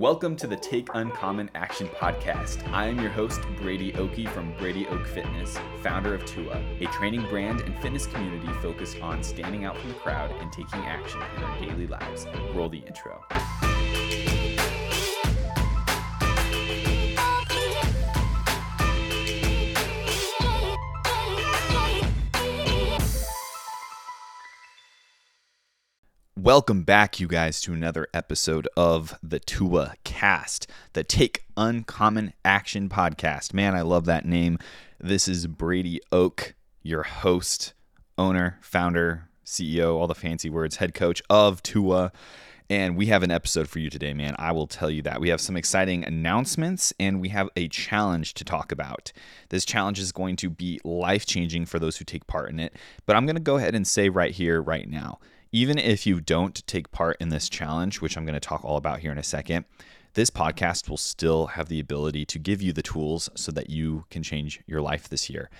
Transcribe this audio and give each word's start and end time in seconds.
Welcome 0.00 0.34
to 0.36 0.46
the 0.46 0.56
Take 0.56 0.88
Uncommon 0.94 1.50
Action 1.54 1.86
podcast. 1.88 2.66
I 2.72 2.86
am 2.86 2.98
your 3.00 3.10
host, 3.10 3.42
Brady 3.60 3.92
Oakey 3.96 4.24
from 4.24 4.56
Brady 4.56 4.86
Oak 4.86 5.06
Fitness, 5.06 5.58
founder 5.82 6.14
of 6.14 6.24
Tua, 6.24 6.58
a 6.80 6.86
training 6.86 7.28
brand 7.28 7.60
and 7.60 7.78
fitness 7.82 8.06
community 8.06 8.50
focused 8.62 8.98
on 9.02 9.22
standing 9.22 9.66
out 9.66 9.76
from 9.76 9.90
the 9.90 9.96
crowd 9.96 10.30
and 10.40 10.50
taking 10.50 10.80
action 10.86 11.20
in 11.36 11.42
our 11.42 11.60
daily 11.60 11.86
lives. 11.86 12.26
Roll 12.54 12.70
the 12.70 12.78
intro. 12.78 13.22
Welcome 26.50 26.82
back, 26.82 27.20
you 27.20 27.28
guys, 27.28 27.60
to 27.60 27.72
another 27.72 28.08
episode 28.12 28.66
of 28.76 29.16
the 29.22 29.38
Tua 29.38 29.94
Cast, 30.02 30.68
the 30.94 31.04
Take 31.04 31.44
Uncommon 31.56 32.32
Action 32.44 32.88
podcast. 32.88 33.54
Man, 33.54 33.76
I 33.76 33.82
love 33.82 34.04
that 34.06 34.26
name. 34.26 34.58
This 34.98 35.28
is 35.28 35.46
Brady 35.46 36.00
Oak, 36.10 36.56
your 36.82 37.04
host, 37.04 37.74
owner, 38.18 38.58
founder, 38.62 39.28
CEO, 39.46 39.94
all 39.94 40.08
the 40.08 40.14
fancy 40.16 40.50
words, 40.50 40.78
head 40.78 40.92
coach 40.92 41.22
of 41.30 41.62
Tua. 41.62 42.10
And 42.68 42.96
we 42.96 43.06
have 43.06 43.22
an 43.22 43.30
episode 43.30 43.68
for 43.68 43.78
you 43.78 43.88
today, 43.88 44.12
man. 44.12 44.34
I 44.36 44.50
will 44.50 44.66
tell 44.66 44.90
you 44.90 45.02
that. 45.02 45.20
We 45.20 45.28
have 45.28 45.40
some 45.40 45.56
exciting 45.56 46.04
announcements 46.04 46.92
and 46.98 47.20
we 47.20 47.28
have 47.28 47.48
a 47.54 47.68
challenge 47.68 48.34
to 48.34 48.44
talk 48.44 48.72
about. 48.72 49.12
This 49.50 49.64
challenge 49.64 50.00
is 50.00 50.10
going 50.10 50.34
to 50.36 50.50
be 50.50 50.80
life 50.82 51.26
changing 51.26 51.66
for 51.66 51.78
those 51.78 51.98
who 51.98 52.04
take 52.04 52.26
part 52.26 52.50
in 52.50 52.58
it. 52.58 52.74
But 53.06 53.14
I'm 53.14 53.24
going 53.24 53.36
to 53.36 53.40
go 53.40 53.56
ahead 53.56 53.76
and 53.76 53.86
say 53.86 54.08
right 54.08 54.32
here, 54.32 54.60
right 54.60 54.88
now 54.88 55.20
even 55.52 55.78
if 55.78 56.06
you 56.06 56.20
don't 56.20 56.66
take 56.66 56.90
part 56.92 57.16
in 57.20 57.28
this 57.28 57.48
challenge, 57.48 58.00
which 58.00 58.16
I'm 58.16 58.24
going 58.24 58.34
to 58.34 58.40
talk 58.40 58.64
all 58.64 58.76
about 58.76 59.00
here 59.00 59.12
in 59.12 59.18
a 59.18 59.22
second, 59.22 59.64
this 60.14 60.30
podcast 60.30 60.88
will 60.88 60.96
still 60.96 61.48
have 61.48 61.68
the 61.68 61.80
ability 61.80 62.24
to 62.26 62.38
give 62.38 62.62
you 62.62 62.72
the 62.72 62.82
tools 62.82 63.28
so 63.34 63.52
that 63.52 63.70
you 63.70 64.04
can 64.10 64.22
change 64.22 64.60
your 64.66 64.80
life 64.80 65.08
this 65.08 65.30
year. 65.30 65.50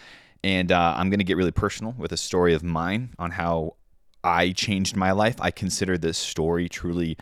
And 0.42 0.72
uh, 0.72 0.94
I'm 0.97 1.10
going 1.10 1.19
to 1.19 1.24
get 1.24 1.36
really 1.36 1.50
personal 1.50 1.94
with 1.98 2.12
a 2.12 2.16
story 2.16 2.55
of 2.55 2.62
mine 2.62 3.10
on 3.19 3.32
how 3.32 3.77
I 4.24 4.52
changed 4.52 4.97
my 4.97 5.12
life. 5.12 5.36
I 5.41 5.50
consider 5.50 5.98
this 5.98 6.19
story 6.19 6.69
truly 6.69 7.16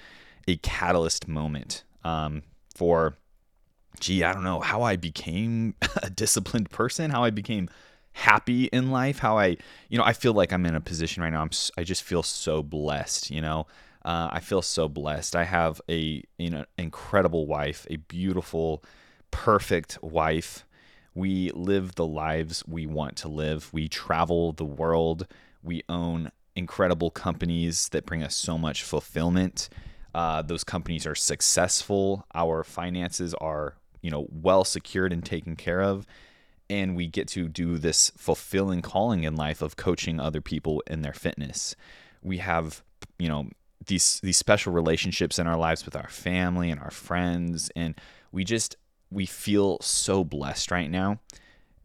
a 0.47 0.57
catalyst 0.57 1.29
moment 1.29 1.85
um, 2.05 2.43
for, 2.75 3.19
gee, 4.01 4.25
I 4.25 4.33
don't 4.33 4.45
know, 4.45 4.61
how 4.61 4.83
I 4.83 4.97
became 4.97 5.75
a 6.03 6.11
disciplined 6.11 6.71
person, 6.71 7.11
how 7.11 7.25
I 7.25 7.31
became 7.31 7.69
happy 8.13 8.65
in 8.67 8.91
life, 8.91 9.19
how 9.19 9.39
I, 9.39 9.57
you 9.89 9.99
know, 9.99 10.05
I 10.05 10.13
feel 10.13 10.33
like 10.33 10.53
I'm 10.53 10.67
in 10.67 10.75
a 10.75 10.81
position 10.81 11.23
right 11.23 11.33
now. 11.33 11.43
I'm, 11.43 11.51
I 11.77 11.85
just 11.85 12.03
feel 12.03 12.23
so 12.23 12.63
blessed, 12.63 13.31
you 13.31 13.41
know. 13.41 13.67
Uh, 14.05 14.29
I 14.33 14.41
feel 14.41 14.63
so 14.63 14.89
blessed. 14.89 15.37
I 15.37 15.45
have 15.45 15.81
a, 15.89 16.23
you 16.39 16.51
know, 16.51 16.65
incredible 16.77 17.47
wife, 17.47 17.87
a 17.91 17.97
beautiful, 17.97 18.83
perfect 19.31 20.03
wife. 20.03 20.65
We 21.15 21.51
live 21.51 21.95
the 21.95 22.07
lives 22.07 22.65
we 22.67 22.87
want 22.87 23.17
to 23.19 23.29
live. 23.29 23.73
We 23.73 23.89
travel 23.89 24.53
the 24.53 24.65
world. 24.65 25.27
We 25.63 25.83
own 25.89 26.31
incredible 26.55 27.11
companies 27.11 27.89
that 27.91 28.07
bring 28.07 28.23
us 28.23 28.35
so 28.35 28.57
much 28.57 28.83
fulfillment. 28.83 29.69
Uh, 30.15 30.43
those 30.43 30.65
companies 30.65 31.07
are 31.07 31.15
successful. 31.15 32.25
Our 32.35 32.65
finances 32.65 33.35
are, 33.35 33.75
you 34.01 34.11
know, 34.11 34.27
well 34.31 34.65
secured 34.65 35.13
and 35.13 35.25
taken 35.25 35.55
care 35.55 35.83
of 35.83 36.07
and 36.71 36.97
we 36.97 37.07
get 37.07 37.29
to 37.29 37.49
do 37.49 37.79
this 37.79 38.11
fulfilling 38.17 38.83
calling 38.83 39.25
in 39.25 39.37
life 39.37 39.63
of 39.63 39.77
coaching 39.77 40.21
other 40.21 40.41
people 40.41 40.83
in 40.87 41.03
their 41.03 41.13
fitness. 41.13 41.75
We 42.23 42.39
have, 42.39 42.83
you 43.19 43.29
know, 43.29 43.49
these 43.87 44.21
these 44.21 44.37
special 44.37 44.73
relationships 44.73 45.39
in 45.39 45.47
our 45.47 45.57
lives 45.57 45.85
with 45.85 45.97
our 45.97 46.09
family 46.09 46.71
and 46.71 46.81
our 46.81 46.91
friends 46.91 47.71
and 47.75 47.95
we 48.33 48.45
just 48.45 48.77
we 49.11 49.25
feel 49.25 49.79
so 49.81 50.25
blessed 50.25 50.71
right 50.71 50.91
now. 50.91 51.21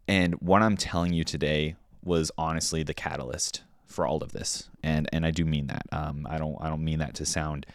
And 0.08 0.36
what 0.36 0.62
I'm 0.62 0.76
telling 0.76 1.14
you 1.14 1.24
today 1.24 1.76
was 2.04 2.32
honestly 2.38 2.84
the 2.84 2.94
catalyst 2.94 3.64
for 3.88 4.06
all 4.06 4.22
of 4.24 4.34
this. 4.34 4.70
And 4.82 5.08
and 5.14 5.26
I 5.26 5.32
do 5.32 5.46
mean 5.46 5.68
that. 5.68 5.84
Um, 5.92 6.28
I 6.30 6.38
don't 6.38 6.58
I 6.60 6.70
don't 6.70 6.84
mean 6.84 7.00
that 7.00 7.14
to 7.16 7.26
sound 7.26 7.66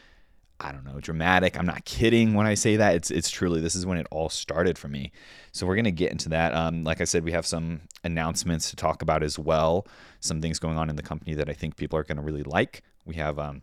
I 0.61 0.73
don't 0.73 0.85
know, 0.85 0.99
dramatic. 1.01 1.57
I'm 1.57 1.67
not 1.67 1.85
kidding 1.85 2.35
when 2.35 2.47
I 2.47 2.55
say 2.55 2.77
that. 2.77 2.97
It's 2.97 3.11
it's 3.11 3.31
truly 3.31 3.61
this 3.61 3.77
is 3.77 3.87
when 3.87 3.97
it 3.97 4.09
all 4.11 4.29
started 4.29 4.77
for 4.77 4.89
me. 4.89 5.13
So 5.53 5.67
we're 5.67 5.77
gonna 5.77 5.93
get 5.93 6.11
into 6.11 6.29
that. 6.31 6.53
Um, 6.53 6.83
like 6.83 7.01
I 7.01 7.05
said, 7.05 7.25
we 7.25 7.33
have 7.33 7.47
some 7.47 7.83
announcements 8.03 8.71
to 8.71 8.77
talk 8.77 9.01
about 9.01 9.23
as 9.23 9.39
well. 9.39 9.87
Some 10.21 10.41
things 10.41 10.59
going 10.59 10.77
on 10.77 10.91
in 10.91 10.97
the 10.97 11.03
company 11.03 11.35
that 11.35 11.49
I 11.49 11.53
think 11.53 11.77
people 11.77 11.99
are 11.99 12.05
gonna 12.05 12.23
really 12.23 12.43
like. 12.43 12.83
We 13.05 13.15
have 13.17 13.39
um, 13.39 13.63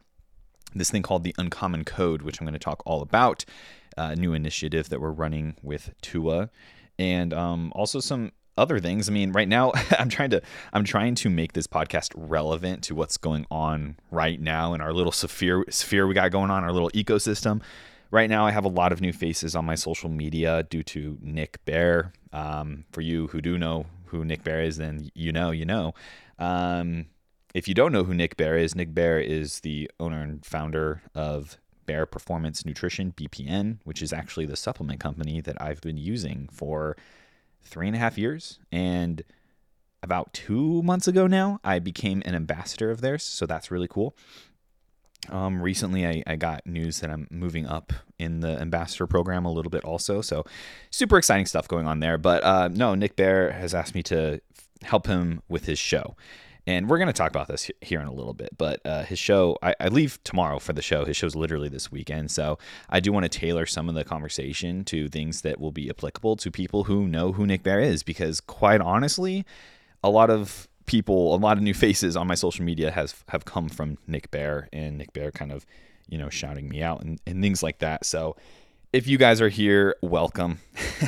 this 0.74 0.90
thing 0.90 1.02
called 1.02 1.26
the 1.26 1.36
Uncommon 1.38 1.84
Code, 1.84 2.22
which 2.22 2.40
I'm 2.40 2.46
gonna 2.46 2.60
talk 2.60 2.82
all 2.86 3.02
about. 3.02 3.44
Uh, 3.98 4.10
a 4.12 4.16
new 4.16 4.34
initiative 4.34 4.90
that 4.90 5.00
we're 5.00 5.12
running 5.12 5.56
with 5.62 5.94
Tua, 6.02 6.50
and 6.98 7.34
um, 7.34 7.72
also 7.76 8.00
some 8.00 8.32
other 8.58 8.80
things. 8.80 9.10
I 9.10 9.12
mean, 9.12 9.32
right 9.32 9.48
now 9.48 9.72
I'm 10.00 10.10
trying 10.10 10.32
to 10.32 10.42
I'm 10.74 10.84
trying 10.84 11.16
to 11.16 11.30
make 11.30 11.54
this 11.54 11.68
podcast 11.68 12.12
relevant 12.16 12.84
to 12.86 12.96
what's 12.96 13.18
going 13.18 13.46
on 13.52 13.98
right 14.12 14.40
now 14.40 14.74
in 14.74 14.82
our 14.82 14.94
little 14.94 15.12
sphere 15.12 15.66
sphere 15.70 16.08
we 16.08 16.14
got 16.14 16.32
going 16.32 16.52
on, 16.52 16.64
our 16.64 16.72
little 16.72 16.92
ecosystem. 16.92 17.62
Right 18.12 18.30
now, 18.30 18.46
I 18.46 18.52
have 18.52 18.66
a 18.66 18.70
lot 18.70 18.92
of 18.92 19.02
new 19.02 19.12
faces 19.12 19.56
on 19.56 19.66
my 19.66 19.76
social 19.76 20.10
media 20.10 20.64
due 20.64 20.84
to 20.84 21.18
Nick 21.22 21.64
Bare. 21.66 22.14
Um, 22.32 22.86
for 22.92 23.02
you 23.02 23.28
who 23.28 23.42
do 23.42 23.58
know 23.58 23.88
who 24.06 24.24
Nick 24.24 24.44
Bare 24.44 24.62
is, 24.62 24.78
then 24.78 25.10
you 25.14 25.32
know, 25.32 25.52
you 25.52 25.66
know. 25.66 25.94
Um, 26.38 27.08
if 27.54 27.68
you 27.68 27.74
don't 27.74 27.92
know 27.92 28.04
who 28.04 28.14
Nick 28.14 28.38
Bare 28.38 28.58
is, 28.58 28.76
Nick 28.76 28.94
Bare 28.94 29.20
is 29.20 29.62
the 29.62 29.90
owner 30.00 30.22
and 30.22 30.46
founder 30.46 31.02
of 31.16 31.58
Bare 31.86 32.06
Performance 32.06 32.66
Nutrition, 32.66 33.14
BPN, 33.14 33.78
which 33.84 34.02
is 34.02 34.12
actually 34.12 34.46
the 34.46 34.58
supplement 34.58 35.00
company 35.00 35.42
that 35.42 35.62
I've 35.62 35.82
been 35.82 35.98
using 35.98 36.50
for 36.52 36.98
three 37.66 37.88
and 37.88 37.96
a 37.96 38.00
half 38.00 38.18
years. 38.18 38.59
And 38.72 39.24
about 40.02 40.34
two 40.34 40.81
months 40.84 41.08
ago 41.08 41.28
now, 41.28 41.59
I 41.64 41.80
became 41.80 42.22
an 42.26 42.36
ambassador 42.36 42.92
of 42.92 43.02
theirs. 43.02 43.24
So 43.24 43.46
that's 43.46 43.72
really 43.72 43.88
cool. 43.88 44.16
Um, 45.30 45.59
recently, 45.62 46.06
I, 46.06 46.24
I 46.28 46.36
got 46.36 46.68
news 46.68 47.00
that 47.00 47.09
I'm 47.09 47.28
moving 47.31 47.66
up 47.66 47.92
in 48.20 48.42
the 48.42 48.59
ambassador 48.62 49.08
program 49.08 49.46
a 49.46 49.52
little 49.52 49.72
bit 49.72 49.84
also. 49.84 50.22
So 50.22 50.46
super 50.92 51.18
exciting 51.18 51.48
stuff 51.48 51.68
going 51.68 51.88
on 51.88 52.00
there. 52.00 52.18
But 52.20 52.44
uh, 52.44 52.68
no, 52.68 52.94
Nick 52.94 53.16
Bare 53.16 53.52
has 53.52 53.74
asked 53.74 53.96
me 53.96 54.03
to 54.03 54.40
help 54.84 55.08
him 55.08 55.42
with 55.50 55.66
his 55.66 55.80
show 55.80 56.16
and 56.68 56.90
we're 56.90 56.98
going 56.98 57.08
to 57.08 57.14
talk 57.14 57.30
about 57.30 57.48
this 57.48 57.70
here 57.81 58.02
in 58.02 58.08
a 58.08 58.14
little 58.14 58.34
bit. 58.34 58.58
But 58.58 58.81
uh, 58.86 59.03
his 59.03 59.20
show, 59.20 59.58
I, 59.62 59.76
I, 59.80 59.88
leave 59.90 60.24
tomorrow 60.24 60.59
for 60.59 60.74
the 60.74 60.81
show. 60.81 61.06
His 61.06 61.16
show's 61.16 61.36
literally 61.36 61.70
this 61.70 61.92
weekend, 61.92 62.31
so 62.31 62.58
I 62.90 63.00
do 63.00 63.12
want 63.12 63.24
to 63.24 63.30
tailor 63.30 63.66
some 63.66 63.88
of 63.88 63.96
the 63.96 64.03
conversation 64.03 64.84
to 64.86 65.08
things 65.08 65.42
that 65.42 65.59
will 65.59 65.72
be 65.72 65.90
applicable 65.90 66.38
to 66.38 66.52
people 66.52 66.86
who 66.86 67.08
know 67.08 67.34
who 67.34 67.46
Nick 67.46 67.64
Bare 67.64 67.80
is. 67.80 68.03
Because 68.03 68.42
quite 68.42 68.81
honestly, 68.81 69.46
a 70.03 70.09
lot 70.09 70.30
of 70.30 70.68
people, 70.86 71.36
a 71.36 71.38
lot 71.38 71.58
of 71.58 71.64
new 71.64 71.74
faces 71.86 72.16
on 72.16 72.28
my 72.28 72.36
social 72.36 72.66
media 72.66 72.92
has 72.92 73.16
have 73.30 73.46
come 73.46 73.70
from 73.70 73.97
Nick 74.08 74.32
Bare, 74.32 74.68
and 74.74 74.97
Nick 74.97 75.14
Bare 75.14 75.32
kind 75.32 75.52
of, 75.52 75.66
you 76.09 76.18
know, 76.18 76.30
shouting 76.30 76.68
me 76.68 76.82
out 76.82 77.02
and, 77.02 77.22
and 77.28 77.44
things 77.44 77.62
like 77.62 77.80
that. 77.80 78.06
So 78.06 78.36
if 78.94 79.07
you 79.07 79.18
guys 79.18 79.41
are 79.41 79.50
here, 79.50 79.96
welcome. 80.01 80.59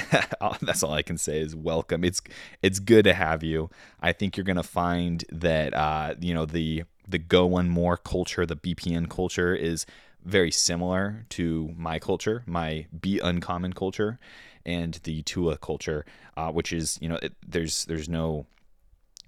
That's 0.61 0.83
all 0.83 0.93
I 0.93 1.01
can 1.01 1.17
say 1.17 1.39
is 1.39 1.55
welcome. 1.55 2.03
It's 2.03 2.21
it's 2.61 2.79
good 2.79 3.05
to 3.05 3.13
have 3.13 3.43
you. 3.43 3.69
I 4.01 4.11
think 4.11 4.37
you're 4.37 4.43
gonna 4.43 4.63
find 4.63 5.23
that 5.31 5.73
uh, 5.73 6.15
you 6.19 6.33
know 6.33 6.45
the 6.45 6.83
the 7.07 7.17
go 7.17 7.45
one 7.45 7.69
more 7.69 7.97
culture, 7.97 8.45
the 8.45 8.55
BPN 8.55 9.09
culture 9.09 9.55
is 9.55 9.85
very 10.23 10.51
similar 10.51 11.25
to 11.29 11.73
my 11.77 11.99
culture, 11.99 12.43
my 12.45 12.87
be 12.99 13.19
uncommon 13.19 13.73
culture, 13.73 14.19
and 14.65 14.95
the 15.03 15.21
Tua 15.23 15.57
culture, 15.57 16.05
uh, 16.35 16.51
which 16.51 16.73
is 16.73 16.97
you 17.01 17.09
know 17.09 17.19
it, 17.21 17.33
there's 17.45 17.85
there's 17.85 18.09
no 18.09 18.45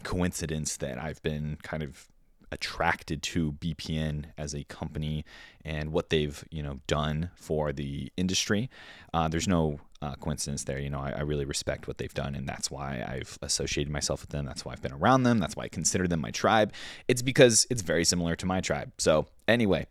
coincidence 0.04 0.78
that 0.78 0.98
I've 0.98 1.22
been 1.24 1.58
kind 1.64 1.84
of 1.84 2.08
attracted 2.52 3.22
to 3.22 3.54
BPN 3.54 4.26
as 4.38 4.54
a 4.54 4.64
company 4.66 5.26
and 5.64 5.92
what 5.92 6.10
they've 6.10 6.44
you 6.50 6.64
know 6.64 6.80
done 6.88 7.32
for 7.36 7.72
the 7.72 8.12
industry. 8.18 8.70
Uh, 9.14 9.28
there's 9.28 9.48
no 9.48 9.80
uh, 10.02 10.16
coincidence 10.16 10.64
there. 10.64 10.80
You 10.80 10.90
know, 10.90 11.00
I, 11.00 11.12
I, 11.12 11.22
really 11.22 11.46
respect 11.46 11.88
what 11.88 11.98
they've 11.98 12.14
done, 12.14 12.34
and 12.36 12.48
that's 12.48 12.72
why 12.72 13.04
I've 13.06 13.38
associated 13.42 13.92
myself 13.92 14.22
with 14.22 14.30
them. 14.30 14.46
That's 14.46 14.64
why 14.64 14.72
I've 14.72 14.82
been 14.82 14.94
around 14.94 15.24
them. 15.24 15.40
That's 15.40 15.56
why 15.56 15.66
I 15.66 15.68
consider 15.68 16.08
them 16.08 16.22
my 16.22 16.32
tribe. 16.32 16.74
It's 17.08 17.22
because 17.22 17.68
it's 17.70 17.82
very 17.82 18.06
similar 18.06 18.36
to 18.38 18.46
my 18.46 18.62
tribe. 18.62 18.92
So 18.98 19.28
anyway, 19.48 19.88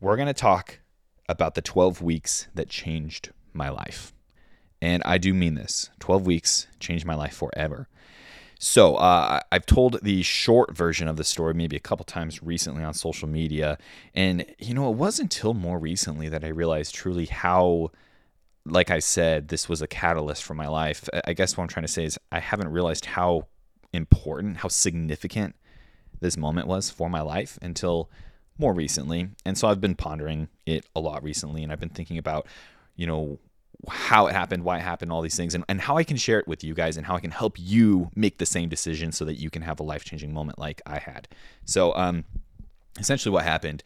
we're 0.00 0.16
gonna 0.16 0.34
talk 0.34 0.80
about 1.28 1.54
the 1.54 1.62
12 1.62 2.02
weeks 2.02 2.48
that 2.54 2.68
changed 2.68 3.30
my 3.52 3.68
life. 3.68 4.12
And 4.82 5.02
I 5.06 5.18
do 5.18 5.32
mean 5.32 5.54
this 5.54 5.90
12 6.00 6.26
weeks 6.26 6.66
changed 6.80 7.06
my 7.06 7.14
life 7.14 7.34
forever. 7.34 7.88
So 8.58 8.96
uh, 8.96 9.40
I've 9.52 9.66
told 9.66 10.00
the 10.02 10.22
short 10.22 10.76
version 10.76 11.08
of 11.08 11.16
the 11.16 11.24
story 11.24 11.54
maybe 11.54 11.76
a 11.76 11.80
couple 11.80 12.04
times 12.04 12.42
recently 12.42 12.82
on 12.82 12.94
social 12.94 13.28
media, 13.28 13.78
and 14.14 14.44
you 14.58 14.74
know 14.74 14.90
it 14.90 14.96
wasn't 14.96 15.34
until 15.34 15.54
more 15.54 15.78
recently 15.78 16.28
that 16.28 16.44
I 16.44 16.48
realized 16.48 16.94
truly 16.94 17.26
how, 17.26 17.90
like 18.64 18.90
I 18.90 19.00
said, 19.00 19.48
this 19.48 19.68
was 19.68 19.82
a 19.82 19.86
catalyst 19.86 20.42
for 20.44 20.54
my 20.54 20.68
life. 20.68 21.08
I 21.26 21.32
guess 21.32 21.56
what 21.56 21.64
I'm 21.64 21.68
trying 21.68 21.86
to 21.86 21.92
say 21.92 22.04
is 22.04 22.18
I 22.32 22.40
haven't 22.40 22.68
realized 22.68 23.06
how 23.06 23.48
important, 23.92 24.58
how 24.58 24.68
significant 24.68 25.54
this 26.20 26.36
moment 26.36 26.66
was 26.66 26.90
for 26.90 27.10
my 27.10 27.20
life 27.20 27.58
until 27.60 28.10
more 28.56 28.72
recently, 28.72 29.30
and 29.44 29.58
so 29.58 29.68
I've 29.68 29.80
been 29.80 29.96
pondering 29.96 30.48
it 30.64 30.86
a 30.94 31.00
lot 31.00 31.22
recently, 31.22 31.62
and 31.62 31.72
I've 31.72 31.80
been 31.80 31.88
thinking 31.88 32.18
about 32.18 32.46
you 32.96 33.06
know, 33.06 33.38
how 33.88 34.26
it 34.26 34.32
happened, 34.32 34.64
why 34.64 34.78
it 34.78 34.82
happened, 34.82 35.12
all 35.12 35.22
these 35.22 35.36
things, 35.36 35.54
and, 35.54 35.64
and 35.68 35.80
how 35.80 35.96
I 35.96 36.04
can 36.04 36.16
share 36.16 36.38
it 36.38 36.48
with 36.48 36.64
you 36.64 36.74
guys 36.74 36.96
and 36.96 37.06
how 37.06 37.16
I 37.16 37.20
can 37.20 37.30
help 37.30 37.56
you 37.58 38.10
make 38.14 38.38
the 38.38 38.46
same 38.46 38.68
decision 38.68 39.12
so 39.12 39.24
that 39.24 39.34
you 39.34 39.50
can 39.50 39.62
have 39.62 39.80
a 39.80 39.82
life 39.82 40.04
changing 40.04 40.32
moment 40.32 40.58
like 40.58 40.82
I 40.86 40.98
had. 40.98 41.28
So, 41.64 41.94
um, 41.94 42.24
essentially, 42.98 43.32
what 43.32 43.44
happened, 43.44 43.82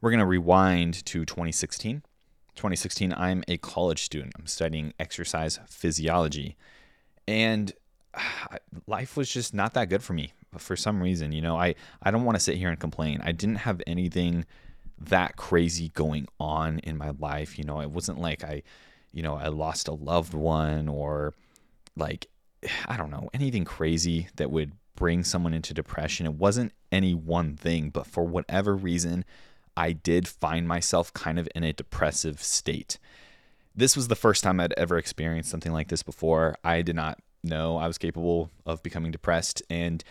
we're 0.00 0.10
going 0.10 0.20
to 0.20 0.26
rewind 0.26 0.94
to 1.06 1.24
2016. 1.24 2.02
2016, 2.56 3.14
I'm 3.14 3.42
a 3.48 3.56
college 3.58 4.02
student. 4.02 4.32
I'm 4.38 4.46
studying 4.46 4.92
exercise 4.98 5.58
physiology. 5.66 6.56
And 7.26 7.72
life 8.86 9.16
was 9.16 9.32
just 9.32 9.54
not 9.54 9.74
that 9.74 9.88
good 9.88 10.02
for 10.02 10.12
me 10.12 10.32
for 10.58 10.76
some 10.76 11.02
reason. 11.02 11.32
You 11.32 11.42
know, 11.42 11.56
I, 11.56 11.74
I 12.02 12.10
don't 12.10 12.24
want 12.24 12.36
to 12.36 12.40
sit 12.40 12.56
here 12.56 12.68
and 12.68 12.78
complain. 12.78 13.20
I 13.22 13.32
didn't 13.32 13.56
have 13.56 13.80
anything 13.86 14.44
that 14.98 15.36
crazy 15.36 15.88
going 15.90 16.26
on 16.38 16.78
in 16.80 16.96
my 16.98 17.12
life. 17.18 17.58
You 17.58 17.64
know, 17.64 17.80
it 17.80 17.90
wasn't 17.90 18.20
like 18.20 18.44
I, 18.44 18.62
you 19.12 19.22
know, 19.22 19.34
I 19.34 19.48
lost 19.48 19.88
a 19.88 19.92
loved 19.92 20.34
one 20.34 20.88
or 20.88 21.34
like, 21.96 22.28
I 22.86 22.96
don't 22.96 23.10
know, 23.10 23.30
anything 23.32 23.64
crazy 23.64 24.28
that 24.36 24.50
would 24.50 24.72
bring 24.96 25.24
someone 25.24 25.54
into 25.54 25.74
depression. 25.74 26.26
It 26.26 26.34
wasn't 26.34 26.72
any 26.92 27.14
one 27.14 27.56
thing, 27.56 27.90
but 27.90 28.06
for 28.06 28.24
whatever 28.24 28.76
reason, 28.76 29.24
I 29.76 29.92
did 29.92 30.28
find 30.28 30.68
myself 30.68 31.12
kind 31.14 31.38
of 31.38 31.48
in 31.54 31.64
a 31.64 31.72
depressive 31.72 32.42
state. 32.42 32.98
This 33.74 33.96
was 33.96 34.08
the 34.08 34.16
first 34.16 34.42
time 34.42 34.60
I'd 34.60 34.74
ever 34.74 34.98
experienced 34.98 35.50
something 35.50 35.72
like 35.72 35.88
this 35.88 36.02
before. 36.02 36.56
I 36.62 36.82
did 36.82 36.96
not 36.96 37.18
know 37.42 37.78
I 37.78 37.86
was 37.86 37.98
capable 37.98 38.50
of 38.66 38.82
becoming 38.82 39.10
depressed. 39.10 39.62
And, 39.70 40.04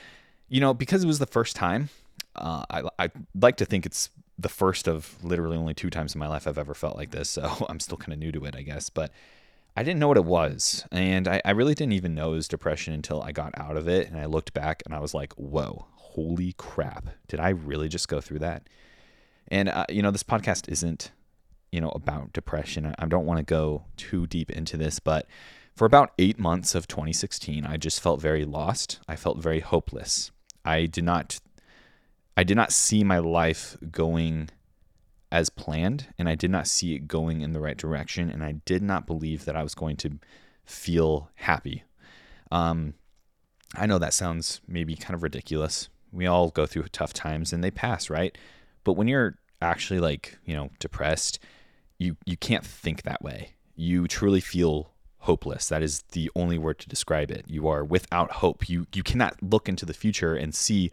you 0.48 0.60
know, 0.60 0.74
because 0.74 1.04
it 1.04 1.08
was 1.08 1.20
the 1.20 1.28
first 1.28 1.56
time, 1.56 1.90
uh, 2.36 2.64
I, 2.70 2.84
I 2.98 3.12
like 3.40 3.58
to 3.58 3.66
think 3.66 3.86
it's 3.86 4.10
the 4.40 4.50
first 4.50 4.88
of 4.88 5.16
literally 5.24 5.58
only 5.58 5.74
two 5.74 5.90
times 5.90 6.16
in 6.16 6.20
my 6.20 6.28
life 6.28 6.48
I've 6.48 6.58
ever 6.58 6.74
felt 6.74 6.96
like 6.96 7.12
this. 7.12 7.30
So 7.30 7.66
I'm 7.70 7.80
still 7.80 7.98
kind 7.98 8.14
of 8.14 8.20
new 8.20 8.32
to 8.32 8.46
it, 8.46 8.56
I 8.56 8.62
guess. 8.62 8.90
But 8.90 9.12
I 9.76 9.84
didn't 9.84 10.00
know 10.00 10.08
what 10.08 10.18
it 10.18 10.26
was. 10.26 10.86
And 10.92 11.28
I, 11.28 11.42
I 11.44 11.52
really 11.52 11.76
didn't 11.76 11.94
even 11.94 12.16
know 12.16 12.34
it 12.34 12.38
was 12.38 12.48
depression 12.48 12.94
until 12.94 13.22
I 13.22 13.32
got 13.32 13.58
out 13.58 13.78
of 13.78 13.88
it. 13.88 14.08
And 14.08 14.18
I 14.18 14.26
looked 14.26 14.54
back 14.54 14.82
and 14.86 14.96
I 14.96 15.00
was 15.00 15.14
like, 15.14 15.34
whoa, 15.34 15.88
holy 15.96 16.54
crap. 16.58 17.10
Did 17.28 17.40
I 17.40 17.50
really 17.50 17.90
just 17.90 18.08
go 18.08 18.22
through 18.22 18.40
that? 18.40 18.68
And, 19.50 19.70
uh, 19.70 19.86
you 19.90 20.02
know, 20.02 20.12
this 20.12 20.24
podcast 20.24 20.70
isn't, 20.70 21.12
you 21.72 21.82
know, 21.82 21.90
about 21.90 22.34
depression. 22.34 22.86
I, 22.86 22.96
I 23.00 23.06
don't 23.08 23.26
want 23.26 23.40
to 23.40 23.44
go 23.44 23.84
too 23.98 24.28
deep 24.28 24.52
into 24.52 24.78
this, 24.78 25.00
but 25.00 25.28
for 25.76 25.86
about 25.86 26.12
eight 26.20 26.40
months 26.40 26.76
of 26.76 26.88
2016, 26.88 27.66
I 27.66 27.78
just 27.78 28.02
felt 28.02 28.22
very 28.22 28.46
lost. 28.46 29.00
I 29.08 29.16
felt 29.16 29.38
very 29.38 29.60
hopeless. 29.60 30.32
I 30.66 30.86
did 30.86 31.04
not 31.04 31.40
I 32.40 32.44
did 32.44 32.56
not 32.56 32.72
see 32.72 33.04
my 33.04 33.20
life 33.20 33.76
going 33.92 34.50
as 35.30 35.50
planned, 35.50 36.08
and 36.18 36.30
I 36.30 36.36
did 36.36 36.50
not 36.50 36.68
see 36.68 36.96
it 36.96 37.06
going 37.06 37.42
in 37.42 37.52
the 37.52 37.60
right 37.60 37.76
direction, 37.76 38.30
and 38.30 38.42
I 38.42 38.54
did 38.64 38.82
not 38.82 39.06
believe 39.06 39.44
that 39.44 39.58
I 39.58 39.62
was 39.62 39.76
going 39.76 39.98
to 39.98 40.20
feel 40.64 41.32
happy. 41.36 41.84
Um, 42.50 42.94
I 43.76 43.88
know 43.88 43.98
that 43.98 44.14
sounds 44.14 44.62
maybe 44.70 44.96
kind 44.96 45.16
of 45.16 45.22
ridiculous. 45.22 45.90
We 46.14 46.28
all 46.28 46.50
go 46.50 46.66
through 46.66 46.84
tough 46.84 47.12
times 47.12 47.52
and 47.52 47.62
they 47.62 47.72
pass, 47.72 48.10
right? 48.10 48.38
But 48.86 48.94
when 48.94 49.10
you're 49.10 49.38
actually 49.62 50.00
like, 50.00 50.38
you 50.46 50.56
know, 50.56 50.70
depressed, 50.80 51.40
you 51.98 52.16
you 52.26 52.38
can't 52.38 52.66
think 52.66 53.02
that 53.02 53.22
way. 53.22 53.56
You 53.76 54.08
truly 54.08 54.40
feel 54.40 54.92
hopeless. 55.18 55.68
That 55.68 55.84
is 55.84 56.04
the 56.14 56.32
only 56.38 56.58
word 56.58 56.80
to 56.80 56.88
describe 56.88 57.32
it. 57.32 57.44
You 57.50 57.68
are 57.68 57.84
without 57.84 58.32
hope. 58.32 58.70
You 58.70 58.88
you 58.96 59.04
cannot 59.04 59.44
look 59.44 59.68
into 59.68 59.86
the 59.86 59.94
future 59.94 60.36
and 60.36 60.56
see 60.56 60.90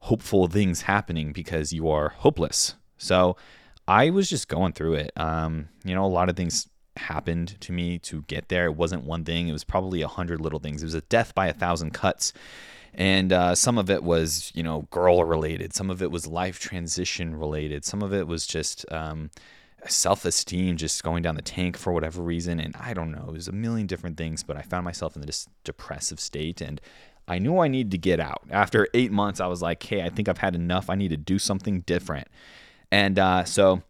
hopeful 0.00 0.46
things 0.46 0.82
happening 0.82 1.32
because 1.32 1.72
you 1.72 1.88
are 1.88 2.10
hopeless. 2.10 2.74
So 2.96 3.36
I 3.86 4.10
was 4.10 4.28
just 4.28 4.48
going 4.48 4.72
through 4.72 4.94
it. 4.94 5.12
Um, 5.16 5.68
you 5.84 5.94
know, 5.94 6.04
a 6.04 6.06
lot 6.06 6.28
of 6.28 6.36
things 6.36 6.68
happened 6.96 7.60
to 7.60 7.72
me 7.72 7.98
to 8.00 8.22
get 8.22 8.48
there. 8.48 8.66
It 8.66 8.76
wasn't 8.76 9.04
one 9.04 9.24
thing. 9.24 9.48
It 9.48 9.52
was 9.52 9.64
probably 9.64 10.02
a 10.02 10.08
hundred 10.08 10.40
little 10.40 10.58
things. 10.58 10.82
It 10.82 10.86
was 10.86 10.94
a 10.94 11.00
death 11.02 11.34
by 11.34 11.46
a 11.46 11.52
thousand 11.52 11.92
cuts. 11.92 12.32
And 12.94 13.32
uh, 13.32 13.54
some 13.54 13.78
of 13.78 13.90
it 13.90 14.02
was, 14.02 14.50
you 14.54 14.62
know, 14.62 14.88
girl 14.90 15.22
related. 15.24 15.74
Some 15.74 15.90
of 15.90 16.02
it 16.02 16.10
was 16.10 16.26
life 16.26 16.58
transition 16.58 17.36
related. 17.36 17.84
Some 17.84 18.02
of 18.02 18.12
it 18.12 18.26
was 18.26 18.46
just 18.46 18.90
um, 18.90 19.30
self 19.86 20.24
esteem 20.24 20.76
just 20.76 21.04
going 21.04 21.22
down 21.22 21.36
the 21.36 21.42
tank 21.42 21.76
for 21.76 21.92
whatever 21.92 22.22
reason. 22.22 22.58
And 22.58 22.74
I 22.76 22.94
don't 22.94 23.12
know. 23.12 23.26
It 23.28 23.32
was 23.32 23.48
a 23.48 23.52
million 23.52 23.86
different 23.86 24.16
things, 24.16 24.42
but 24.42 24.56
I 24.56 24.62
found 24.62 24.84
myself 24.84 25.16
in 25.16 25.22
this 25.22 25.48
depressive 25.64 26.18
state. 26.18 26.60
And 26.60 26.80
I 27.28 27.38
knew 27.38 27.58
I 27.58 27.68
needed 27.68 27.90
to 27.92 27.98
get 27.98 28.20
out. 28.20 28.42
After 28.50 28.88
eight 28.94 29.12
months, 29.12 29.38
I 29.38 29.46
was 29.46 29.60
like, 29.60 29.82
hey, 29.82 30.02
I 30.02 30.08
think 30.08 30.28
I've 30.28 30.38
had 30.38 30.54
enough. 30.54 30.88
I 30.88 30.94
need 30.94 31.08
to 31.08 31.16
do 31.16 31.38
something 31.38 31.80
different. 31.82 32.26
And 32.90 33.18
uh, 33.18 33.44
so 33.44 33.82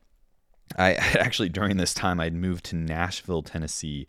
I 0.76 0.94
actually, 1.19 1.49
during 1.49 1.76
this 1.76 1.94
time, 1.94 2.19
I'd 2.20 2.35
moved 2.35 2.64
to 2.67 2.76
Nashville, 2.76 3.43
Tennessee 3.43 4.08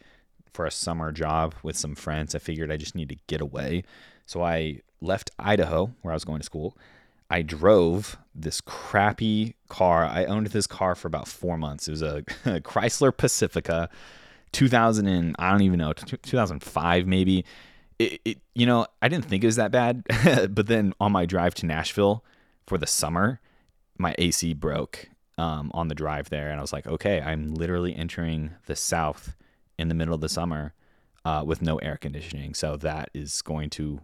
for 0.51 0.65
a 0.65 0.71
summer 0.71 1.11
job 1.11 1.53
with 1.61 1.77
some 1.77 1.95
friends. 1.95 2.33
I 2.33 2.39
figured 2.39 2.71
I 2.71 2.77
just 2.77 2.95
need 2.95 3.09
to 3.09 3.17
get 3.27 3.39
away. 3.39 3.83
So 4.25 4.43
I 4.43 4.81
left 4.99 5.31
Idaho, 5.37 5.93
where 6.01 6.11
I 6.11 6.15
was 6.15 6.25
going 6.25 6.39
to 6.39 6.45
school. 6.45 6.75
I 7.29 7.43
drove 7.43 8.17
this 8.33 8.59
crappy 8.59 9.55
car. 9.67 10.05
I 10.05 10.25
owned 10.25 10.47
this 10.47 10.65
car 10.65 10.95
for 10.95 11.07
about 11.07 11.27
four 11.27 11.57
months. 11.57 11.87
It 11.87 11.91
was 11.91 12.01
a, 12.01 12.23
Chrysler 12.61 13.15
Pacifica, 13.15 13.89
2000 14.51 15.05
and 15.05 15.35
I 15.37 15.51
don't 15.51 15.61
even 15.61 15.77
know, 15.77 15.93
2005 15.93 17.05
maybe 17.05 17.45
it, 18.00 18.22
it, 18.24 18.38
you 18.56 18.66
know, 18.66 18.88
I 19.01 19.10
didn't 19.10 19.25
think 19.25 19.44
it 19.44 19.48
was 19.48 19.57
that 19.57 19.72
bad, 19.72 20.04
but 20.56 20.68
then 20.68 20.94
on 21.00 21.12
my 21.12 21.25
drive 21.25 21.54
to 21.56 21.66
Nashville 21.66 22.24
for 22.66 22.78
the 22.78 22.88
summer, 22.88 23.42
my 23.98 24.16
AC 24.18 24.54
broke 24.54 25.10
um, 25.38 25.69
on 25.74 25.90
the 25.90 25.96
drive 25.96 26.30
there, 26.30 26.50
and 26.50 26.57
I 26.57 26.62
was 26.62 26.74
like, 26.74 26.88
okay, 26.88 27.22
I'm 27.22 27.54
literally 27.54 27.96
entering 27.96 28.51
the 28.66 28.75
South 28.75 29.36
in 29.78 29.90
the 29.90 29.96
middle 29.96 30.13
of 30.13 30.22
the 30.22 30.30
summer 30.30 30.74
uh, 31.25 31.44
with 31.46 31.62
no 31.62 31.78
air 31.78 31.98
conditioning, 31.98 32.54
so 32.54 32.78
that 32.78 33.10
is 33.13 33.42
going 33.42 33.69
to, 33.72 34.00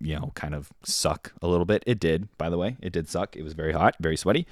you 0.00 0.14
know, 0.14 0.30
kind 0.34 0.54
of 0.54 0.70
suck 0.84 1.32
a 1.42 1.48
little 1.48 1.66
bit. 1.66 1.82
It 1.86 1.98
did, 1.98 2.28
by 2.38 2.48
the 2.48 2.58
way, 2.58 2.76
it 2.80 2.92
did 2.92 3.08
suck. 3.08 3.36
It 3.36 3.42
was 3.42 3.54
very 3.54 3.72
hot, 3.72 3.96
very 4.00 4.16
sweaty 4.16 4.46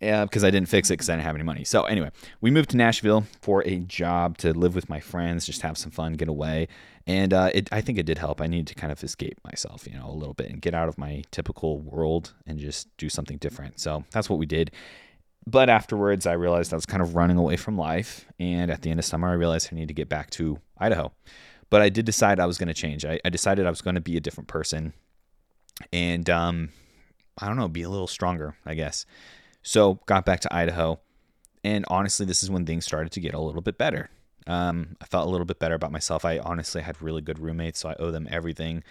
because 0.00 0.44
I 0.44 0.50
didn't 0.50 0.68
fix 0.68 0.90
it 0.90 0.94
because 0.94 1.10
I 1.10 1.14
didn't 1.14 1.24
have 1.24 1.34
any 1.34 1.44
money. 1.44 1.64
So 1.64 1.84
anyway, 1.84 2.10
we 2.40 2.50
moved 2.50 2.70
to 2.70 2.76
Nashville 2.76 3.24
for 3.40 3.62
a 3.66 3.76
job 3.76 4.38
to 4.38 4.52
live 4.52 4.74
with 4.74 4.88
my 4.88 5.00
friends, 5.00 5.46
just 5.46 5.62
have 5.62 5.76
some 5.76 5.90
fun, 5.90 6.14
get 6.14 6.28
away, 6.28 6.68
and 7.06 7.32
uh, 7.32 7.50
it, 7.52 7.68
I 7.72 7.80
think 7.80 7.98
it 7.98 8.06
did 8.06 8.18
help. 8.18 8.40
I 8.40 8.46
needed 8.46 8.68
to 8.68 8.74
kind 8.74 8.92
of 8.92 9.02
escape 9.02 9.38
myself, 9.44 9.86
you 9.86 9.94
know, 9.94 10.08
a 10.08 10.12
little 10.12 10.34
bit 10.34 10.50
and 10.50 10.60
get 10.60 10.74
out 10.74 10.88
of 10.88 10.98
my 10.98 11.24
typical 11.30 11.80
world 11.80 12.34
and 12.46 12.58
just 12.58 12.94
do 12.96 13.08
something 13.08 13.38
different. 13.38 13.80
So 13.80 14.04
that's 14.10 14.30
what 14.30 14.38
we 14.38 14.46
did. 14.46 14.70
But 15.46 15.70
afterwards, 15.70 16.26
I 16.26 16.34
realized 16.34 16.72
I 16.72 16.76
was 16.76 16.84
kind 16.84 17.02
of 17.02 17.16
running 17.16 17.38
away 17.38 17.56
from 17.56 17.78
life, 17.78 18.26
and 18.38 18.70
at 18.70 18.82
the 18.82 18.90
end 18.90 18.98
of 18.98 19.06
summer, 19.06 19.28
I 19.28 19.32
realized 19.32 19.70
I 19.72 19.76
need 19.76 19.88
to 19.88 19.94
get 19.94 20.08
back 20.08 20.30
to 20.30 20.58
Idaho. 20.76 21.12
But 21.70 21.80
I 21.80 21.88
did 21.88 22.04
decide 22.04 22.38
I 22.38 22.46
was 22.46 22.58
going 22.58 22.68
to 22.68 22.74
change. 22.74 23.04
I, 23.04 23.18
I 23.24 23.30
decided 23.30 23.66
I 23.66 23.70
was 23.70 23.80
going 23.80 23.94
to 23.94 24.00
be 24.00 24.16
a 24.16 24.20
different 24.20 24.48
person, 24.48 24.92
and 25.92 26.28
um, 26.28 26.68
I 27.38 27.46
don't 27.46 27.56
know, 27.56 27.68
be 27.68 27.82
a 27.82 27.90
little 27.90 28.06
stronger, 28.06 28.56
I 28.66 28.74
guess. 28.74 29.06
So 29.62 30.00
got 30.06 30.24
back 30.24 30.40
to 30.40 30.54
Idaho, 30.54 31.00
and 31.64 31.84
honestly, 31.88 32.24
this 32.24 32.42
is 32.42 32.50
when 32.50 32.64
things 32.64 32.84
started 32.84 33.12
to 33.12 33.20
get 33.20 33.34
a 33.34 33.40
little 33.40 33.60
bit 33.60 33.78
better. 33.78 34.10
Um, 34.46 34.96
I 35.00 35.04
felt 35.04 35.26
a 35.26 35.30
little 35.30 35.44
bit 35.44 35.58
better 35.58 35.74
about 35.74 35.92
myself. 35.92 36.24
I 36.24 36.38
honestly 36.38 36.80
had 36.80 37.00
really 37.02 37.20
good 37.20 37.38
roommates, 37.38 37.80
so 37.80 37.90
I 37.90 37.94
owe 37.98 38.10
them 38.10 38.26
everything. 38.30 38.82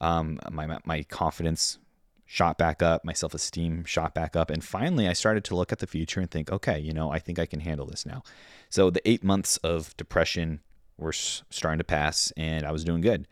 Um, 0.00 0.38
my 0.50 0.78
my 0.84 1.02
confidence 1.04 1.78
shot 2.26 2.58
back 2.58 2.82
up, 2.82 3.04
my 3.04 3.14
self 3.14 3.32
esteem 3.32 3.84
shot 3.84 4.14
back 4.14 4.36
up, 4.36 4.50
and 4.50 4.62
finally, 4.62 5.08
I 5.08 5.14
started 5.14 5.44
to 5.44 5.56
look 5.56 5.72
at 5.72 5.78
the 5.78 5.86
future 5.86 6.20
and 6.20 6.30
think, 6.30 6.52
okay, 6.52 6.78
you 6.78 6.92
know, 6.92 7.10
I 7.10 7.18
think 7.18 7.38
I 7.38 7.46
can 7.46 7.60
handle 7.60 7.86
this 7.86 8.04
now. 8.04 8.22
So 8.68 8.90
the 8.90 9.08
eight 9.08 9.24
months 9.24 9.56
of 9.58 9.96
depression 9.96 10.60
were 10.98 11.12
starting 11.12 11.78
to 11.78 11.84
pass, 11.84 12.32
and 12.36 12.66
I 12.66 12.72
was 12.72 12.84
doing 12.84 13.00
good. 13.00 13.26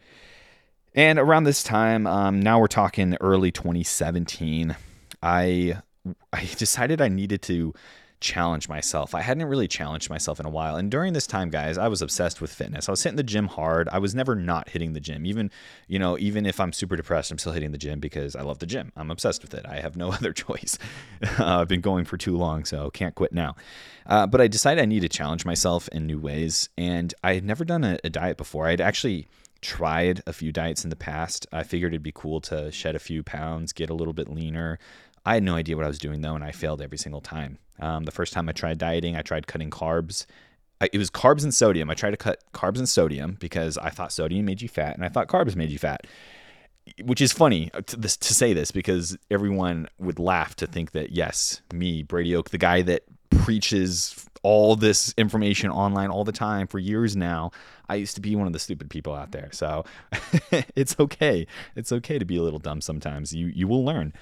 And 0.95 1.19
around 1.19 1.45
this 1.45 1.63
time, 1.63 2.07
um, 2.07 2.41
now 2.41 2.59
we're 2.59 2.69
talking 2.69 3.19
early 3.21 3.53
2017. 3.53 4.75
I 5.23 5.83
I 6.33 6.45
decided 6.57 7.01
I 7.01 7.09
needed 7.09 7.43
to 7.43 7.75
challenge 8.21 8.69
myself. 8.69 9.15
I 9.15 9.21
hadn't 9.21 9.45
really 9.45 9.69
challenged 9.69 10.09
myself 10.09 10.41
in 10.41 10.47
a 10.47 10.51
while. 10.51 10.77
And 10.77 10.91
during 10.91 11.13
this 11.13 11.27
time, 11.27 11.51
guys, 11.51 11.77
I 11.77 11.89
was 11.89 12.01
obsessed 12.01 12.41
with 12.41 12.53
fitness. 12.53 12.89
I 12.89 12.93
was 12.93 13.03
hitting 13.03 13.17
the 13.17 13.23
gym 13.23 13.47
hard. 13.47 13.89
I 13.91 13.99
was 13.99 14.15
never 14.15 14.35
not 14.35 14.71
hitting 14.71 14.95
the 14.95 15.01
gym. 15.01 15.27
Even, 15.27 15.51
you 15.87 15.99
know, 15.99 16.17
even 16.19 16.47
if 16.47 16.59
I'm 16.59 16.73
super 16.73 16.97
depressed, 16.97 17.31
I'm 17.31 17.39
still 17.39 17.53
hitting 17.53 17.73
the 17.73 17.79
gym 17.79 18.01
because 18.01 18.35
I 18.35 18.43
love 18.43 18.59
the 18.59 18.67
gym. 18.67 18.91
I'm 18.97 19.11
obsessed 19.11 19.43
with 19.43 19.55
it. 19.55 19.67
I 19.69 19.81
have 19.81 19.97
no 19.97 20.13
other 20.13 20.33
choice. 20.33 20.79
uh, 21.39 21.61
I've 21.61 21.69
been 21.69 21.83
going 21.83 22.05
for 22.05 22.17
too 22.17 22.37
long, 22.37 22.65
so 22.65 22.91
can't 22.91 23.15
quit 23.15 23.33
now. 23.33 23.55
Uh, 24.07 24.27
but 24.27 24.41
I 24.41 24.49
decided 24.49 24.81
I 24.81 24.87
need 24.87 25.01
to 25.01 25.09
challenge 25.09 25.45
myself 25.45 25.89
in 25.89 26.07
new 26.07 26.19
ways. 26.19 26.69
And 26.79 27.13
I 27.23 27.35
had 27.35 27.45
never 27.45 27.65
done 27.65 27.85
a, 27.85 27.99
a 28.03 28.11
diet 28.11 28.39
before. 28.39 28.67
I'd 28.67 28.81
actually 28.81 29.29
tried 29.61 30.23
a 30.27 30.33
few 30.33 30.53
diets 30.53 30.85
in 30.85 30.91
the 30.91 30.97
past. 30.97 31.47
I 31.53 31.63
figured 31.63 31.93
it'd 31.93 32.03
be 32.03 32.13
cool 32.13 32.41
to 32.43 32.71
shed 32.71 32.95
a 32.95 33.01
few 33.01 33.23
pounds, 33.23 33.73
get 33.73 33.91
a 33.91 33.95
little 33.95 34.13
bit 34.13 34.29
leaner, 34.29 34.79
I 35.27 35.35
had 35.35 35.43
no 35.43 35.57
idea 35.57 35.77
what 35.77 35.85
I 35.85 35.89
was 35.89 35.99
doing 35.99 36.23
though, 36.23 36.37
and 36.37 36.45
I 36.45 36.53
failed 36.53 36.81
every 36.81 36.99
single 36.99 37.21
time. 37.21 37.59
Um, 37.81 38.05
the 38.05 38.13
first 38.13 38.33
time 38.33 38.49
I 38.49 38.53
tried 38.53 38.79
dieting, 38.79 39.17
I 39.17 39.23
tried 39.23 39.49
cutting 39.49 39.71
carbs. 39.71 40.25
I, 40.81 40.89
it 40.93 40.99
was 40.99 41.11
carbs 41.11 41.43
and 41.43 41.53
sodium. 41.53 41.91
I 41.91 41.95
tried 41.95 42.13
to 42.13 42.17
cut 42.17 42.41
carbs 42.55 42.79
and 42.79 42.89
sodium 42.89 43.37
because 43.41 43.77
I 43.77 43.91
thought 43.91 44.13
sodium 44.13 44.47
made 44.47 44.63
you 44.63 44.69
fat, 44.69 44.95
and 44.95 45.05
I 45.05 45.09
thought 45.09 45.27
carbs 45.27 45.57
made 45.57 45.71
you 45.71 45.79
fat. 45.79 46.07
Which 47.03 47.21
is 47.21 47.33
funny 47.33 47.71
uh, 47.75 47.81
to, 47.81 47.97
to 47.97 48.35
say 48.35 48.53
this 48.53 48.71
because 48.71 49.19
everyone 49.29 49.89
would 49.99 50.21
laugh 50.21 50.55
to 50.57 50.69
think 50.69 50.93
that 50.93 51.11
yes, 51.11 51.61
me, 51.75 52.05
Brady 52.05 52.37
Oak, 52.37 52.51
the 52.51 52.59
guy 52.59 52.83
that 52.83 53.03
preaches 53.31 54.27
all 54.45 54.77
this 54.77 55.13
information 55.19 55.71
online 55.71 56.09
all 56.09 56.23
the 56.23 56.31
time 56.31 56.69
for 56.69 56.79
years 56.79 57.17
now. 57.17 57.51
I 57.89 57.97
used 57.97 58.15
to 58.15 58.21
be 58.21 58.37
one 58.37 58.47
of 58.47 58.53
the 58.53 58.61
stupid 58.61 58.91
people 58.91 59.13
out 59.13 59.33
there. 59.33 59.49
So 59.51 59.85
it's 60.77 60.95
okay. 61.01 61.49
It's 61.75 61.91
okay 61.91 62.21
to 62.21 62.25
be 62.25 62.37
a 62.37 62.43
little 62.43 62.61
dumb 62.61 62.81
sometimes. 62.81 63.35
You 63.35 63.49
you 63.49 63.67
will 63.67 63.85
learn. 63.85 64.13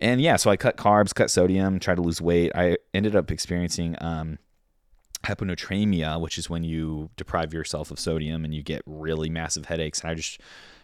And 0.00 0.20
yeah, 0.20 0.36
so 0.36 0.50
I 0.50 0.56
cut 0.56 0.76
carbs, 0.76 1.14
cut 1.14 1.30
sodium, 1.30 1.78
tried 1.78 1.96
to 1.96 2.02
lose 2.02 2.20
weight. 2.20 2.52
I 2.54 2.78
ended 2.94 3.16
up 3.16 3.30
experiencing 3.30 3.96
um, 4.00 4.38
hyponatremia, 5.24 6.20
which 6.20 6.38
is 6.38 6.48
when 6.48 6.64
you 6.64 7.10
deprive 7.16 7.52
yourself 7.52 7.90
of 7.90 7.98
sodium 7.98 8.44
and 8.44 8.54
you 8.54 8.62
get 8.62 8.82
really 8.86 9.28
massive 9.28 9.66
headaches. 9.66 10.00
And 10.00 10.10
I 10.10 10.14
just 10.14 10.40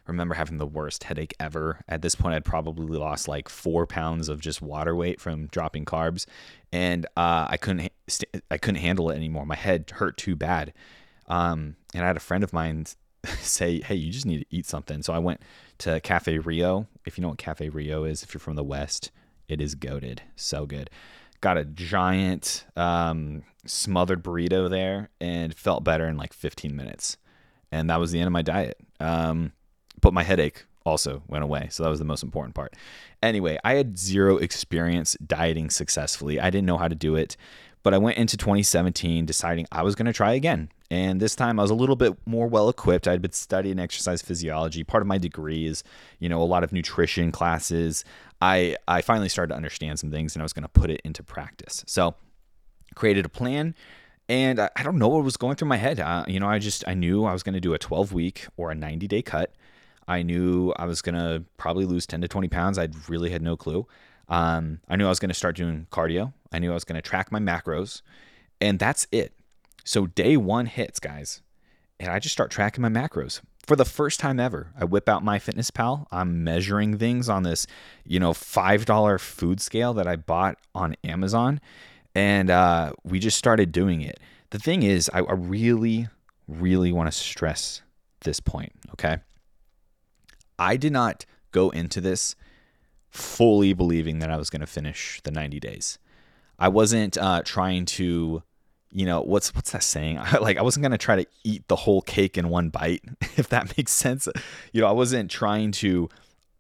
remember 0.07 0.35
having 0.35 0.59
the 0.59 0.67
worst 0.67 1.05
headache 1.05 1.35
ever. 1.39 1.81
At 1.89 2.03
this 2.03 2.15
point, 2.15 2.35
I'd 2.35 2.45
probably 2.45 2.99
lost 2.99 3.29
like 3.29 3.49
four 3.49 3.87
pounds 3.87 4.29
of 4.29 4.41
just 4.41 4.61
water 4.61 4.95
weight 4.95 5.21
from 5.21 5.47
dropping 5.47 5.85
carbs, 5.85 6.27
and 6.73 7.07
uh, 7.17 7.47
I 7.49 7.57
couldn't 7.57 7.91
I 8.51 8.59
couldn't 8.59 8.81
handle 8.81 9.11
it 9.11 9.17
anymore. 9.17 9.47
My 9.47 9.57
head 9.57 9.91
hurt 9.95 10.17
too 10.17 10.37
bad. 10.37 10.73
Um, 11.27 11.77
and 11.95 12.05
I 12.05 12.07
had 12.07 12.17
a 12.17 12.21
friend 12.21 12.45
of 12.45 12.53
mine 12.53 12.85
say, 13.41 13.81
"Hey, 13.81 13.95
you 13.95 14.13
just 14.13 14.27
need 14.27 14.39
to 14.39 14.47
eat 14.51 14.67
something." 14.67 15.03
So 15.03 15.13
I 15.13 15.19
went 15.19 15.41
to 15.79 16.01
Cafe 16.01 16.39
Rio. 16.39 16.87
If 17.05 17.19
you 17.19 17.23
know 17.23 17.29
what 17.29 17.39
Cafe 17.39 17.69
Rio 17.69 18.05
is, 18.05 18.23
if 18.23 18.35
you're 18.35 18.41
from 18.41 18.57
the 18.57 18.65
West, 18.65 19.11
it 19.49 19.61
is 19.61 19.75
goaded, 19.75 20.23
so 20.37 20.67
good. 20.67 20.91
Got 21.41 21.59
a 21.59 21.65
giant 21.65 22.65
um, 22.77 23.43
smothered 23.67 24.23
burrito 24.23 24.69
there, 24.71 25.11
and 25.21 25.55
felt 25.55 25.85
better 25.85 26.07
in 26.07 26.17
like 26.17 26.33
15 26.33 26.75
minutes. 26.75 27.17
And 27.71 27.91
that 27.91 27.99
was 27.99 28.13
the 28.13 28.21
end 28.21 28.27
of 28.27 28.33
my 28.33 28.43
diet. 28.43 28.79
Um, 29.01 29.53
but 30.01 30.15
my 30.15 30.23
headache 30.23 30.65
also 30.85 31.23
went 31.27 31.45
away. 31.45 31.69
So 31.71 31.83
that 31.83 31.89
was 31.89 31.99
the 31.99 32.05
most 32.05 32.23
important 32.23 32.55
part. 32.55 32.75
Anyway, 33.23 33.59
I 33.65 33.75
had 33.75 33.99
zero 33.99 34.37
experience 34.37 35.17
dieting 35.27 35.71
successfully. 35.71 36.39
I 36.39 36.51
didn't 36.51 36.67
know 36.67 36.79
how 36.79 36.89
to 36.89 36.95
do 36.95 37.17
it, 37.17 37.37
but 37.85 37.95
I 37.95 37.99
went 37.99 38.19
into 38.19 38.37
2017 38.37 39.25
deciding 39.25 39.67
I 39.71 39.83
was 39.83 39.95
going 39.95 40.07
to 40.07 40.13
try 40.13 40.33
again. 40.33 40.71
And 40.91 41.21
this 41.21 41.37
time 41.37 41.61
I 41.61 41.63
was 41.63 41.71
a 41.71 41.75
little 41.75 41.95
bit 41.95 42.15
more 42.27 42.49
well 42.49 42.69
equipped. 42.69 43.07
I'd 43.07 43.23
been 43.23 43.33
studying 43.33 43.79
exercise 43.79 44.23
physiology. 44.23 44.83
Part 44.83 45.03
of 45.03 45.07
my 45.07 45.19
degree 45.19 45.67
is, 45.67 45.85
you 46.19 46.29
know, 46.29 46.43
a 46.43 46.45
lot 46.45 46.65
of 46.65 46.73
nutrition 46.73 47.31
classes. 47.31 48.05
I 48.41 48.77
I 48.89 49.03
finally 49.03 49.29
started 49.29 49.51
to 49.51 49.57
understand 49.57 50.01
some 50.01 50.11
things 50.11 50.35
and 50.35 50.43
I 50.43 50.45
was 50.45 50.53
going 50.53 50.65
to 50.65 50.69
put 50.69 50.91
it 50.91 51.01
into 51.05 51.23
practice. 51.23 51.85
So, 51.87 52.17
created 52.97 53.25
a 53.25 53.29
plan 53.29 53.75
and 54.29 54.59
I, 54.59 54.71
I 54.75 54.83
don't 54.83 54.99
know 54.99 55.09
what 55.09 55.23
was 55.23 55.37
going 55.37 55.57
through 55.57 55.69
my 55.69 55.77
head. 55.77 56.01
Uh, 56.01 56.25
you 56.27 56.41
know, 56.41 56.49
I 56.49 56.59
just 56.59 56.83
I 56.89 56.95
knew 56.95 57.25
I 57.25 57.33
was 57.33 57.45
going 57.45 57.55
to 57.55 57.61
do 57.61 57.75
a 57.75 57.79
12 57.79 58.13
week 58.13 58.47
or 58.57 58.73
a 58.73 58.75
90 58.75 59.07
day 59.07 59.23
cut 59.23 59.55
I 60.07 60.23
knew 60.23 60.73
I 60.77 60.85
was 60.85 61.03
going 61.03 61.15
to 61.15 61.45
probably 61.57 61.87
lose 61.87 62.07
10 62.07 62.21
to 62.23 62.29
20 62.29 62.49
pounds. 62.49 62.79
I 62.79 62.89
really 63.09 63.31
had 63.31 63.43
no 63.43 63.57
clue. 63.57 63.87
Um, 64.29 64.81
I 64.89 64.97
knew 64.97 65.07
I 65.07 65.11
was 65.11 65.19
going 65.19 65.31
to 65.31 65.35
start 65.35 65.57
doing 65.57 65.87
cardio. 65.91 66.33
I 66.53 66.59
knew 66.59 66.71
I 66.71 66.75
was 66.75 66.85
going 66.85 66.97
to 66.97 67.03
track 67.03 67.31
my 67.31 67.39
macros. 67.39 68.03
And 68.61 68.79
that's 68.79 69.07
it. 69.13 69.35
So 69.85 70.07
day 70.07 70.37
one 70.37 70.67
hits, 70.67 70.99
guys. 70.99 71.43
And 72.01 72.11
I 72.11 72.19
just 72.19 72.33
start 72.33 72.51
tracking 72.51 72.83
my 72.83 72.89
macros 72.89 73.41
for 73.67 73.77
the 73.77 73.85
first 73.85 74.21
time 74.21 74.41
ever. 74.41 74.73
I 74.79 74.85
whip 74.85 75.09
out 75.09 75.25
MyFitnessPal. 75.25 76.07
I'm 76.11 76.45
measuring 76.45 76.99
things 76.99 77.29
on 77.29 77.43
this, 77.43 77.67
you 78.05 78.21
know, 78.21 78.33
$5 78.33 79.21
food 79.21 79.61
scale 79.61 79.95
that 79.95 80.07
I 80.07 80.17
bought 80.17 80.59
on 80.75 80.97
Amazon. 81.05 81.61
And 82.15 82.51
uh, 82.51 82.93
we 83.05 83.19
just 83.19 83.39
started 83.39 83.73
doing 83.73 84.01
it. 84.01 84.21
The 84.51 84.59
thing 84.59 84.83
is, 84.83 85.11
I, 85.13 85.21
I 85.21 85.33
really, 85.33 86.09
really 86.47 86.93
want 86.93 87.11
to 87.11 87.13
stress 87.13 87.83
this 88.21 88.41
point, 88.41 88.73
okay? 88.93 89.19
I 90.59 90.77
did 90.77 90.93
not 90.93 91.27
go 91.51 91.71
into 91.71 92.01
this 92.01 92.37
fully 93.15 93.73
believing 93.73 94.19
that 94.19 94.31
I 94.31 94.37
was 94.37 94.51
going 94.51 94.61
to 94.61 94.67
finish 94.67 95.21
the 95.23 95.31
90 95.31 95.61
days. 95.61 95.99
I 96.59 96.69
wasn't 96.69 97.17
uh, 97.17 97.43
trying 97.45 97.85
to, 97.87 98.43
you 98.91 99.07
know, 99.07 99.23
what's 99.23 99.55
what's 99.55 99.71
that 99.71 99.83
saying? 99.83 100.17
like 100.41 100.59
I 100.59 100.63
wasn't 100.63 100.83
going 100.83 100.93
to 100.93 100.99
try 100.99 101.17
to 101.17 101.27
eat 101.45 101.67
the 101.69 101.77
whole 101.77 102.03
cake 102.03 102.37
in 102.37 102.49
one 102.49 102.71
bite, 102.71 103.03
if 103.37 103.49
that 103.49 103.77
makes 103.77 103.93
sense. 103.93 104.29
You 104.73 104.81
know, 104.81 104.89
I 104.89 104.93
wasn't 104.93 105.31
trying 105.31 105.73
to 105.73 106.09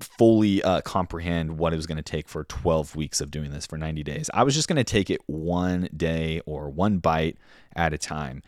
fully 0.01 0.63
uh, 0.63 0.81
comprehend 0.83 1.59
what 1.59 1.73
it 1.73 1.77
was 1.77 1.87
going 1.87 1.97
to 1.97 2.03
take 2.03 2.29
for 2.29 2.45
12 2.45 2.97
weeks 2.97 3.21
of 3.21 3.31
doing 3.31 3.51
this 3.51 3.67
for 3.67 3.77
90 3.77 4.03
days. 4.03 4.31
I 4.35 4.43
was 4.43 4.55
just 4.55 4.69
going 4.69 4.77
to 4.77 4.85
take 4.85 5.11
it 5.11 5.21
one 5.27 5.89
day 5.97 6.41
or 6.47 6.69
one 6.69 6.99
bite 6.99 7.37
at 7.75 7.93
a 7.93 7.99
time. 7.99 8.43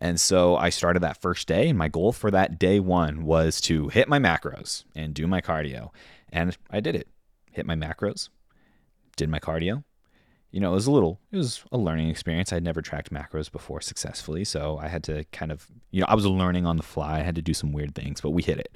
And 0.00 0.20
so 0.20 0.56
I 0.56 0.70
started 0.70 1.00
that 1.00 1.20
first 1.20 1.46
day, 1.46 1.68
and 1.68 1.78
my 1.78 1.86
goal 1.86 2.10
for 2.10 2.30
that 2.32 2.58
day 2.58 2.80
one 2.80 3.24
was 3.24 3.60
to 3.62 3.88
hit 3.88 4.08
my 4.08 4.18
macros 4.18 4.82
and 4.96 5.14
do 5.14 5.28
my 5.28 5.40
cardio. 5.40 5.90
And 6.32 6.56
I 6.70 6.80
did 6.80 6.96
it. 6.96 7.06
Hit 7.52 7.66
my 7.66 7.74
macros, 7.74 8.28
did 9.16 9.28
my 9.28 9.38
cardio. 9.38 9.84
You 10.50 10.60
know, 10.60 10.72
it 10.72 10.74
was 10.74 10.86
a 10.86 10.90
little, 10.90 11.18
it 11.30 11.36
was 11.36 11.64
a 11.72 11.78
learning 11.78 12.10
experience. 12.10 12.52
I'd 12.52 12.62
never 12.62 12.82
tracked 12.82 13.12
macros 13.12 13.50
before 13.50 13.80
successfully. 13.80 14.44
So 14.44 14.78
I 14.78 14.88
had 14.88 15.02
to 15.04 15.24
kind 15.32 15.50
of, 15.50 15.66
you 15.90 16.00
know, 16.00 16.06
I 16.08 16.14
was 16.14 16.26
learning 16.26 16.66
on 16.66 16.76
the 16.76 16.82
fly. 16.82 17.20
I 17.20 17.22
had 17.22 17.36
to 17.36 17.42
do 17.42 17.54
some 17.54 17.72
weird 17.72 17.94
things, 17.94 18.20
but 18.20 18.30
we 18.30 18.42
hit 18.42 18.58
it. 18.58 18.74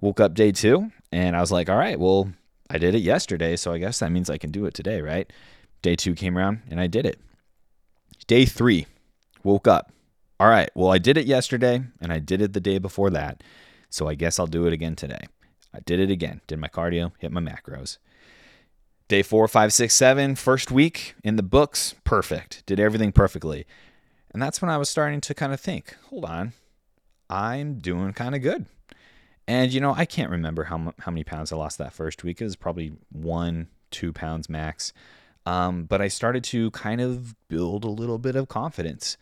Woke 0.00 0.20
up 0.20 0.34
day 0.34 0.52
two, 0.52 0.90
and 1.12 1.36
I 1.36 1.40
was 1.40 1.52
like, 1.52 1.68
all 1.68 1.76
right, 1.76 1.98
well, 1.98 2.32
I 2.70 2.78
did 2.78 2.94
it 2.94 3.02
yesterday. 3.02 3.56
So 3.56 3.72
I 3.72 3.78
guess 3.78 3.98
that 3.98 4.10
means 4.10 4.30
I 4.30 4.38
can 4.38 4.50
do 4.50 4.64
it 4.64 4.74
today, 4.74 5.02
right? 5.02 5.30
Day 5.82 5.96
two 5.96 6.14
came 6.14 6.38
around, 6.38 6.62
and 6.70 6.80
I 6.80 6.86
did 6.86 7.04
it. 7.04 7.20
Day 8.26 8.46
three, 8.46 8.86
woke 9.44 9.68
up 9.68 9.92
all 10.42 10.48
right, 10.48 10.70
well, 10.74 10.90
I 10.90 10.98
did 10.98 11.16
it 11.16 11.26
yesterday 11.26 11.80
and 12.00 12.12
I 12.12 12.18
did 12.18 12.42
it 12.42 12.52
the 12.52 12.60
day 12.60 12.78
before 12.78 13.10
that. 13.10 13.44
So 13.90 14.08
I 14.08 14.16
guess 14.16 14.40
I'll 14.40 14.48
do 14.48 14.66
it 14.66 14.72
again 14.72 14.96
today. 14.96 15.28
I 15.74 15.80
did 15.80 16.00
it 16.00 16.10
again. 16.10 16.40
Did 16.46 16.58
my 16.58 16.68
cardio, 16.68 17.12
hit 17.18 17.32
my 17.32 17.40
macros. 17.40 17.98
Day 19.08 19.22
four, 19.22 19.46
five, 19.48 19.72
six, 19.72 19.94
seven, 19.94 20.36
first 20.36 20.70
week 20.70 21.14
in 21.22 21.36
the 21.36 21.42
books, 21.42 21.94
perfect. 22.04 22.64
Did 22.66 22.80
everything 22.80 23.12
perfectly. 23.12 23.66
And 24.32 24.40
that's 24.40 24.62
when 24.62 24.70
I 24.70 24.78
was 24.78 24.88
starting 24.88 25.20
to 25.22 25.34
kind 25.34 25.52
of 25.52 25.60
think 25.60 25.96
hold 26.08 26.24
on, 26.24 26.52
I'm 27.28 27.78
doing 27.78 28.12
kind 28.12 28.34
of 28.34 28.42
good. 28.42 28.66
And, 29.48 29.72
you 29.72 29.80
know, 29.80 29.94
I 29.94 30.04
can't 30.04 30.30
remember 30.30 30.64
how, 30.64 30.94
how 31.00 31.10
many 31.10 31.24
pounds 31.24 31.52
I 31.52 31.56
lost 31.56 31.78
that 31.78 31.92
first 31.92 32.22
week. 32.22 32.40
It 32.40 32.44
was 32.44 32.56
probably 32.56 32.92
one, 33.10 33.68
two 33.90 34.12
pounds 34.12 34.48
max. 34.48 34.92
Um, 35.44 35.84
but 35.84 36.00
I 36.00 36.08
started 36.08 36.44
to 36.44 36.70
kind 36.70 37.00
of 37.00 37.34
build 37.48 37.84
a 37.84 37.90
little 37.90 38.18
bit 38.18 38.36
of 38.36 38.48
confidence. 38.48 39.16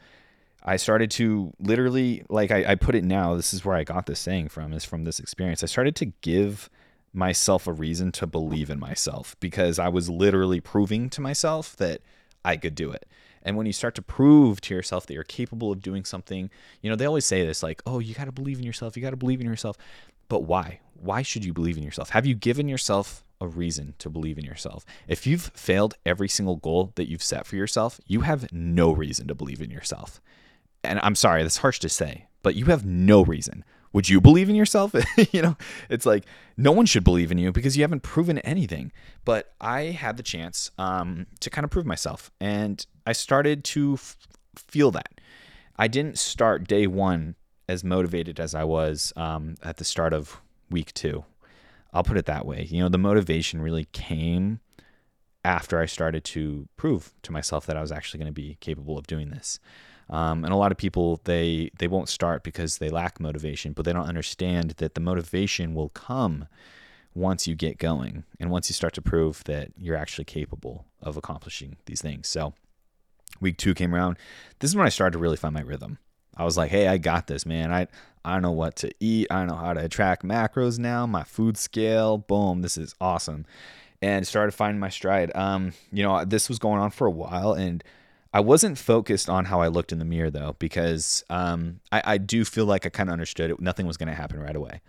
I 0.63 0.77
started 0.77 1.11
to 1.13 1.53
literally, 1.59 2.25
like 2.29 2.51
I, 2.51 2.73
I 2.73 2.75
put 2.75 2.95
it 2.95 3.05
now, 3.05 3.35
this 3.35 3.55
is 3.55 3.65
where 3.65 3.77
I 3.77 3.85
got 3.85 4.07
this 4.07 4.21
saying 4.21 4.49
from, 4.49 4.73
is 4.73 4.85
from 4.85 5.05
this 5.05 5.19
experience. 5.19 5.63
I 5.63 5.67
started 5.67 5.97
to 5.97 6.07
give 6.21 6.69
myself 7.13 7.67
a 7.67 7.73
reason 7.73 8.13
to 8.13 8.27
believe 8.27 8.71
in 8.71 8.79
myself 8.79 9.37
because 9.41 9.79
I 9.79 9.89
was 9.89 10.09
literally 10.09 10.61
proving 10.61 11.11
to 11.11 11.21
myself 11.21 11.77
that 11.77 12.03
I 12.45 12.57
could 12.57 12.75
do 12.75 12.91
it. 12.91 13.07
And 13.43 13.57
when 13.57 13.67
you 13.67 13.73
start 13.73 13.95
to 13.95 14.03
prove 14.03 14.61
to 14.63 14.75
yourself 14.75 15.07
that 15.07 15.15
you're 15.15 15.25
capable 15.25 15.73
of 15.73 15.81
doing 15.81 16.05
something, 16.05 16.51
you 16.83 16.91
know, 16.91 16.97
they 16.97 17.07
always 17.07 17.25
say 17.25 17.45
this 17.45 17.63
like, 17.63 17.83
oh, 17.87 17.99
you 17.99 18.15
got 18.15 18.27
to 18.27 18.33
believe 18.33 18.59
in 18.59 18.65
yourself. 18.65 18.97
You 18.97 19.03
got 19.03 19.11
to 19.11 19.17
believe 19.17 19.41
in 19.41 19.47
yourself. 19.47 19.79
But 20.29 20.41
why? 20.41 20.81
Why 20.95 21.23
should 21.23 21.45
you 21.45 21.55
believe 21.55 21.79
in 21.79 21.83
yourself? 21.83 22.11
Have 22.11 22.27
you 22.27 22.35
given 22.35 22.69
yourself 22.69 23.25
a 23.41 23.49
reason 23.49 23.95
to 23.99 24.11
believe 24.11 24.37
in 24.37 24.45
yourself? 24.45 24.85
If 25.09 25.27
you've 25.27 25.51
failed 25.55 25.95
every 26.05 26.29
single 26.29 26.57
goal 26.57 26.93
that 26.97 27.09
you've 27.09 27.23
set 27.23 27.47
for 27.47 27.57
yourself, 27.57 27.99
you 28.07 28.21
have 28.21 28.53
no 28.53 28.93
reason 28.93 29.27
to 29.29 29.35
believe 29.35 29.63
in 29.63 29.71
yourself 29.71 30.21
and 30.85 31.01
I'm 31.03 31.15
sorry, 31.15 31.43
that's 31.43 31.59
harsh 31.59 31.79
to 31.81 31.89
say, 31.89 32.27
but 32.43 32.55
you 32.55 32.67
have 32.67 32.85
no 32.85 33.23
reason. 33.23 33.65
Would 33.93 34.09
you 34.09 34.21
believe 34.21 34.49
in 34.49 34.55
yourself? 34.55 34.95
you 35.33 35.43
know, 35.43 35.57
it's 35.89 36.07
like 36.07 36.25
no 36.57 36.71
one 36.71 36.87
should 36.87 37.03
believe 37.03 37.33
in 37.33 37.39
you 37.39 37.51
because 37.51 37.77
you 37.77 37.83
haven't 37.83 38.03
proven 38.03 38.39
anything. 38.39 38.93
But 39.25 39.53
I 39.61 39.83
had 39.83 40.17
the 40.17 40.23
chance 40.23 40.71
um, 40.79 41.27
to 41.41 41.51
kind 41.51 41.65
of 41.65 41.71
prove 41.71 41.87
myself, 41.87 42.31
and 42.41 42.85
I 43.07 43.13
started 43.13 43.65
to 43.65 43.95
f- 43.95 44.17
feel 44.57 44.91
that. 44.93 45.21
I 45.77 45.89
didn't 45.89 46.19
start 46.19 46.69
day 46.69 46.87
one 46.87 47.35
as 47.69 47.83
motivated 47.83 48.39
as 48.39 48.55
I 48.55 48.65
was 48.65 49.13
um, 49.17 49.57
at 49.63 49.79
the 49.79 49.85
start 49.85 50.13
of 50.13 50.41
week 50.71 50.95
two. 50.95 51.25
I'll 51.93 52.05
put 52.05 52.17
it 52.17 52.27
that 52.27 52.47
way. 52.47 52.67
You 52.71 52.83
know, 52.83 52.89
the 52.89 52.99
motivation 52.99 53.61
really 53.61 53.87
came 53.87 54.61
after 55.45 55.81
I 55.81 55.87
started 55.87 56.25
to 56.25 56.69
prove 56.77 57.13
to 57.23 57.33
myself 57.33 57.67
that 57.67 57.77
I 57.77 57.81
was 57.81 57.91
actually 57.91 58.19
going 58.19 58.29
to 58.29 58.33
be 58.33 58.57
capable 58.61 58.99
of 58.99 59.07
doing 59.07 59.31
this. 59.31 59.59
Um, 60.11 60.45
and 60.45 60.53
a 60.53 60.57
lot 60.57 60.73
of 60.73 60.79
people 60.79 61.21
they 61.25 61.71
they 61.79 61.87
won't 61.87 62.09
start 62.09 62.43
because 62.43 62.79
they 62.79 62.91
lack 62.91 63.21
motivation, 63.21 63.73
but 63.73 63.85
they 63.85 63.93
don't 63.93 64.09
understand 64.09 64.73
that 64.79 64.95
the 64.95 65.01
motivation 65.01 65.75
will 65.75 65.91
come 65.91 66.49
once 67.15 67.47
you 67.47 67.55
get 67.55 67.79
going 67.79 68.25
and 68.39 68.51
once 68.51 68.69
you 68.69 68.75
start 68.75 68.93
to 68.95 69.03
prove 69.03 69.43
that 69.45 69.71
you're 69.77 69.97
actually 69.97 70.25
capable 70.25 70.85
of 71.01 71.17
accomplishing 71.17 71.77
these 71.87 72.03
things. 72.03 72.29
So 72.29 72.55
week 73.41 73.57
two 73.57 73.75
came 73.75 73.95
around. 73.95 74.17
This 74.59 74.71
is 74.71 74.77
when 74.77 74.87
I 74.87 74.91
started 74.91 75.13
to 75.13 75.19
really 75.19 75.37
find 75.37 75.55
my 75.55 75.63
rhythm. 75.63 75.99
I 76.37 76.45
was 76.45 76.57
like, 76.57 76.71
hey, 76.71 76.89
I 76.89 76.99
got 76.99 77.27
this, 77.27 77.47
man. 77.47 77.73
I 77.73 77.87
I 78.25 78.33
don't 78.33 78.43
know 78.43 78.51
what 78.51 78.77
to 78.77 78.91
eat. 79.01 79.29
I 79.31 79.45
know 79.45 79.55
how 79.55 79.75
to 79.75 79.89
track 79.89 80.23
macros 80.23 80.79
now. 80.79 81.07
My 81.07 81.23
food 81.23 81.57
scale, 81.57 82.19
boom, 82.19 82.63
this 82.63 82.77
is 82.77 82.95
awesome. 83.01 83.47
And 84.03 84.27
started 84.27 84.53
finding 84.53 84.81
my 84.81 84.89
stride. 84.89 85.31
Um, 85.37 85.73
you 85.93 86.03
know, 86.03 86.25
this 86.25 86.49
was 86.49 86.59
going 86.59 86.81
on 86.81 86.91
for 86.91 87.07
a 87.07 87.11
while, 87.11 87.53
and 87.53 87.85
I 88.33 88.41
wasn't 88.41 88.79
focused 88.79 89.29
on 89.29 89.47
how 89.47 89.61
I 89.61 89.69
looked 89.69 89.93
in 89.93 89.99
the 89.99 90.05
mirror 90.05 90.31
though, 90.31 90.57
because 90.59 91.25
um, 91.31 91.81
I, 91.91 92.03
I 92.05 92.19
do 92.19 92.45
feel 92.45 92.65
like 92.65 92.87
I 92.87 92.89
kind 92.89 93.09
of 93.09 93.13
understood 93.13 93.51
it. 93.51 93.61
Nothing 93.61 93.87
was 93.87 93.97
going 93.97 94.09
to 94.09 94.15
happen 94.15 94.39
right 94.39 94.55
away. 94.55 94.81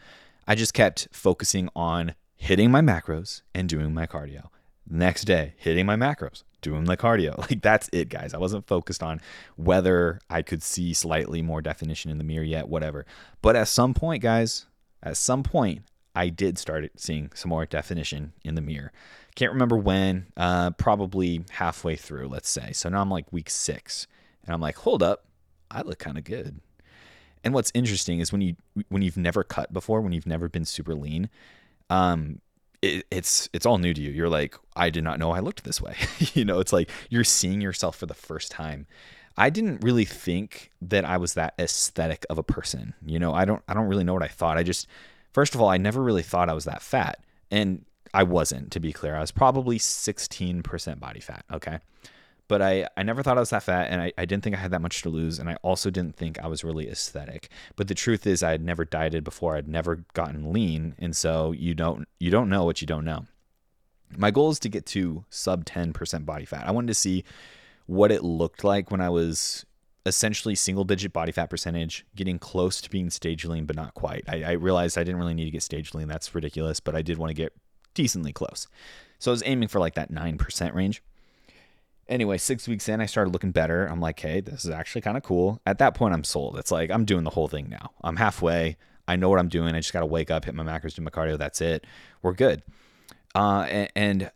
I 0.48 0.56
just 0.56 0.74
kept 0.74 1.08
focusing 1.12 1.70
on 1.76 2.14
hitting 2.36 2.72
my 2.72 2.82
macros 2.82 3.42
and 3.54 3.68
doing 3.68 3.94
my 3.94 4.06
cardio. 4.06 4.48
Next 4.90 5.24
day, 5.24 5.54
hitting 5.58 5.86
my 5.86 5.96
macros, 5.96 6.44
doing 6.62 6.86
the 6.86 6.98
cardio. 6.98 7.38
Like 7.50 7.62
that's 7.62 7.90
it, 7.94 8.10
guys. 8.10 8.34
I 8.34 8.38
wasn't 8.38 8.68
focused 8.68 9.02
on 9.02 9.22
whether 9.56 10.20
I 10.30 10.42
could 10.42 10.62
see 10.62 10.94
slightly 10.94 11.42
more 11.42 11.62
definition 11.62 12.12
in 12.12 12.18
the 12.18 12.24
mirror 12.24 12.44
yet, 12.44 12.68
whatever. 12.68 13.06
But 13.42 13.56
at 13.56 13.68
some 13.68 13.94
point, 13.94 14.22
guys, 14.22 14.66
at 15.02 15.18
some 15.18 15.44
point, 15.44 15.84
I 16.16 16.30
did 16.30 16.58
start 16.58 16.90
seeing 16.98 17.32
some 17.34 17.50
more 17.50 17.66
definition 17.66 18.34
in 18.44 18.56
the 18.56 18.62
mirror. 18.62 18.92
Can't 19.36 19.54
remember 19.54 19.78
when, 19.78 20.28
uh, 20.36 20.72
probably 20.72 21.44
halfway 21.52 21.96
through, 21.96 22.28
let's 22.28 22.50
say. 22.50 22.72
So 22.74 22.90
now 22.90 23.02
I'm 23.02 23.10
like 23.10 23.32
week 23.32 23.50
six, 23.50 24.08
and 24.46 24.54
I'm 24.54 24.62
like, 24.62 24.78
hold 24.78 25.02
up, 25.02 25.26
I 25.70 25.82
look 25.82 26.00
kind 26.00 26.18
of 26.18 26.24
good. 26.24 26.60
And 27.44 27.54
what's 27.54 27.72
interesting 27.74 28.20
is 28.20 28.32
when 28.32 28.42
you 28.42 28.56
when 28.90 29.02
you've 29.02 29.18
never 29.18 29.44
cut 29.44 29.74
before, 29.74 30.02
when 30.02 30.14
you've 30.14 30.28
never 30.28 30.48
been 30.48 30.66
super 30.66 30.94
lean, 30.94 31.30
um, 31.90 32.40
it, 32.82 33.06
it's 33.10 33.50
it's 33.54 33.66
all 33.66 33.78
new 33.78 33.94
to 33.94 34.02
you. 34.02 34.12
You're 34.12 34.30
like, 34.30 34.56
I 34.76 34.90
did 34.90 35.04
not 35.04 35.20
know 35.20 35.32
I 35.32 35.40
looked 35.40 35.64
this 35.64 35.82
way. 35.82 35.96
you 36.34 36.46
know, 36.46 36.60
it's 36.60 36.74
like 36.74 36.90
you're 37.10 37.24
seeing 37.24 37.62
yourself 37.62 37.96
for 37.96 38.06
the 38.06 38.14
first 38.14 38.52
time. 38.52 38.86
I 39.38 39.50
didn't 39.50 39.84
really 39.84 40.06
think 40.06 40.72
that 40.82 41.06
I 41.06 41.18
was 41.18 41.34
that 41.36 41.54
aesthetic 41.58 42.26
of 42.30 42.38
a 42.38 42.44
person. 42.44 42.94
You 43.06 43.18
know, 43.18 43.34
I 43.34 43.46
don't 43.46 43.64
I 43.68 43.74
don't 43.74 43.88
really 43.88 44.04
know 44.04 44.14
what 44.14 44.24
I 44.24 44.28
thought. 44.28 44.58
I 44.58 44.64
just 44.64 44.88
first 45.34 45.56
of 45.56 45.62
all, 45.62 45.70
I 45.70 45.78
never 45.78 46.02
really 46.02 46.24
thought 46.24 46.50
I 46.50 46.54
was 46.54 46.66
that 46.66 46.82
fat. 46.82 47.24
And 47.50 47.86
I 48.13 48.24
wasn't, 48.24 48.72
to 48.72 48.80
be 48.80 48.94
clear. 48.94 49.15
I 49.15 49.22
was 49.22 49.32
probably 49.32 49.80
16% 49.80 51.00
body 51.00 51.20
fat, 51.20 51.46
okay? 51.51 51.80
But 52.48 52.62
I, 52.62 52.88
I 52.98 53.03
never 53.03 53.24
thought 53.24 53.38
I 53.38 53.39
was 53.39 53.51
that 53.51 53.63
fat 53.63 53.88
and 53.89 54.01
I, 54.01 54.12
I 54.18 54.25
didn't 54.25 54.44
think 54.44 54.58
I 54.58 54.60
had 54.60 54.72
that 54.72 54.82
much 54.82 55.03
to 55.03 55.10
lose. 55.10 55.39
And 55.39 55.50
I 55.50 55.56
also 55.62 55.89
didn't 55.89 56.18
think 56.18 56.38
I 56.39 56.48
was 56.48 56.65
really 56.65 56.89
aesthetic. 56.89 57.50
But 57.77 57.88
the 57.88 57.96
truth 57.96 58.27
is 58.27 58.44
I 58.44 58.51
had 58.51 58.62
never 58.62 58.84
dieted 58.84 59.24
before. 59.24 59.56
I'd 59.56 59.70
never 59.70 60.03
gotten 60.13 60.51
lean. 60.51 60.96
And 61.00 61.15
so 61.15 61.53
you 61.53 61.74
don't 61.74 62.10
you 62.20 62.30
don't 62.30 62.50
know 62.50 62.65
what 62.65 62.82
you 62.82 62.88
don't 62.88 63.06
know. 63.06 63.25
My 64.18 64.32
goal 64.32 64.51
is 64.51 64.60
to 64.60 64.70
get 64.70 64.86
to 64.88 65.24
sub 65.30 65.63
10% 65.63 66.25
body 66.25 66.44
fat. 66.44 66.68
I 66.68 66.72
wanted 66.72 66.88
to 66.88 66.94
see 66.94 67.24
what 67.86 68.12
it 68.12 68.22
looked 68.22 68.65
like 68.65 68.91
when 68.91 69.00
I 69.00 69.10
was 69.10 69.65
essentially 70.06 70.56
single 70.56 70.84
digit 70.84 71.13
body 71.13 71.32
fat 71.32 71.50
percentage, 71.50 72.06
getting 72.15 72.39
close 72.39 72.82
to 72.82 72.89
being 72.89 73.10
stage 73.10 73.46
lean, 73.46 73.65
but 73.65 73.77
not 73.77 73.94
quite. 73.94 74.25
I, 74.27 74.44
I, 74.44 74.51
realized 74.53 74.98
I 74.98 75.03
didn't 75.03 75.20
really 75.20 75.34
need 75.34 75.46
to 75.46 75.51
get 75.51 75.63
stage 75.63 75.94
lean. 75.94 76.08
That's 76.08 76.34
ridiculous, 76.34 76.80
but 76.80 76.96
I 76.96 77.01
did 77.01 77.18
want 77.18 77.30
to 77.30 77.34
get 77.36 77.53
decently 77.94 78.34
close. 78.34 78.68
So 79.20 79.32
I 79.32 79.34
was 79.34 79.44
aiming 79.46 79.68
for 79.68 79.80
like 79.80 79.96
that 79.96 80.12
9% 80.12 80.74
range. 80.74 81.04
Anyway, 82.08 82.38
six 82.38 82.68
weeks 82.68 82.90
in, 82.90 83.00
I 83.00 83.06
started 83.06 83.32
looking 83.32 83.52
better. 83.52 83.86
I'm 83.86 84.02
like, 84.02 84.20
hey, 84.20 84.42
this 84.42 84.66
is 84.66 84.72
actually 84.72 85.02
kind 85.02 85.16
of 85.16 85.24
cool. 85.24 85.62
At 85.66 85.78
that 85.78 85.94
point, 85.94 86.14
I'm 86.14 86.24
sold. 86.24 86.58
It's 86.58 86.72
like 86.72 86.90
I'm 86.92 87.06
doing 87.06 87.24
the 87.24 87.30
whole 87.30 87.48
thing 87.48 87.70
now. 87.70 87.92
I'm 88.04 88.18
halfway. 88.18 88.78
I 89.08 89.16
know 89.16 89.30
what 89.30 89.40
I'm 89.40 89.48
doing. 89.48 89.76
I 89.76 89.80
just 89.80 89.94
got 89.94 90.02
to 90.02 90.06
wake 90.06 90.32
up, 90.32 90.46
hit 90.46 90.56
my 90.56 90.64
macros, 90.64 90.96
do 90.96 91.02
my 91.02 91.12
cardio. 91.12 91.38
That's 91.38 91.62
it. 91.62 91.86
We're 92.22 92.34
good. 92.34 92.64
Uh, 93.34 93.66
and, 93.70 93.92
and 93.96 94.32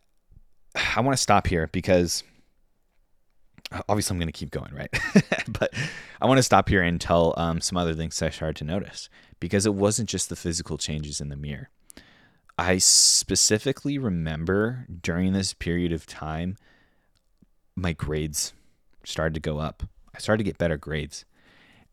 I 0.95 1.01
want 1.01 1.17
to 1.17 1.21
stop 1.21 1.47
here 1.47 1.67
because 1.71 2.23
obviously 3.89 4.13
I'm 4.13 4.19
going 4.19 4.27
to 4.27 4.33
keep 4.33 4.51
going, 4.51 4.73
right? 4.73 4.89
but 5.47 5.73
I 6.21 6.27
want 6.27 6.37
to 6.37 6.43
stop 6.43 6.69
here 6.69 6.81
and 6.81 6.99
tell 6.99 7.33
um, 7.37 7.61
some 7.61 7.77
other 7.77 7.93
things 7.93 8.21
I 8.21 8.29
started 8.29 8.57
to 8.57 8.63
notice 8.63 9.09
because 9.39 9.65
it 9.65 9.73
wasn't 9.73 10.09
just 10.09 10.29
the 10.29 10.35
physical 10.35 10.77
changes 10.77 11.19
in 11.19 11.29
the 11.29 11.35
mirror. 11.35 11.69
I 12.57 12.77
specifically 12.77 13.97
remember 13.97 14.85
during 15.01 15.33
this 15.33 15.53
period 15.53 15.91
of 15.91 16.05
time, 16.05 16.57
my 17.75 17.93
grades 17.93 18.53
started 19.03 19.33
to 19.33 19.39
go 19.41 19.59
up. 19.59 19.83
I 20.15 20.19
started 20.19 20.39
to 20.39 20.49
get 20.49 20.57
better 20.57 20.77
grades. 20.77 21.25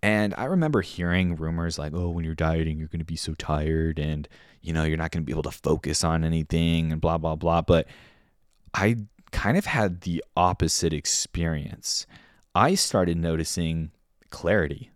And 0.03 0.35
I 0.37 0.45
remember 0.45 0.81
hearing 0.81 1.37
rumors 1.37 1.79
like, 1.79 1.93
oh, 1.95 2.11
when 2.11 2.25
you're 2.25 2.35
dieting, 2.35 2.79
you're 2.79 2.89
going 2.89 3.01
to 3.01 3.05
be 3.05 3.17
so 3.17 3.35
tired 3.35 3.99
and, 3.99 4.29
you 4.61 4.73
know, 4.73 4.85
you're 4.85 4.97
not 4.97 5.11
going 5.13 5.23
to 5.23 5.27
be 5.27 5.33
able 5.33 5.45
to 5.45 5.51
focus 5.51 6.03
on 6.03 6.25
anything 6.25 6.91
and 6.91 7.01
blah, 7.01 7.19
blah, 7.19 7.37
blah. 7.37 7.63
But 7.63 7.87
I 8.75 8.97
kind 9.31 9.57
of 9.57 9.67
had 9.67 10.03
the 10.03 10.25
opposite 10.37 10.93
experience. 10.93 12.07
I 12.55 12.75
started 12.75 13.17
noticing 13.17 13.93
clarity. 14.31 14.91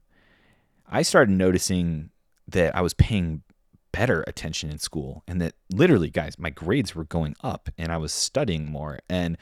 I 0.88 1.02
started 1.02 1.32
noticing 1.32 2.10
that 2.48 2.76
I 2.76 2.80
was 2.80 2.94
paying 2.94 3.42
better 3.96 4.22
attention 4.26 4.70
in 4.70 4.78
school 4.78 5.22
and 5.26 5.40
that 5.40 5.54
literally 5.72 6.10
guys 6.10 6.38
my 6.38 6.50
grades 6.50 6.94
were 6.94 7.04
going 7.04 7.34
up 7.42 7.70
and 7.78 7.90
i 7.90 7.96
was 7.96 8.12
studying 8.12 8.70
more. 8.70 8.98
And 9.08 9.38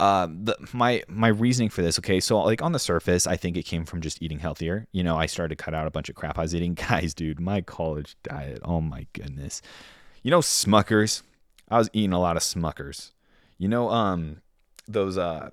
uh, 0.00 0.26
the, 0.26 0.56
my 0.72 1.02
my 1.06 1.28
reasoning 1.28 1.68
for 1.68 1.82
this 1.82 1.98
okay 1.98 2.18
so 2.18 2.38
like 2.40 2.62
on 2.62 2.72
the 2.72 2.78
surface 2.78 3.26
i 3.26 3.36
think 3.36 3.56
it 3.56 3.64
came 3.64 3.84
from 3.84 4.00
just 4.00 4.22
eating 4.22 4.38
healthier. 4.38 4.86
You 4.92 5.04
know 5.04 5.16
i 5.16 5.26
started 5.26 5.56
to 5.56 5.62
cut 5.62 5.74
out 5.74 5.86
a 5.86 5.90
bunch 5.90 6.08
of 6.08 6.14
crap. 6.14 6.38
I 6.38 6.42
was 6.42 6.54
eating 6.54 6.74
guys 6.88 7.12
dude 7.12 7.38
my 7.38 7.60
college 7.60 8.16
diet 8.22 8.60
oh 8.64 8.80
my 8.80 9.06
goodness. 9.12 9.60
You 10.22 10.30
know 10.30 10.40
smuckers 10.40 11.22
i 11.68 11.76
was 11.76 11.90
eating 11.92 12.14
a 12.14 12.20
lot 12.20 12.38
of 12.38 12.42
smuckers. 12.42 13.12
You 13.58 13.68
know 13.68 13.90
um 13.90 14.40
those 14.88 15.18
uh 15.18 15.50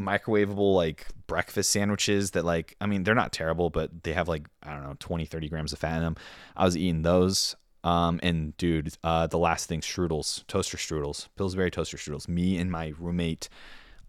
microwavable 0.00 0.74
like 0.74 1.06
breakfast 1.26 1.70
sandwiches 1.70 2.32
that 2.32 2.44
like 2.44 2.76
i 2.80 2.86
mean 2.86 3.02
they're 3.02 3.16
not 3.16 3.32
terrible 3.32 3.68
but 3.68 4.04
they 4.04 4.12
have 4.12 4.28
like 4.28 4.46
i 4.62 4.72
don't 4.72 4.84
know 4.84 4.94
20 5.00 5.26
30 5.26 5.48
grams 5.48 5.72
of 5.72 5.78
fat 5.78 5.96
in 5.96 6.02
them. 6.02 6.16
I 6.56 6.64
was 6.64 6.76
eating 6.76 7.02
those 7.02 7.56
um, 7.84 8.20
and 8.22 8.56
dude, 8.56 8.94
uh, 9.04 9.26
the 9.26 9.38
last 9.38 9.68
thing, 9.68 9.80
strudels, 9.80 10.46
toaster 10.46 10.76
strudels, 10.76 11.28
Pillsbury 11.36 11.70
toaster 11.70 11.96
strudels. 11.96 12.28
Me 12.28 12.58
and 12.58 12.70
my 12.70 12.92
roommate, 12.98 13.48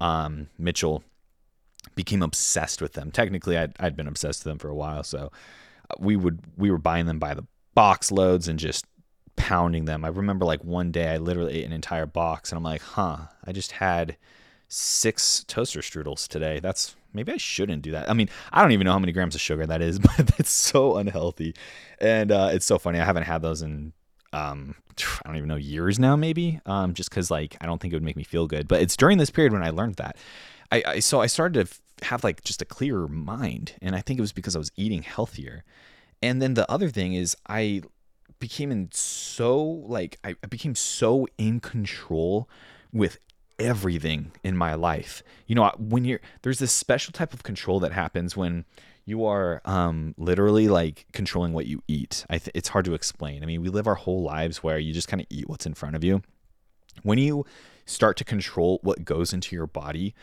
um, 0.01 0.49
Mitchell, 0.58 1.03
became 1.95 2.21
obsessed 2.21 2.82
with 2.82 2.93
them. 2.93 3.12
Technically, 3.12 3.58
I'd, 3.58 3.73
I'd 3.79 3.95
been 3.95 4.08
obsessed 4.08 4.43
with 4.43 4.51
them 4.51 4.60
for 4.60 4.69
a 4.69 4.75
while, 4.75 5.03
so 5.03 5.32
uh, 5.89 5.95
we 5.99 6.15
would 6.15 6.39
we 6.58 6.71
were 6.71 6.77
buying 6.77 7.05
them 7.05 7.19
by 7.19 7.34
the 7.34 7.45
box 7.75 8.12
loads 8.12 8.47
and 8.47 8.60
just 8.60 8.86
pounding 9.36 9.86
them. 9.86 10.03
I 10.03 10.10
remember 10.10 10.45
like 10.45 10.63
one 10.63 10.91
day 10.91 11.13
I 11.13 11.17
literally 11.17 11.60
ate 11.60 11.65
an 11.65 11.71
entire 11.71 12.05
box, 12.05 12.51
and 12.51 12.58
I'm 12.58 12.63
like, 12.63 12.82
huh, 12.82 13.17
I 13.45 13.51
just 13.51 13.73
had 13.73 14.17
six 14.67 15.43
toaster 15.47 15.82
strudels 15.82 16.27
today. 16.27 16.60
That's 16.60 16.95
maybe 17.13 17.32
I 17.32 17.38
shouldn't 17.38 17.82
do 17.82 17.91
that. 17.91 18.10
I 18.10 18.13
mean, 18.13 18.30
I 18.52 18.62
don't 18.62 18.72
even 18.72 18.86
know 18.86 18.91
how 18.91 19.00
many 19.00 19.12
grams 19.12 19.36
of 19.36 19.41
sugar 19.41 19.65
that 19.65 19.82
is, 19.82 20.00
but 20.00 20.39
it's 20.39 20.52
so 20.52 20.98
unhealthy. 20.98 21.56
And 22.00 22.32
uh, 22.32 22.50
it's 22.52 22.65
so 22.65 22.80
funny. 22.80 23.00
I 23.00 23.06
haven't 23.06 23.24
had 23.24 23.41
those 23.41 23.62
in 23.62 23.93
um 24.34 24.76
I 25.26 25.30
don't 25.30 25.38
even 25.38 25.50
know 25.50 25.56
years 25.56 25.98
now 25.98 26.15
maybe 26.15 26.60
um 26.65 26.93
just 26.93 27.12
cuz 27.12 27.32
like 27.32 27.58
I 27.62 27.65
don't 27.65 27.82
think 27.82 27.93
it 27.93 27.95
would 27.95 28.04
make 28.04 28.15
me 28.15 28.24
feel 28.24 28.48
good 28.48 28.67
but 28.67 28.82
it's 28.82 28.95
during 28.95 29.17
this 29.17 29.30
period 29.30 29.54
when 29.54 29.63
I 29.63 29.72
learned 29.72 29.95
that 29.95 30.17
I, 30.72 30.84
I 30.86 31.00
so 31.00 31.19
I 31.19 31.28
started 31.28 31.65
to 31.65 32.06
have 32.06 32.24
like 32.24 32.43
just 32.43 32.62
a 32.62 32.65
clearer 32.65 33.08
mind 33.08 33.74
and 33.82 33.95
I 33.95 34.02
think 34.02 34.19
it 34.19 34.22
was 34.22 34.32
because 34.32 34.56
I 34.56 34.60
was 34.60 34.72
eating 34.76 35.02
healthier 35.02 35.63
and 36.22 36.41
then 36.41 36.54
the 36.54 36.69
other 36.72 36.89
thing 36.89 37.13
is 37.13 37.36
I 37.48 37.82
became 38.39 38.72
in 38.72 38.89
so 38.91 39.60
like 39.60 40.19
I 40.24 40.34
became 40.50 40.76
so 40.76 41.28
in 41.38 41.60
control 41.60 42.50
with 42.93 43.19
everything 43.60 44.32
in 44.43 44.56
my 44.56 44.74
life. 44.76 45.24
You 45.48 45.56
know, 45.56 45.72
when 45.78 46.06
you're 46.06 46.22
there's 46.41 46.60
this 46.60 46.72
special 46.72 47.12
type 47.12 47.34
of 47.34 47.43
control 47.43 47.80
that 47.82 47.91
happens 47.91 48.36
when 48.36 48.65
you 49.06 49.26
are 49.26 49.62
um, 49.65 50.13
literally 50.17 50.67
like 50.67 51.06
controlling 51.13 51.54
what 51.54 51.65
you 51.65 51.82
eat. 51.88 52.26
I 52.30 52.38
th- 52.38 52.52
it's 52.54 52.69
hard 52.69 52.86
to 52.86 52.93
explain. 52.93 53.41
I 53.41 53.48
mean, 53.48 53.62
we 53.62 53.69
live 53.69 53.88
our 53.88 53.95
whole 53.95 54.22
lives 54.22 54.62
where 54.62 54.78
you 54.78 54.93
just 54.93 55.08
kind 55.08 55.22
of 55.22 55.28
eat 55.30 55.50
what's 55.50 55.65
in 55.65 55.74
front 55.74 55.95
of 55.95 56.04
you. 56.04 56.22
When 57.02 57.17
you 57.17 57.45
start 57.86 58.17
to 58.17 58.24
control 58.24 58.80
what 58.84 59.06
goes 59.06 59.34
into 59.34 59.56
your 59.56 59.67
body, 59.67 60.13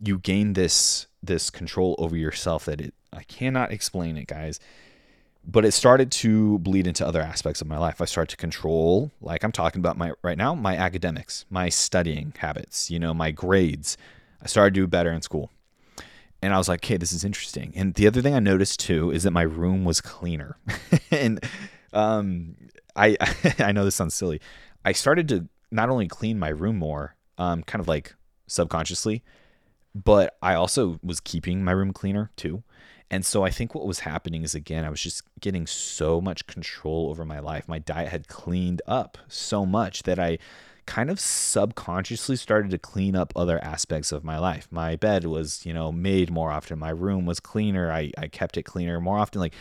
you 0.00 0.18
gain 0.18 0.54
this 0.54 1.06
this 1.22 1.50
control 1.50 1.94
over 1.98 2.16
yourself 2.16 2.64
that 2.64 2.80
it 2.80 2.94
I 3.12 3.22
cannot 3.24 3.70
explain 3.70 4.16
it, 4.16 4.26
guys 4.26 4.58
but 5.44 5.64
it 5.64 5.72
started 5.72 6.10
to 6.12 6.58
bleed 6.60 6.86
into 6.86 7.06
other 7.06 7.20
aspects 7.20 7.60
of 7.60 7.66
my 7.66 7.78
life. 7.78 8.00
I 8.00 8.04
started 8.04 8.30
to 8.30 8.36
control, 8.36 9.10
like 9.20 9.42
I'm 9.42 9.52
talking 9.52 9.80
about 9.80 9.96
my 9.96 10.12
right 10.22 10.38
now, 10.38 10.54
my 10.54 10.76
academics, 10.76 11.44
my 11.50 11.68
studying 11.68 12.32
habits, 12.38 12.90
you 12.90 12.98
know, 12.98 13.12
my 13.12 13.30
grades. 13.30 13.96
I 14.40 14.46
started 14.46 14.74
to 14.74 14.80
do 14.80 14.86
better 14.86 15.10
in 15.12 15.22
school. 15.22 15.50
And 16.40 16.52
I 16.52 16.58
was 16.58 16.68
like, 16.68 16.84
okay, 16.84 16.96
this 16.96 17.12
is 17.12 17.24
interesting. 17.24 17.72
And 17.76 17.94
the 17.94 18.06
other 18.06 18.20
thing 18.20 18.34
I 18.34 18.40
noticed 18.40 18.80
too 18.80 19.12
is 19.12 19.22
that 19.22 19.30
my 19.30 19.42
room 19.42 19.84
was 19.84 20.00
cleaner. 20.00 20.56
and 21.10 21.44
um, 21.92 22.56
I 22.96 23.16
I 23.58 23.72
know 23.72 23.84
this 23.84 23.94
sounds 23.94 24.14
silly. 24.14 24.40
I 24.84 24.92
started 24.92 25.28
to 25.28 25.48
not 25.70 25.88
only 25.88 26.08
clean 26.08 26.38
my 26.38 26.48
room 26.48 26.76
more, 26.76 27.16
um, 27.38 27.62
kind 27.62 27.80
of 27.80 27.88
like 27.88 28.14
subconsciously, 28.46 29.22
but 29.94 30.36
I 30.42 30.54
also 30.54 30.98
was 31.02 31.20
keeping 31.20 31.64
my 31.64 31.72
room 31.72 31.92
cleaner 31.92 32.30
too. 32.36 32.62
And 33.12 33.26
so 33.26 33.44
I 33.44 33.50
think 33.50 33.74
what 33.74 33.86
was 33.86 34.00
happening 34.00 34.42
is 34.42 34.54
again, 34.54 34.86
I 34.86 34.90
was 34.90 35.02
just 35.02 35.22
getting 35.38 35.66
so 35.66 36.18
much 36.18 36.46
control 36.46 37.10
over 37.10 37.26
my 37.26 37.40
life. 37.40 37.68
My 37.68 37.78
diet 37.78 38.08
had 38.08 38.26
cleaned 38.26 38.80
up 38.88 39.18
so 39.28 39.66
much 39.66 40.04
that 40.04 40.18
I 40.18 40.38
kind 40.86 41.10
of 41.10 41.20
subconsciously 41.20 42.36
started 42.36 42.70
to 42.70 42.78
clean 42.78 43.14
up 43.14 43.30
other 43.36 43.62
aspects 43.62 44.12
of 44.12 44.24
my 44.24 44.38
life. 44.38 44.66
My 44.70 44.96
bed 44.96 45.26
was, 45.26 45.64
you 45.66 45.74
know, 45.74 45.92
made 45.92 46.30
more 46.30 46.50
often. 46.50 46.78
My 46.78 46.88
room 46.88 47.26
was 47.26 47.38
cleaner. 47.38 47.92
I, 47.92 48.12
I 48.16 48.28
kept 48.28 48.56
it 48.56 48.62
cleaner 48.62 48.98
more 48.98 49.18
often. 49.18 49.42
Like 49.42 49.54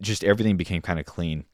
just 0.00 0.22
everything 0.22 0.56
became 0.56 0.80
kind 0.80 1.00
of 1.00 1.04
clean. 1.04 1.44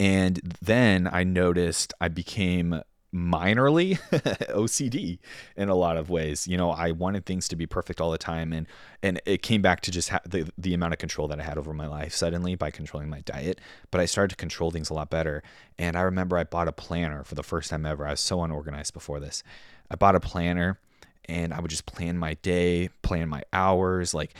And 0.00 0.56
then 0.62 1.06
I 1.12 1.22
noticed 1.22 1.92
I 2.00 2.08
became 2.08 2.80
minorly 3.16 3.98
OCD 4.50 5.18
in 5.56 5.68
a 5.68 5.74
lot 5.74 5.96
of 5.96 6.10
ways. 6.10 6.46
You 6.46 6.56
know, 6.56 6.70
I 6.70 6.90
wanted 6.90 7.24
things 7.24 7.48
to 7.48 7.56
be 7.56 7.66
perfect 7.66 8.00
all 8.00 8.10
the 8.10 8.18
time, 8.18 8.52
and 8.52 8.66
and 9.02 9.20
it 9.24 9.42
came 9.42 9.62
back 9.62 9.80
to 9.82 9.90
just 9.90 10.10
ha- 10.10 10.20
the 10.26 10.50
the 10.58 10.74
amount 10.74 10.92
of 10.92 10.98
control 10.98 11.26
that 11.28 11.40
I 11.40 11.42
had 11.42 11.58
over 11.58 11.72
my 11.72 11.86
life 11.86 12.14
suddenly 12.14 12.54
by 12.54 12.70
controlling 12.70 13.08
my 13.08 13.20
diet. 13.20 13.60
But 13.90 14.00
I 14.00 14.06
started 14.06 14.30
to 14.30 14.36
control 14.36 14.70
things 14.70 14.90
a 14.90 14.94
lot 14.94 15.10
better. 15.10 15.42
And 15.78 15.96
I 15.96 16.02
remember 16.02 16.36
I 16.36 16.44
bought 16.44 16.68
a 16.68 16.72
planner 16.72 17.24
for 17.24 17.34
the 17.34 17.42
first 17.42 17.70
time 17.70 17.86
ever. 17.86 18.06
I 18.06 18.12
was 18.12 18.20
so 18.20 18.42
unorganized 18.42 18.92
before 18.92 19.20
this. 19.20 19.42
I 19.90 19.96
bought 19.96 20.14
a 20.14 20.20
planner 20.20 20.78
and 21.26 21.52
I 21.52 21.60
would 21.60 21.70
just 21.70 21.86
plan 21.86 22.18
my 22.18 22.34
day, 22.34 22.90
plan 23.02 23.28
my 23.28 23.42
hours. 23.52 24.14
Like, 24.14 24.34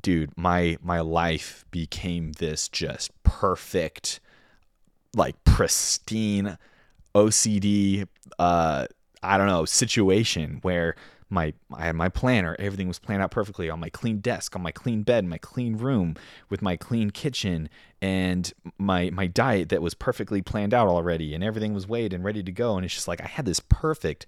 dude, 0.00 0.36
my 0.36 0.78
my 0.82 1.00
life 1.00 1.64
became 1.70 2.32
this 2.32 2.68
just 2.68 3.10
perfect, 3.22 4.20
like 5.14 5.42
pristine 5.44 6.58
OCD 7.24 8.06
uh 8.38 8.86
I 9.22 9.36
don't 9.36 9.48
know, 9.48 9.64
situation 9.64 10.58
where 10.62 10.94
my 11.30 11.52
I 11.74 11.86
had 11.86 11.96
my 11.96 12.08
planner, 12.08 12.56
everything 12.58 12.88
was 12.88 12.98
planned 12.98 13.22
out 13.22 13.30
perfectly 13.30 13.68
on 13.68 13.80
my 13.80 13.90
clean 13.90 14.20
desk, 14.20 14.56
on 14.56 14.62
my 14.62 14.72
clean 14.72 15.02
bed, 15.02 15.24
my 15.24 15.38
clean 15.38 15.76
room, 15.76 16.16
with 16.48 16.62
my 16.62 16.76
clean 16.76 17.10
kitchen, 17.10 17.68
and 18.00 18.52
my 18.78 19.10
my 19.10 19.26
diet 19.26 19.68
that 19.68 19.82
was 19.82 19.94
perfectly 19.94 20.40
planned 20.42 20.72
out 20.72 20.88
already, 20.88 21.34
and 21.34 21.44
everything 21.44 21.74
was 21.74 21.86
weighed 21.86 22.12
and 22.12 22.24
ready 22.24 22.42
to 22.42 22.52
go. 22.52 22.76
And 22.76 22.84
it's 22.84 22.94
just 22.94 23.08
like 23.08 23.20
I 23.20 23.26
had 23.26 23.44
this 23.44 23.60
perfect 23.60 24.26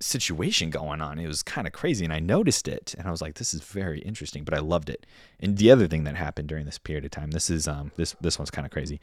situation 0.00 0.70
going 0.70 1.00
on. 1.00 1.18
It 1.18 1.26
was 1.26 1.42
kind 1.42 1.66
of 1.66 1.72
crazy, 1.72 2.04
and 2.04 2.12
I 2.12 2.20
noticed 2.20 2.68
it, 2.68 2.94
and 2.96 3.08
I 3.08 3.10
was 3.10 3.20
like, 3.20 3.34
"This 3.34 3.52
is 3.52 3.62
very 3.62 4.00
interesting," 4.00 4.44
but 4.44 4.54
I 4.54 4.60
loved 4.60 4.88
it. 4.88 5.06
And 5.40 5.56
the 5.58 5.70
other 5.70 5.88
thing 5.88 6.04
that 6.04 6.16
happened 6.16 6.48
during 6.48 6.66
this 6.66 6.78
period 6.78 7.04
of 7.04 7.10
time, 7.10 7.32
this 7.32 7.50
is 7.50 7.66
um 7.66 7.90
this 7.96 8.14
this 8.20 8.38
one's 8.38 8.50
kind 8.50 8.66
of 8.66 8.70
crazy. 8.72 9.00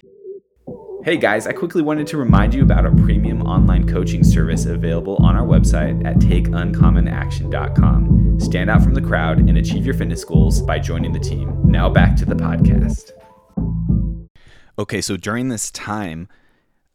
Hey 1.08 1.16
guys, 1.16 1.48
I 1.48 1.54
quickly 1.54 1.82
wanted 1.82 2.06
to 2.08 2.18
remind 2.18 2.54
you 2.54 2.64
about 2.64 2.84
our 2.84 2.94
premium 2.94 3.42
online 3.44 3.88
coaching 3.88 4.26
service 4.26 4.66
available 4.66 5.16
on 5.22 5.38
our 5.38 5.48
website 5.48 6.06
at 6.06 6.18
takeuncommonaction.com. 6.18 8.40
Stand 8.42 8.70
out 8.70 8.84
from 8.84 8.94
the 8.94 9.02
crowd 9.02 9.40
and 9.40 9.58
achieve 9.58 9.86
your 9.86 9.96
fitness 9.96 10.26
goals 10.26 10.62
by 10.62 10.80
joining 10.80 11.14
the 11.14 11.20
team. 11.22 11.62
Now 11.64 11.88
back 11.88 12.18
to 12.18 12.26
the 12.26 12.36
podcast. 12.36 13.12
Okay, 14.78 15.00
so 15.00 15.16
during 15.16 15.48
this 15.48 15.72
time, 15.72 16.28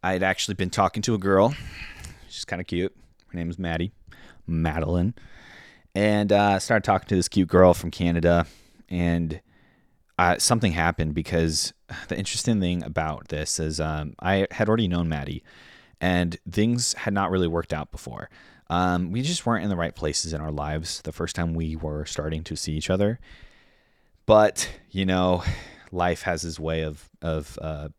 I 0.03 0.13
had 0.13 0.21
actually 0.21 0.53
been 0.53 0.69
talking 0.69 1.01
to 1.01 1.15
a 1.15 1.17
girl. 1.17 1.55
She's 2.29 2.45
kind 2.45 2.59
of 2.59 2.67
cute. 2.67 2.95
Her 3.29 3.35
name 3.35 3.49
is 3.49 3.57
Maddie, 3.57 3.93
Madeline. 4.45 5.15
And 5.95 6.31
uh, 6.31 6.59
started 6.59 6.83
talking 6.83 7.07
to 7.07 7.15
this 7.15 7.27
cute 7.27 7.49
girl 7.49 7.73
from 7.73 7.89
Canada. 7.89 8.45
And 8.89 9.41
uh, 10.19 10.37
something 10.37 10.73
happened 10.73 11.15
because 11.15 11.73
the 12.07 12.17
interesting 12.17 12.59
thing 12.59 12.83
about 12.83 13.29
this 13.29 13.59
is 13.59 13.79
um, 13.79 14.13
I 14.19 14.47
had 14.51 14.67
already 14.67 14.87
known 14.87 15.09
Maddie, 15.09 15.43
and 16.01 16.37
things 16.49 16.93
had 16.93 17.13
not 17.13 17.31
really 17.31 17.47
worked 17.47 17.73
out 17.73 17.91
before. 17.91 18.29
Um, 18.69 19.11
we 19.11 19.21
just 19.21 19.45
weren't 19.45 19.63
in 19.63 19.69
the 19.69 19.75
right 19.75 19.93
places 19.93 20.33
in 20.33 20.41
our 20.41 20.51
lives 20.51 21.01
the 21.01 21.11
first 21.11 21.35
time 21.35 21.53
we 21.53 21.75
were 21.75 22.05
starting 22.05 22.43
to 22.45 22.55
see 22.55 22.73
each 22.73 22.89
other. 22.89 23.19
But 24.25 24.69
you 24.89 25.05
know, 25.05 25.43
life 25.91 26.23
has 26.23 26.41
this 26.41 26.59
way 26.59 26.81
of 26.81 27.09
of 27.21 27.57
uh, 27.61 27.89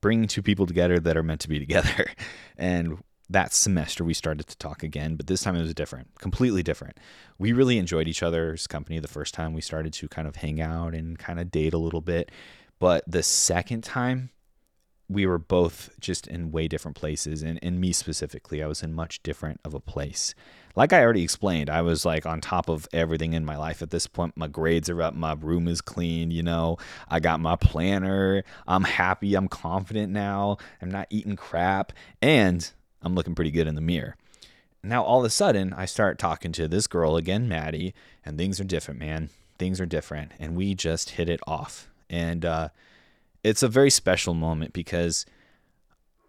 bringing 0.00 0.28
two 0.28 0.42
people 0.42 0.66
together 0.66 0.98
that 1.00 1.16
are 1.16 1.22
meant 1.22 1.40
to 1.42 1.48
be 1.48 1.58
together, 1.58 2.10
and 2.58 2.98
that 3.28 3.52
semester 3.52 4.04
we 4.04 4.14
started 4.14 4.46
to 4.46 4.56
talk 4.56 4.82
again, 4.82 5.16
but 5.16 5.26
this 5.26 5.42
time 5.42 5.56
it 5.56 5.62
was 5.62 5.74
different, 5.74 6.08
completely 6.18 6.62
different. 6.62 6.98
We 7.38 7.52
really 7.52 7.78
enjoyed 7.78 8.06
each 8.06 8.22
other's 8.22 8.66
company 8.66 9.00
the 9.00 9.08
first 9.08 9.34
time 9.34 9.52
we 9.52 9.60
started 9.60 9.92
to 9.94 10.08
kind 10.08 10.28
of 10.28 10.36
hang 10.36 10.60
out 10.60 10.94
and 10.94 11.18
kind 11.18 11.40
of 11.40 11.50
date 11.50 11.74
a 11.74 11.78
little 11.78 12.00
bit. 12.00 12.30
But 12.78 13.04
the 13.06 13.22
second 13.22 13.84
time, 13.84 14.30
we 15.08 15.24
were 15.24 15.38
both 15.38 15.90
just 16.00 16.26
in 16.26 16.50
way 16.50 16.68
different 16.68 16.96
places. 16.96 17.42
And, 17.42 17.58
and 17.62 17.80
me 17.80 17.92
specifically, 17.92 18.62
I 18.62 18.66
was 18.66 18.82
in 18.82 18.92
much 18.92 19.22
different 19.22 19.60
of 19.64 19.72
a 19.72 19.80
place. 19.80 20.34
Like 20.74 20.92
I 20.92 21.02
already 21.02 21.22
explained, 21.22 21.70
I 21.70 21.80
was 21.80 22.04
like 22.04 22.26
on 22.26 22.40
top 22.40 22.68
of 22.68 22.86
everything 22.92 23.32
in 23.32 23.44
my 23.44 23.56
life 23.56 23.82
at 23.82 23.90
this 23.90 24.06
point. 24.06 24.36
My 24.36 24.48
grades 24.48 24.90
are 24.90 25.00
up, 25.00 25.14
my 25.14 25.34
room 25.34 25.68
is 25.68 25.80
clean, 25.80 26.30
you 26.30 26.42
know, 26.42 26.76
I 27.08 27.20
got 27.20 27.40
my 27.40 27.56
planner, 27.56 28.44
I'm 28.66 28.84
happy, 28.84 29.34
I'm 29.34 29.48
confident 29.48 30.12
now, 30.12 30.58
I'm 30.82 30.90
not 30.90 31.06
eating 31.08 31.36
crap, 31.36 31.92
and 32.20 32.70
I'm 33.00 33.14
looking 33.14 33.34
pretty 33.34 33.52
good 33.52 33.66
in 33.66 33.74
the 33.74 33.80
mirror. 33.80 34.16
Now, 34.82 35.02
all 35.02 35.20
of 35.20 35.24
a 35.24 35.30
sudden, 35.30 35.72
I 35.72 35.86
start 35.86 36.18
talking 36.18 36.52
to 36.52 36.68
this 36.68 36.86
girl 36.86 37.16
again, 37.16 37.48
Maddie, 37.48 37.94
and 38.24 38.36
things 38.36 38.60
are 38.60 38.64
different, 38.64 39.00
man. 39.00 39.30
Things 39.58 39.80
are 39.80 39.86
different. 39.86 40.32
And 40.38 40.54
we 40.54 40.74
just 40.74 41.10
hit 41.10 41.28
it 41.28 41.40
off. 41.46 41.88
And 42.08 42.44
uh, 42.44 42.68
it's 43.42 43.62
a 43.62 43.68
very 43.68 43.90
special 43.90 44.34
moment 44.34 44.72
because 44.72 45.26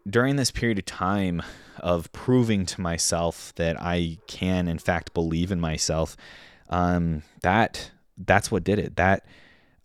during 0.09 0.35
this 0.35 0.51
period 0.51 0.79
of 0.79 0.85
time 0.85 1.41
of 1.79 2.11
proving 2.11 2.65
to 2.65 2.81
myself 2.81 3.53
that 3.55 3.79
I 3.79 4.17
can, 4.27 4.67
in 4.67 4.79
fact, 4.79 5.13
believe 5.13 5.51
in 5.51 5.59
myself, 5.59 6.15
um, 6.69 7.23
that 7.41 7.91
that's 8.17 8.51
what 8.51 8.63
did 8.63 8.79
it. 8.79 8.95
That 8.95 9.25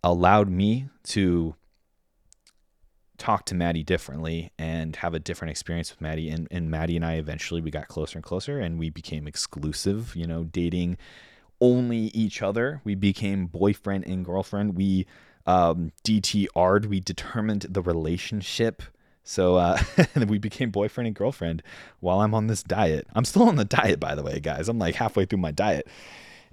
allowed 0.03 0.49
me 0.49 0.87
to 1.05 1.55
talk 3.17 3.45
to 3.45 3.55
Maddie 3.55 3.83
differently 3.83 4.51
and 4.57 4.95
have 4.97 5.13
a 5.13 5.19
different 5.19 5.51
experience 5.51 5.91
with 5.91 6.01
Maddie. 6.01 6.29
And, 6.29 6.47
and 6.51 6.69
Maddie 6.69 6.95
and 6.95 7.05
I 7.05 7.13
eventually 7.13 7.61
we 7.61 7.71
got 7.71 7.87
closer 7.87 8.17
and 8.17 8.23
closer 8.23 8.59
and 8.59 8.79
we 8.79 8.89
became 8.89 9.27
exclusive, 9.27 10.15
you 10.15 10.27
know, 10.27 10.43
dating 10.43 10.97
only 11.61 12.07
each 12.07 12.41
other. 12.41 12.81
We 12.83 12.95
became 12.95 13.45
boyfriend 13.45 14.05
and 14.05 14.25
girlfriend. 14.25 14.75
We 14.75 15.05
um, 15.45 15.91
DTR'd, 16.03 16.85
we 16.85 16.99
determined 16.99 17.65
the 17.69 17.81
relationship. 17.81 18.83
So 19.23 19.55
uh, 19.55 19.81
we 20.27 20.37
became 20.37 20.69
boyfriend 20.71 21.07
and 21.07 21.15
girlfriend 21.15 21.63
while 21.99 22.21
I'm 22.21 22.33
on 22.33 22.47
this 22.47 22.63
diet. 22.63 23.07
I'm 23.13 23.25
still 23.25 23.43
on 23.43 23.55
the 23.55 23.65
diet, 23.65 23.99
by 23.99 24.15
the 24.15 24.23
way, 24.23 24.39
guys. 24.39 24.69
I'm 24.69 24.79
like 24.79 24.95
halfway 24.95 25.25
through 25.25 25.39
my 25.39 25.51
diet. 25.51 25.87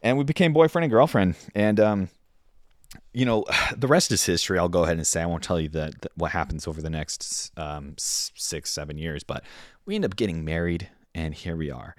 And 0.03 0.17
we 0.17 0.25
became 0.25 0.53
boyfriend 0.53 0.85
and 0.85 0.91
girlfriend. 0.91 1.37
And, 1.55 1.79
um, 1.79 2.09
you 3.13 3.25
know, 3.25 3.45
the 3.77 3.89
rest 3.89 4.13
is 4.13 4.25
history. 4.25 4.59
I'll 4.59 4.69
go 4.69 4.85
ahead 4.85 4.97
and 4.97 5.07
say 5.07 5.23
I 5.23 5.27
won't 5.27 5.43
tell 5.43 5.61
you 5.61 5.69
that, 5.71 5.95
what 6.15 6.33
happens 6.33 6.67
over 6.67 6.81
the 6.81 6.91
next 6.91 7.53
um, 7.59 7.95
six, 7.99 8.71
seven 8.71 8.99
years, 8.99 9.23
but 9.23 9.45
we 9.87 9.95
end 9.95 10.05
up 10.05 10.17
getting 10.17 10.45
married, 10.45 10.89
and 11.15 11.35
here 11.35 11.57
we 11.57 11.71
are. 11.71 11.95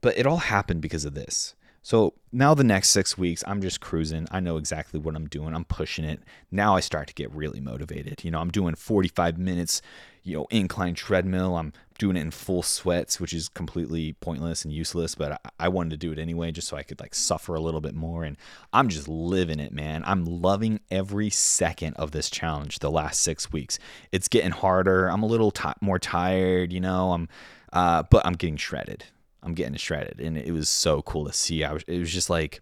But 0.00 0.16
it 0.16 0.26
all 0.26 0.38
happened 0.38 0.80
because 0.80 1.04
of 1.04 1.14
this. 1.14 1.54
So 1.82 2.14
now 2.32 2.54
the 2.54 2.64
next 2.64 2.90
six 2.90 3.16
weeks, 3.16 3.42
I'm 3.46 3.62
just 3.62 3.80
cruising. 3.80 4.26
I 4.30 4.40
know 4.40 4.56
exactly 4.56 5.00
what 5.00 5.14
I'm 5.14 5.26
doing. 5.26 5.54
I'm 5.54 5.64
pushing 5.64 6.04
it. 6.04 6.20
Now 6.50 6.76
I 6.76 6.80
start 6.80 7.08
to 7.08 7.14
get 7.14 7.32
really 7.32 7.60
motivated. 7.60 8.24
You 8.24 8.30
know, 8.30 8.40
I'm 8.40 8.50
doing 8.50 8.74
45 8.74 9.38
minutes, 9.38 9.80
you 10.22 10.36
know, 10.36 10.46
incline 10.50 10.94
treadmill. 10.94 11.56
I'm 11.56 11.72
doing 11.98 12.16
it 12.16 12.20
in 12.20 12.30
full 12.30 12.62
sweats, 12.62 13.18
which 13.20 13.32
is 13.32 13.48
completely 13.48 14.12
pointless 14.14 14.64
and 14.64 14.72
useless, 14.72 15.14
but 15.14 15.40
I, 15.58 15.68
wanted 15.68 15.90
to 15.90 15.96
do 15.96 16.12
it 16.12 16.18
anyway 16.18 16.52
just 16.52 16.68
so 16.68 16.76
I 16.76 16.82
could 16.82 17.00
like 17.00 17.14
suffer 17.14 17.54
a 17.54 17.60
little 17.60 17.80
bit 17.80 17.94
more. 17.94 18.24
And 18.24 18.36
I'm 18.72 18.88
just 18.88 19.08
living 19.08 19.58
it, 19.58 19.72
man. 19.72 20.02
I'm 20.06 20.24
loving 20.24 20.80
every 20.90 21.30
second 21.30 21.94
of 21.94 22.10
this 22.10 22.28
challenge 22.28 22.80
the 22.80 22.90
last 22.90 23.20
six 23.20 23.52
weeks. 23.52 23.78
It's 24.12 24.28
getting 24.28 24.50
harder. 24.50 25.08
I'm 25.08 25.22
a 25.22 25.26
little 25.26 25.50
t- 25.50 25.68
more 25.80 25.98
tired, 25.98 26.72
you 26.72 26.80
know, 26.80 27.12
I'm, 27.12 27.28
uh, 27.72 28.02
but 28.10 28.24
I'm 28.26 28.34
getting 28.34 28.56
shredded. 28.56 29.04
I'm 29.42 29.54
getting 29.54 29.74
shredded, 29.76 30.20
and 30.20 30.36
it 30.36 30.52
was 30.52 30.68
so 30.68 31.02
cool 31.02 31.24
to 31.26 31.32
see. 31.32 31.64
I 31.64 31.72
was, 31.72 31.84
it 31.86 31.98
was 31.98 32.12
just 32.12 32.28
like, 32.28 32.60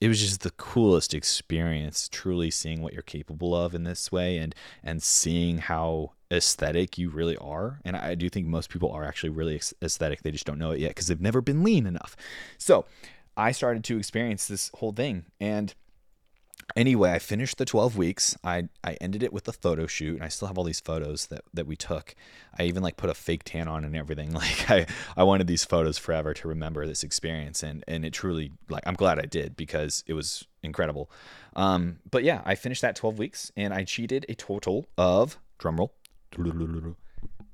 it 0.00 0.08
was 0.08 0.20
just 0.20 0.40
the 0.40 0.50
coolest 0.52 1.14
experience. 1.14 2.08
Truly 2.08 2.50
seeing 2.50 2.82
what 2.82 2.92
you're 2.92 3.02
capable 3.02 3.54
of 3.54 3.74
in 3.74 3.84
this 3.84 4.10
way, 4.10 4.38
and 4.38 4.54
and 4.82 5.02
seeing 5.02 5.58
how 5.58 6.12
aesthetic 6.30 6.98
you 6.98 7.10
really 7.10 7.36
are. 7.36 7.80
And 7.84 7.96
I 7.96 8.14
do 8.14 8.28
think 8.28 8.46
most 8.46 8.70
people 8.70 8.90
are 8.90 9.04
actually 9.04 9.30
really 9.30 9.60
aesthetic. 9.82 10.22
They 10.22 10.32
just 10.32 10.46
don't 10.46 10.58
know 10.58 10.72
it 10.72 10.80
yet 10.80 10.90
because 10.90 11.06
they've 11.06 11.20
never 11.20 11.40
been 11.40 11.62
lean 11.62 11.86
enough. 11.86 12.16
So 12.58 12.86
I 13.36 13.52
started 13.52 13.84
to 13.84 13.98
experience 13.98 14.46
this 14.46 14.70
whole 14.74 14.92
thing, 14.92 15.26
and 15.40 15.74
anyway, 16.76 17.12
I 17.12 17.18
finished 17.18 17.58
the 17.58 17.64
12 17.64 17.96
weeks. 17.96 18.36
I, 18.44 18.68
I 18.82 18.94
ended 19.00 19.22
it 19.22 19.32
with 19.32 19.46
a 19.48 19.52
photo 19.52 19.86
shoot, 19.86 20.14
and 20.14 20.24
I 20.24 20.28
still 20.28 20.48
have 20.48 20.58
all 20.58 20.64
these 20.64 20.80
photos 20.80 21.26
that, 21.26 21.42
that 21.52 21.66
we 21.66 21.76
took. 21.76 22.14
I 22.58 22.64
even 22.64 22.82
like 22.82 22.96
put 22.96 23.10
a 23.10 23.14
fake 23.14 23.44
tan 23.44 23.68
on 23.68 23.84
and 23.84 23.96
everything. 23.96 24.32
Like 24.44 24.70
I, 24.70 24.86
I 25.16 25.22
wanted 25.22 25.46
these 25.46 25.64
photos 25.64 25.96
forever 25.96 26.34
to 26.34 26.48
remember 26.48 26.86
this 26.86 27.02
experience, 27.02 27.62
and 27.62 27.82
and 27.88 28.04
it 28.04 28.12
truly 28.12 28.52
like 28.68 28.82
I'm 28.86 28.94
glad 28.94 29.18
I 29.18 29.26
did 29.26 29.56
because 29.56 30.04
it 30.06 30.12
was 30.12 30.46
incredible. 30.62 31.10
Um, 31.56 31.98
but 32.10 32.24
yeah, 32.24 32.42
I 32.44 32.54
finished 32.54 32.82
that 32.82 32.96
12 32.96 33.18
weeks, 33.18 33.52
and 33.56 33.72
I 33.72 33.84
cheated 33.84 34.26
a 34.28 34.34
total 34.34 34.86
of 34.98 35.38
drumroll 35.58 35.90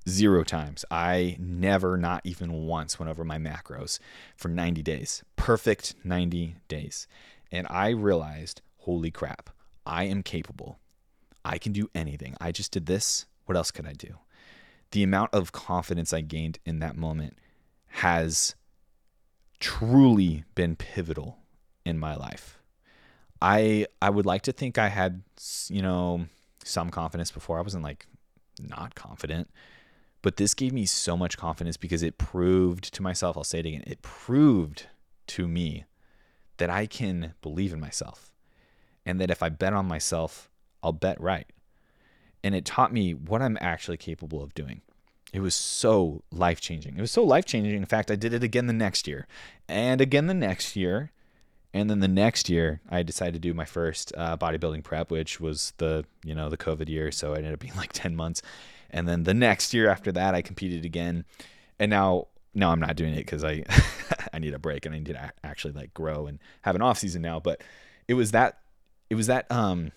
zero 0.08 0.44
times. 0.44 0.84
I 0.90 1.36
never, 1.38 1.96
not 1.96 2.22
even 2.24 2.66
once, 2.66 2.98
went 2.98 3.10
over 3.10 3.24
my 3.24 3.38
macros 3.38 3.98
for 4.36 4.48
90 4.48 4.82
days. 4.82 5.22
Perfect 5.36 5.94
90 6.04 6.56
days. 6.68 7.06
And 7.52 7.66
I 7.70 7.90
realized 7.90 8.62
holy 8.80 9.10
crap, 9.10 9.50
I 9.86 10.04
am 10.04 10.22
capable. 10.22 10.78
I 11.44 11.58
can 11.58 11.72
do 11.72 11.88
anything. 11.94 12.36
I 12.40 12.52
just 12.52 12.72
did 12.72 12.86
this. 12.86 13.26
What 13.46 13.56
else 13.56 13.70
could 13.70 13.86
I 13.86 13.92
do? 13.92 14.18
The 14.92 15.02
amount 15.02 15.32
of 15.32 15.52
confidence 15.52 16.12
I 16.12 16.20
gained 16.20 16.58
in 16.64 16.80
that 16.80 16.96
moment 16.96 17.36
has 17.88 18.54
truly 19.58 20.44
been 20.54 20.76
pivotal 20.76 21.38
in 21.84 21.98
my 21.98 22.14
life. 22.14 22.58
I 23.42 23.86
I 24.02 24.10
would 24.10 24.26
like 24.26 24.42
to 24.42 24.52
think 24.52 24.78
I 24.78 24.88
had 24.88 25.22
you 25.68 25.82
know 25.82 26.26
some 26.64 26.90
confidence 26.90 27.30
before. 27.30 27.58
I 27.58 27.62
wasn't 27.62 27.84
like 27.84 28.06
not 28.60 28.94
confident, 28.94 29.50
but 30.22 30.36
this 30.36 30.54
gave 30.54 30.72
me 30.72 30.86
so 30.86 31.16
much 31.16 31.38
confidence 31.38 31.76
because 31.76 32.02
it 32.02 32.18
proved 32.18 32.92
to 32.94 33.02
myself, 33.02 33.36
I'll 33.36 33.44
say 33.44 33.60
it 33.60 33.66
again, 33.66 33.84
it 33.86 34.02
proved 34.02 34.86
to 35.28 35.48
me 35.48 35.84
that 36.58 36.68
I 36.68 36.86
can 36.86 37.34
believe 37.40 37.72
in 37.72 37.80
myself 37.80 38.29
and 39.04 39.20
that 39.20 39.30
if 39.30 39.42
I 39.42 39.48
bet 39.48 39.72
on 39.72 39.86
myself, 39.86 40.50
I'll 40.82 40.92
bet 40.92 41.20
right. 41.20 41.46
And 42.42 42.54
it 42.54 42.64
taught 42.64 42.92
me 42.92 43.12
what 43.12 43.42
I'm 43.42 43.58
actually 43.60 43.96
capable 43.96 44.42
of 44.42 44.54
doing. 44.54 44.80
it 45.32 45.40
was 45.40 45.54
so 45.54 46.22
life 46.32 46.60
changing. 46.60 46.96
It 46.96 47.00
was 47.00 47.12
so 47.12 47.22
life 47.22 47.44
changing. 47.44 47.74
In 47.74 47.86
fact, 47.86 48.10
I 48.10 48.16
did 48.16 48.32
it 48.32 48.42
again 48.42 48.66
the 48.66 48.72
next 48.72 49.06
year, 49.06 49.26
and 49.68 50.00
again 50.00 50.26
the 50.26 50.34
next 50.34 50.74
year, 50.74 51.12
and 51.72 51.88
then 51.88 52.00
the 52.00 52.08
next 52.08 52.48
year 52.48 52.80
I 52.88 53.02
decided 53.02 53.34
to 53.34 53.38
do 53.40 53.54
my 53.54 53.64
first 53.64 54.12
uh, 54.16 54.36
bodybuilding 54.36 54.82
prep, 54.82 55.10
which 55.10 55.40
was 55.40 55.72
the 55.78 56.04
you 56.24 56.34
know 56.34 56.48
the 56.48 56.56
COVID 56.56 56.88
year, 56.88 57.12
so 57.12 57.32
it 57.34 57.38
ended 57.38 57.52
up 57.52 57.60
being 57.60 57.74
like 57.76 57.92
ten 57.92 58.16
months. 58.16 58.42
And 58.90 59.06
then 59.06 59.22
the 59.22 59.34
next 59.34 59.72
year 59.72 59.88
after 59.88 60.10
that, 60.12 60.34
I 60.34 60.42
competed 60.42 60.84
again, 60.84 61.24
and 61.78 61.90
now 61.90 62.26
now 62.54 62.72
I'm 62.72 62.80
not 62.80 62.96
doing 62.96 63.12
it 63.14 63.18
because 63.18 63.44
I 63.44 63.64
I 64.32 64.38
need 64.38 64.54
a 64.54 64.58
break 64.58 64.86
and 64.86 64.94
I 64.94 64.98
need 64.98 65.06
to 65.06 65.32
actually 65.44 65.74
like 65.74 65.94
grow 65.94 66.26
and 66.26 66.38
have 66.62 66.74
an 66.74 66.82
off 66.82 66.98
season 66.98 67.22
now. 67.22 67.38
But 67.38 67.62
it 68.08 68.14
was 68.14 68.32
that 68.32 68.59
it 69.10 69.16
was 69.16 69.26
that 69.26 69.50
um 69.50 69.92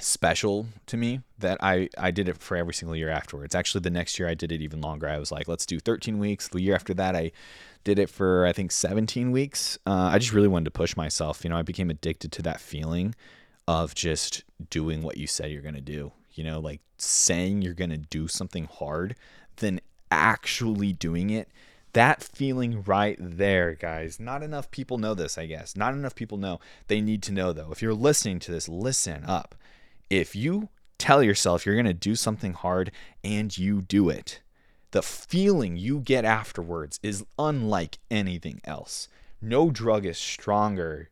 special 0.00 0.66
to 0.86 0.96
me 0.96 1.20
that 1.38 1.58
I 1.60 1.88
I 1.96 2.10
did 2.10 2.28
it 2.28 2.38
for 2.38 2.56
every 2.56 2.74
single 2.74 2.96
year 2.96 3.10
afterwards. 3.10 3.54
Actually, 3.54 3.82
the 3.82 3.90
next 3.90 4.18
year 4.18 4.28
I 4.28 4.34
did 4.34 4.50
it 4.50 4.60
even 4.60 4.80
longer. 4.80 5.08
I 5.08 5.18
was 5.18 5.30
like, 5.30 5.46
let's 5.46 5.66
do 5.66 5.78
13 5.78 6.18
weeks. 6.18 6.48
The 6.48 6.60
year 6.60 6.74
after 6.74 6.94
that, 6.94 7.14
I 7.14 7.32
did 7.84 7.98
it 7.98 8.08
for 8.08 8.46
I 8.46 8.52
think 8.52 8.72
17 8.72 9.30
weeks. 9.30 9.78
Uh, 9.86 10.10
I 10.12 10.18
just 10.18 10.32
really 10.32 10.48
wanted 10.48 10.66
to 10.66 10.70
push 10.70 10.96
myself. 10.96 11.44
You 11.44 11.50
know, 11.50 11.56
I 11.56 11.62
became 11.62 11.90
addicted 11.90 12.32
to 12.32 12.42
that 12.42 12.60
feeling 12.60 13.14
of 13.68 13.94
just 13.94 14.44
doing 14.70 15.02
what 15.02 15.16
you 15.16 15.26
said 15.26 15.50
you're 15.50 15.62
gonna 15.62 15.80
do. 15.80 16.12
You 16.32 16.44
know, 16.44 16.60
like 16.60 16.80
saying 16.98 17.62
you're 17.62 17.74
gonna 17.74 17.98
do 17.98 18.28
something 18.28 18.66
hard, 18.66 19.16
then 19.56 19.80
actually 20.10 20.92
doing 20.92 21.30
it 21.30 21.48
that 21.92 22.22
feeling 22.22 22.82
right 22.82 23.16
there, 23.20 23.74
guys. 23.74 24.20
Not 24.20 24.42
enough 24.42 24.70
people 24.70 24.98
know 24.98 25.14
this, 25.14 25.36
I 25.36 25.46
guess. 25.46 25.76
Not 25.76 25.94
enough 25.94 26.14
people 26.14 26.38
know. 26.38 26.60
They 26.88 27.00
need 27.00 27.22
to 27.24 27.32
know, 27.32 27.52
though. 27.52 27.70
If 27.72 27.82
you're 27.82 27.94
listening 27.94 28.38
to 28.40 28.52
this, 28.52 28.68
listen 28.68 29.24
up. 29.24 29.54
If 30.08 30.34
you 30.34 30.68
tell 30.98 31.22
yourself 31.22 31.64
you're 31.64 31.74
going 31.74 31.86
to 31.86 31.94
do 31.94 32.14
something 32.14 32.52
hard 32.52 32.92
and 33.24 33.56
you 33.56 33.80
do 33.80 34.08
it, 34.08 34.40
the 34.90 35.02
feeling 35.02 35.76
you 35.76 36.00
get 36.00 36.24
afterwards 36.24 36.98
is 37.02 37.24
unlike 37.38 37.98
anything 38.10 38.60
else. 38.64 39.08
No 39.40 39.70
drug 39.70 40.04
is 40.04 40.18
stronger 40.18 41.08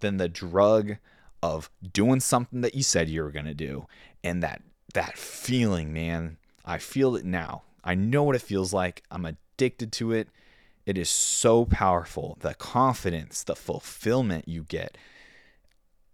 than 0.00 0.16
the 0.16 0.28
drug 0.28 0.96
of 1.42 1.70
doing 1.92 2.20
something 2.20 2.60
that 2.60 2.74
you 2.74 2.82
said 2.82 3.08
you 3.08 3.22
were 3.22 3.30
going 3.30 3.46
to 3.46 3.54
do 3.54 3.86
and 4.22 4.42
that 4.42 4.62
that 4.94 5.16
feeling, 5.16 5.92
man. 5.92 6.36
I 6.64 6.78
feel 6.78 7.16
it 7.16 7.24
now. 7.24 7.62
I 7.82 7.94
know 7.94 8.22
what 8.22 8.36
it 8.36 8.42
feels 8.42 8.72
like. 8.72 9.02
I'm 9.10 9.22
addicted 9.62 9.92
to 9.92 10.10
it. 10.10 10.28
It 10.86 10.98
is 10.98 11.08
so 11.08 11.64
powerful. 11.64 12.36
The 12.40 12.54
confidence, 12.54 13.44
the 13.44 13.54
fulfillment 13.54 14.48
you 14.48 14.64
get. 14.64 14.98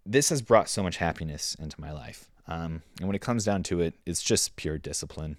This 0.05 0.29
has 0.29 0.43
brought 0.43 0.69
so 0.69 0.83
much 0.83 0.97
happiness 0.97 1.55
into 1.59 1.81
my 1.81 1.91
life. 1.91 2.29
Um, 2.47 2.83
and 2.99 3.07
when 3.07 3.15
it 3.15 3.21
comes 3.21 3.43
down 3.43 3.63
to 3.63 3.81
it, 3.81 3.95
it's 4.05 4.21
just 4.21 4.55
pure 4.55 4.77
discipline. 4.77 5.37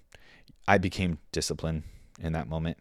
I 0.66 0.78
became 0.78 1.18
disciplined 1.30 1.84
in 2.20 2.32
that 2.32 2.48
moment, 2.48 2.78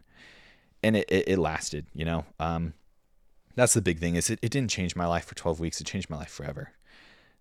and 0.81 0.95
it, 0.97 1.05
it, 1.09 1.27
it 1.27 1.37
lasted. 1.37 1.85
You 1.93 2.05
know, 2.05 2.25
um, 2.39 2.73
that's 3.55 3.73
the 3.73 3.81
big 3.81 3.99
thing. 3.99 4.15
Is 4.15 4.31
it, 4.31 4.39
it 4.41 4.51
didn't 4.51 4.71
change 4.71 4.95
my 4.95 5.05
life 5.05 5.25
for 5.25 5.35
12 5.35 5.59
weeks. 5.59 5.79
It 5.79 5.85
changed 5.87 6.09
my 6.09 6.17
life 6.17 6.31
forever. 6.31 6.71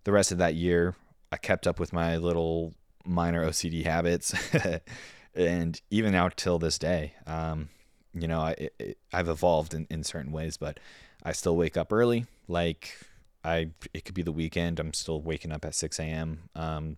The 0.03 0.11
rest 0.11 0.31
of 0.31 0.37
that 0.37 0.53
year, 0.53 0.95
I 1.31 1.37
kept 1.37 1.65
up 1.65 1.79
with 1.79 1.91
my 1.91 2.17
little 2.17 2.73
minor 3.03 3.47
OCD 3.47 3.83
habits. 3.83 4.33
and 5.35 5.81
even 5.89 6.15
out 6.15 6.37
till 6.37 6.59
this 6.59 6.77
day, 6.77 7.13
um, 7.25 7.69
you 8.13 8.27
know, 8.27 8.39
I, 8.39 8.69
it, 8.79 8.97
I've 9.13 9.29
evolved 9.29 9.73
in, 9.73 9.87
in 9.89 10.03
certain 10.03 10.31
ways, 10.31 10.57
but 10.57 10.79
I 11.23 11.31
still 11.31 11.55
wake 11.55 11.77
up 11.77 11.91
early. 11.91 12.25
Like 12.47 12.97
I, 13.43 13.69
it 13.93 14.05
could 14.05 14.15
be 14.15 14.21
the 14.21 14.31
weekend. 14.31 14.79
I'm 14.79 14.93
still 14.93 15.21
waking 15.21 15.51
up 15.51 15.65
at 15.65 15.75
6 15.75 15.99
a.m. 15.99 16.49
Um, 16.55 16.97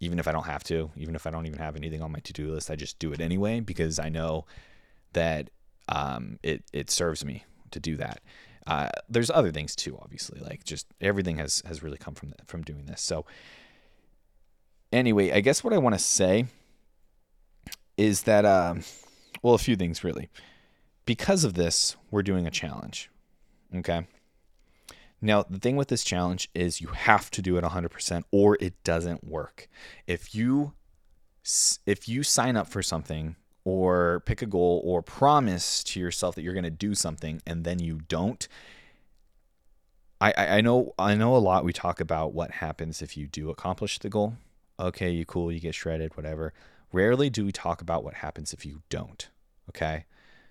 even 0.00 0.18
if 0.18 0.28
I 0.28 0.32
don't 0.32 0.46
have 0.46 0.64
to, 0.64 0.90
even 0.96 1.14
if 1.14 1.26
I 1.26 1.30
don't 1.30 1.46
even 1.46 1.58
have 1.58 1.76
anything 1.76 2.02
on 2.02 2.12
my 2.12 2.18
to-do 2.20 2.50
list, 2.52 2.70
I 2.70 2.76
just 2.76 2.98
do 2.98 3.12
it 3.12 3.20
anyway 3.20 3.60
because 3.60 3.98
I 3.98 4.08
know 4.08 4.44
that 5.12 5.50
um, 5.88 6.38
it 6.42 6.64
it 6.72 6.90
serves 6.90 7.24
me 7.24 7.44
to 7.70 7.80
do 7.80 7.96
that. 7.96 8.20
Uh, 8.66 8.88
there's 9.08 9.30
other 9.30 9.52
things 9.52 9.76
too, 9.76 9.96
obviously, 10.02 10.40
like 10.40 10.64
just 10.64 10.86
everything 11.00 11.38
has 11.38 11.62
has 11.66 11.82
really 11.82 11.96
come 11.96 12.14
from 12.14 12.30
the, 12.30 12.36
from 12.46 12.62
doing 12.62 12.86
this. 12.86 13.00
So 13.00 13.24
anyway, 14.92 15.32
I 15.32 15.40
guess 15.40 15.62
what 15.62 15.72
I 15.72 15.78
want 15.78 15.94
to 15.94 15.98
say 15.98 16.46
is 17.96 18.22
that, 18.22 18.44
um, 18.44 18.82
well, 19.46 19.54
a 19.54 19.58
few 19.58 19.76
things 19.76 20.02
really. 20.02 20.28
Because 21.04 21.44
of 21.44 21.54
this, 21.54 21.96
we're 22.10 22.24
doing 22.24 22.48
a 22.48 22.50
challenge. 22.50 23.10
Okay. 23.72 24.08
Now, 25.20 25.44
the 25.48 25.60
thing 25.60 25.76
with 25.76 25.86
this 25.86 26.02
challenge 26.02 26.50
is 26.52 26.80
you 26.80 26.88
have 26.88 27.30
to 27.30 27.40
do 27.40 27.56
it 27.56 27.62
100% 27.62 28.24
or 28.32 28.58
it 28.60 28.82
doesn't 28.82 29.22
work. 29.22 29.68
If 30.08 30.34
you 30.34 30.72
if 31.86 32.08
you 32.08 32.24
sign 32.24 32.56
up 32.56 32.66
for 32.66 32.82
something 32.82 33.36
or 33.64 34.20
pick 34.26 34.42
a 34.42 34.46
goal 34.46 34.82
or 34.84 35.00
promise 35.00 35.84
to 35.84 36.00
yourself 36.00 36.34
that 36.34 36.42
you're 36.42 36.52
going 36.52 36.64
to 36.64 36.70
do 36.70 36.96
something 36.96 37.40
and 37.46 37.62
then 37.62 37.78
you 37.78 38.00
don't, 38.08 38.48
I, 40.20 40.34
I 40.36 40.60
know 40.60 40.92
I 40.98 41.14
know 41.14 41.36
a 41.36 41.38
lot 41.38 41.64
we 41.64 41.72
talk 41.72 42.00
about 42.00 42.34
what 42.34 42.50
happens 42.50 43.00
if 43.00 43.16
you 43.16 43.28
do 43.28 43.48
accomplish 43.50 44.00
the 44.00 44.10
goal. 44.10 44.38
Okay, 44.80 45.10
you 45.10 45.24
cool, 45.24 45.52
you 45.52 45.60
get 45.60 45.76
shredded, 45.76 46.16
whatever. 46.16 46.52
Rarely 46.92 47.30
do 47.30 47.44
we 47.44 47.52
talk 47.52 47.80
about 47.80 48.02
what 48.02 48.14
happens 48.14 48.52
if 48.52 48.66
you 48.66 48.82
don't. 48.88 49.28
Okay. 49.70 50.04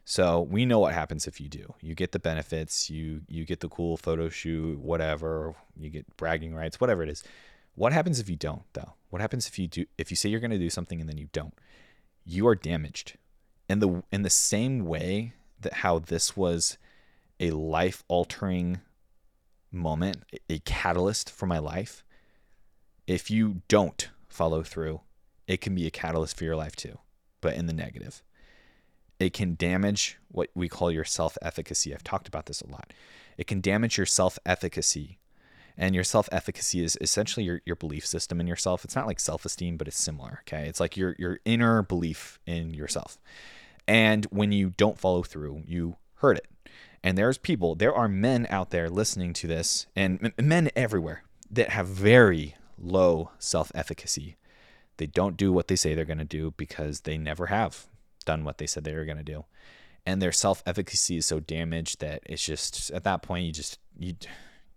So 0.05 0.41
we 0.41 0.65
know 0.65 0.79
what 0.79 0.93
happens 0.93 1.25
if 1.25 1.41
you 1.41 1.49
do. 1.49 1.73
You 1.81 1.95
get 1.95 2.11
the 2.11 2.19
benefits, 2.19 2.89
you 2.91 3.21
you 3.27 3.43
get 3.43 3.59
the 3.59 3.69
cool 3.69 3.97
photo 3.97 4.29
shoot, 4.29 4.79
whatever, 4.79 5.55
you 5.75 5.89
get 5.89 6.15
bragging 6.15 6.53
rights, 6.53 6.79
whatever 6.79 7.01
it 7.01 7.09
is. 7.09 7.23
What 7.73 7.91
happens 7.91 8.19
if 8.19 8.29
you 8.29 8.35
don't 8.35 8.63
though? 8.73 8.93
What 9.09 9.21
happens 9.21 9.47
if 9.47 9.57
you 9.57 9.67
do 9.67 9.85
if 9.97 10.11
you 10.11 10.15
say 10.15 10.29
you're 10.29 10.39
going 10.39 10.51
to 10.51 10.59
do 10.59 10.69
something 10.69 11.01
and 11.01 11.09
then 11.09 11.17
you 11.17 11.29
don't? 11.33 11.55
You 12.23 12.47
are 12.47 12.55
damaged. 12.55 13.17
In 13.67 13.79
the 13.79 14.03
in 14.11 14.21
the 14.21 14.29
same 14.29 14.85
way 14.85 15.33
that 15.61 15.73
how 15.73 15.97
this 15.97 16.37
was 16.37 16.77
a 17.39 17.49
life-altering 17.51 18.79
moment, 19.71 20.17
a 20.49 20.59
catalyst 20.59 21.31
for 21.31 21.47
my 21.47 21.57
life, 21.57 22.03
if 23.07 23.31
you 23.31 23.61
don't 23.67 24.09
follow 24.27 24.61
through, 24.61 25.01
it 25.47 25.61
can 25.61 25.73
be 25.73 25.87
a 25.87 25.91
catalyst 25.91 26.37
for 26.37 26.43
your 26.43 26.55
life 26.55 26.75
too, 26.75 26.99
but 27.41 27.55
in 27.55 27.65
the 27.65 27.73
negative. 27.73 28.21
It 29.19 29.33
can 29.33 29.55
damage 29.55 30.17
what 30.29 30.49
we 30.53 30.67
call 30.67 30.91
your 30.91 31.05
self 31.05 31.37
efficacy. 31.41 31.93
I've 31.93 32.03
talked 32.03 32.27
about 32.27 32.45
this 32.45 32.61
a 32.61 32.67
lot. 32.67 32.91
It 33.37 33.47
can 33.47 33.61
damage 33.61 33.97
your 33.97 34.05
self 34.05 34.37
efficacy. 34.45 35.19
And 35.77 35.93
your 35.93 36.03
self 36.03 36.29
efficacy 36.31 36.83
is 36.83 36.97
essentially 37.01 37.45
your, 37.45 37.61
your 37.65 37.75
belief 37.75 38.05
system 38.05 38.39
in 38.39 38.47
yourself. 38.47 38.85
It's 38.85 38.95
not 38.95 39.07
like 39.07 39.19
self 39.19 39.45
esteem, 39.45 39.77
but 39.77 39.87
it's 39.87 40.01
similar. 40.01 40.41
Okay. 40.47 40.67
It's 40.67 40.79
like 40.79 40.97
your, 40.97 41.15
your 41.17 41.39
inner 41.45 41.81
belief 41.81 42.39
in 42.45 42.73
yourself. 42.73 43.17
And 43.87 44.25
when 44.25 44.51
you 44.51 44.73
don't 44.77 44.99
follow 44.99 45.23
through, 45.23 45.63
you 45.67 45.97
hurt 46.15 46.37
it. 46.37 46.47
And 47.03 47.17
there's 47.17 47.37
people, 47.37 47.75
there 47.75 47.93
are 47.93 48.07
men 48.07 48.47
out 48.49 48.71
there 48.71 48.89
listening 48.89 49.33
to 49.33 49.47
this, 49.47 49.85
and 49.95 50.33
men 50.41 50.71
everywhere 50.75 51.23
that 51.51 51.69
have 51.69 51.87
very 51.87 52.55
low 52.79 53.31
self 53.37 53.71
efficacy. 53.75 54.37
They 54.97 55.05
don't 55.05 55.37
do 55.37 55.53
what 55.53 55.67
they 55.67 55.75
say 55.75 55.93
they're 55.93 56.05
going 56.05 56.17
to 56.17 56.25
do 56.25 56.53
because 56.57 57.01
they 57.01 57.17
never 57.17 57.47
have 57.47 57.85
done 58.25 58.43
what 58.43 58.57
they 58.57 58.67
said 58.67 58.83
they 58.83 58.95
were 58.95 59.05
going 59.05 59.17
to 59.17 59.23
do. 59.23 59.45
And 60.05 60.21
their 60.21 60.31
self 60.31 60.61
efficacy 60.65 61.17
is 61.17 61.25
so 61.25 61.39
damaged 61.39 61.99
that 62.01 62.21
it's 62.25 62.45
just 62.45 62.91
at 62.91 63.03
that 63.03 63.21
point 63.21 63.45
you 63.45 63.51
just 63.51 63.79
you 63.97 64.15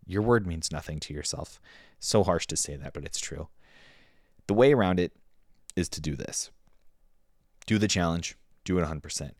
your 0.06 0.22
word 0.22 0.46
means 0.46 0.72
nothing 0.72 1.00
to 1.00 1.14
yourself. 1.14 1.60
So 1.98 2.24
harsh 2.24 2.46
to 2.46 2.56
say 2.56 2.76
that, 2.76 2.94
but 2.94 3.04
it's 3.04 3.20
true. 3.20 3.48
The 4.46 4.54
way 4.54 4.72
around 4.72 4.98
it 4.98 5.12
is 5.76 5.88
to 5.90 6.00
do 6.00 6.16
this. 6.16 6.50
Do 7.66 7.76
the 7.76 7.88
challenge, 7.88 8.36
do 8.64 8.78
it 8.78 8.84
100%. 8.84 9.32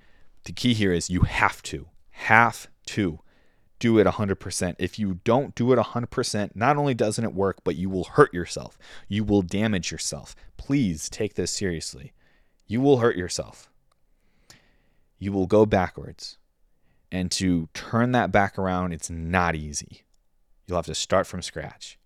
The 0.44 0.52
key 0.52 0.74
here 0.74 0.92
is 0.92 1.08
you 1.08 1.22
have 1.22 1.62
to, 1.64 1.88
have 2.10 2.68
to 2.86 3.20
do 3.78 3.98
it 3.98 4.06
100%. 4.06 4.76
If 4.78 4.98
you 4.98 5.20
don't 5.24 5.54
do 5.54 5.72
it 5.72 5.78
100%, 5.78 6.50
not 6.54 6.76
only 6.76 6.94
doesn't 6.94 7.24
it 7.24 7.34
work, 7.34 7.58
but 7.64 7.76
you 7.76 7.88
will 7.88 8.04
hurt 8.04 8.34
yourself. 8.34 8.76
You 9.08 9.24
will 9.24 9.42
damage 9.42 9.90
yourself. 9.90 10.34
Please 10.56 11.08
take 11.08 11.34
this 11.34 11.50
seriously. 11.50 12.12
You 12.66 12.80
will 12.80 12.98
hurt 12.98 13.16
yourself. 13.16 13.70
You 15.18 15.32
will 15.32 15.46
go 15.46 15.66
backwards. 15.66 16.38
And 17.10 17.30
to 17.32 17.68
turn 17.74 18.12
that 18.12 18.30
back 18.30 18.58
around, 18.58 18.92
it's 18.92 19.10
not 19.10 19.54
easy. 19.54 20.04
You'll 20.66 20.76
have 20.78 20.86
to 20.86 20.94
start 20.94 21.26
from 21.26 21.42
scratch. 21.42 21.98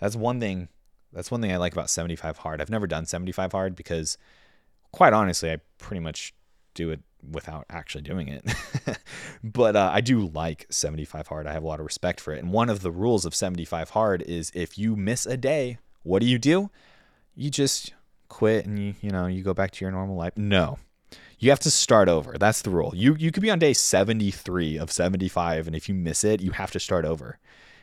That's 0.00 0.14
one 0.16 0.38
thing. 0.38 0.68
That's 1.12 1.30
one 1.30 1.40
thing 1.40 1.52
I 1.52 1.56
like 1.56 1.72
about 1.72 1.90
75 1.90 2.38
hard. 2.38 2.60
I've 2.60 2.70
never 2.70 2.86
done 2.86 3.06
75 3.06 3.52
hard 3.52 3.74
because 3.74 4.16
quite 4.92 5.12
honestly, 5.12 5.50
I 5.50 5.58
pretty 5.78 6.00
much 6.00 6.34
do 6.74 6.90
it 6.90 7.00
without 7.28 7.64
actually 7.68 8.02
doing 8.02 8.28
it. 8.28 8.44
but 9.44 9.74
uh, 9.74 9.90
I 9.92 10.00
do 10.00 10.28
like 10.28 10.66
75 10.70 11.26
hard. 11.26 11.46
I 11.46 11.52
have 11.52 11.64
a 11.64 11.66
lot 11.66 11.80
of 11.80 11.86
respect 11.86 12.20
for 12.20 12.32
it. 12.32 12.38
And 12.38 12.52
one 12.52 12.70
of 12.70 12.82
the 12.82 12.92
rules 12.92 13.24
of 13.24 13.34
75 13.34 13.90
hard 13.90 14.22
is 14.22 14.52
if 14.54 14.78
you 14.78 14.94
miss 14.94 15.26
a 15.26 15.36
day, 15.36 15.78
what 16.02 16.20
do 16.20 16.26
you 16.26 16.38
do? 16.38 16.70
You 17.34 17.50
just 17.50 17.92
quit 18.28 18.66
and 18.66 18.78
you 18.78 18.94
you 19.00 19.10
know 19.10 19.26
you 19.26 19.42
go 19.42 19.54
back 19.54 19.70
to 19.72 19.84
your 19.84 19.90
normal 19.90 20.16
life. 20.16 20.34
No. 20.36 20.78
You 21.38 21.50
have 21.50 21.60
to 21.60 21.70
start 21.70 22.08
over. 22.08 22.36
That's 22.36 22.62
the 22.62 22.70
rule. 22.70 22.92
You 22.94 23.14
you 23.14 23.30
could 23.30 23.42
be 23.42 23.50
on 23.50 23.58
day 23.58 23.72
73 23.72 24.76
of 24.76 24.90
75 24.90 25.66
and 25.66 25.76
if 25.76 25.88
you 25.88 25.94
miss 25.94 26.24
it, 26.24 26.40
you 26.40 26.50
have 26.52 26.72
to 26.72 26.80
start 26.80 27.04
over. 27.04 27.38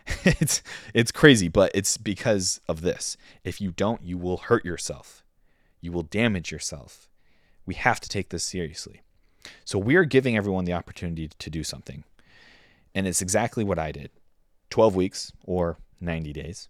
it's 0.24 0.62
it's 0.94 1.12
crazy, 1.12 1.48
but 1.48 1.72
it's 1.74 1.98
because 1.98 2.60
of 2.68 2.82
this. 2.82 3.18
If 3.44 3.62
you 3.62 3.72
don't, 3.72 4.04
you 4.04 4.18
will 4.18 4.38
hurt 4.38 4.65
yourself. 4.65 5.24
You 5.82 5.91
will 5.91 6.04
damage 6.04 6.52
yourself 6.52 7.10
We 7.65 7.76
have 7.76 8.00
to 8.02 8.10
take 8.10 8.30
this 8.30 8.44
seriously. 8.44 9.02
So 9.63 9.80
we 9.80 9.96
are 9.96 10.06
giving 10.06 10.36
everyone 10.36 10.65
the 10.65 10.74
opportunity 10.74 11.28
to 11.28 11.50
do 11.50 11.63
something. 11.63 12.04
And 12.94 13.08
it's 13.08 13.22
exactly 13.22 13.63
what 13.63 13.80
I 13.80 13.91
did 13.91 14.10
12 14.70 14.96
weeks 14.96 15.32
or 15.46 15.78
90 16.02 16.34
days 16.34 16.70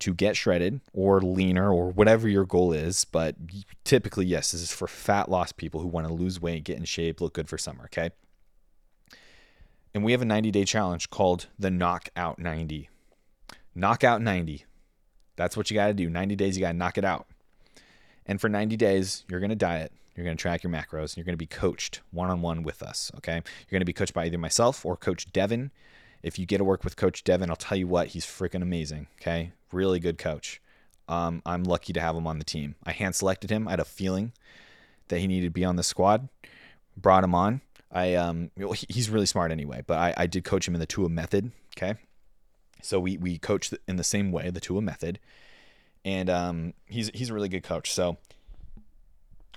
to 0.00 0.14
get 0.14 0.36
shredded 0.36 0.80
or 0.92 1.20
leaner 1.20 1.72
or 1.72 1.90
whatever 1.90 2.28
your 2.28 2.44
goal 2.44 2.72
is. 2.72 3.04
But 3.04 3.36
typically, 3.84 4.26
yes, 4.26 4.52
this 4.52 4.62
is 4.62 4.72
for 4.72 4.88
fat 4.88 5.30
loss 5.30 5.52
people 5.52 5.80
who 5.80 5.88
want 5.88 6.06
to 6.06 6.12
lose 6.12 6.40
weight, 6.40 6.64
get 6.64 6.76
in 6.76 6.84
shape, 6.84 7.20
look 7.20 7.34
good 7.34 7.48
for 7.48 7.58
summer. 7.58 7.84
Okay. 7.84 8.10
And 9.94 10.02
we 10.02 10.12
have 10.12 10.22
a 10.22 10.26
90 10.26 10.50
day 10.50 10.64
challenge 10.64 11.10
called 11.10 11.46
the 11.58 11.70
Knockout 11.70 12.38
90. 12.38 12.90
Knockout 13.74 14.20
90. 14.20 14.64
That's 15.36 15.56
what 15.56 15.70
you 15.70 15.74
got 15.74 15.88
to 15.88 15.94
do. 15.94 16.10
90 16.10 16.36
days, 16.36 16.56
you 16.56 16.60
got 16.60 16.72
to 16.72 16.76
knock 16.76 16.98
it 16.98 17.04
out. 17.04 17.26
And 18.26 18.40
for 18.40 18.48
90 18.48 18.76
days, 18.76 19.24
you're 19.28 19.40
going 19.40 19.50
to 19.50 19.56
diet. 19.56 19.92
You're 20.16 20.24
going 20.24 20.36
to 20.36 20.40
track 20.40 20.62
your 20.62 20.72
macros. 20.72 21.10
And 21.10 21.16
you're 21.18 21.24
going 21.24 21.34
to 21.34 21.38
be 21.38 21.46
coached 21.46 22.00
one 22.10 22.30
on 22.30 22.40
one 22.40 22.62
with 22.62 22.82
us. 22.82 23.10
Okay. 23.16 23.34
You're 23.34 23.70
going 23.70 23.80
to 23.80 23.86
be 23.86 23.92
coached 23.92 24.14
by 24.14 24.26
either 24.26 24.38
myself 24.38 24.84
or 24.84 24.96
Coach 24.96 25.32
Devin. 25.32 25.70
If 26.24 26.38
you 26.38 26.46
get 26.46 26.58
to 26.58 26.64
work 26.64 26.84
with 26.84 26.96
Coach 26.96 27.22
Devin, 27.22 27.50
I'll 27.50 27.56
tell 27.56 27.76
you 27.76 27.86
what, 27.86 28.08
he's 28.08 28.24
freaking 28.24 28.62
amazing. 28.62 29.08
Okay. 29.20 29.52
Really 29.70 30.00
good 30.00 30.16
coach. 30.16 30.60
Um, 31.06 31.42
I'm 31.44 31.64
lucky 31.64 31.92
to 31.92 32.00
have 32.00 32.16
him 32.16 32.26
on 32.26 32.38
the 32.38 32.44
team. 32.44 32.76
I 32.82 32.92
hand 32.92 33.14
selected 33.14 33.50
him. 33.50 33.68
I 33.68 33.72
had 33.72 33.80
a 33.80 33.84
feeling 33.84 34.32
that 35.08 35.18
he 35.18 35.26
needed 35.26 35.48
to 35.48 35.50
be 35.50 35.66
on 35.66 35.76
the 35.76 35.82
squad. 35.82 36.30
Brought 36.96 37.24
him 37.24 37.34
on. 37.34 37.60
I 37.92 38.14
um, 38.14 38.50
he's 38.88 39.10
really 39.10 39.26
smart 39.26 39.52
anyway, 39.52 39.82
but 39.86 39.98
I, 39.98 40.14
I 40.16 40.26
did 40.26 40.44
coach 40.44 40.66
him 40.66 40.74
in 40.74 40.80
the 40.80 40.86
Tua 40.86 41.10
method. 41.10 41.52
Okay. 41.76 41.94
So 42.80 42.98
we 42.98 43.18
we 43.18 43.38
coach 43.38 43.72
in 43.86 43.96
the 43.96 44.04
same 44.04 44.32
way, 44.32 44.48
the 44.48 44.60
Tua 44.60 44.80
method, 44.80 45.20
and 46.04 46.30
um, 46.30 46.74
he's 46.86 47.10
he's 47.12 47.30
a 47.30 47.34
really 47.34 47.50
good 47.50 47.62
coach. 47.62 47.92
So 47.92 48.16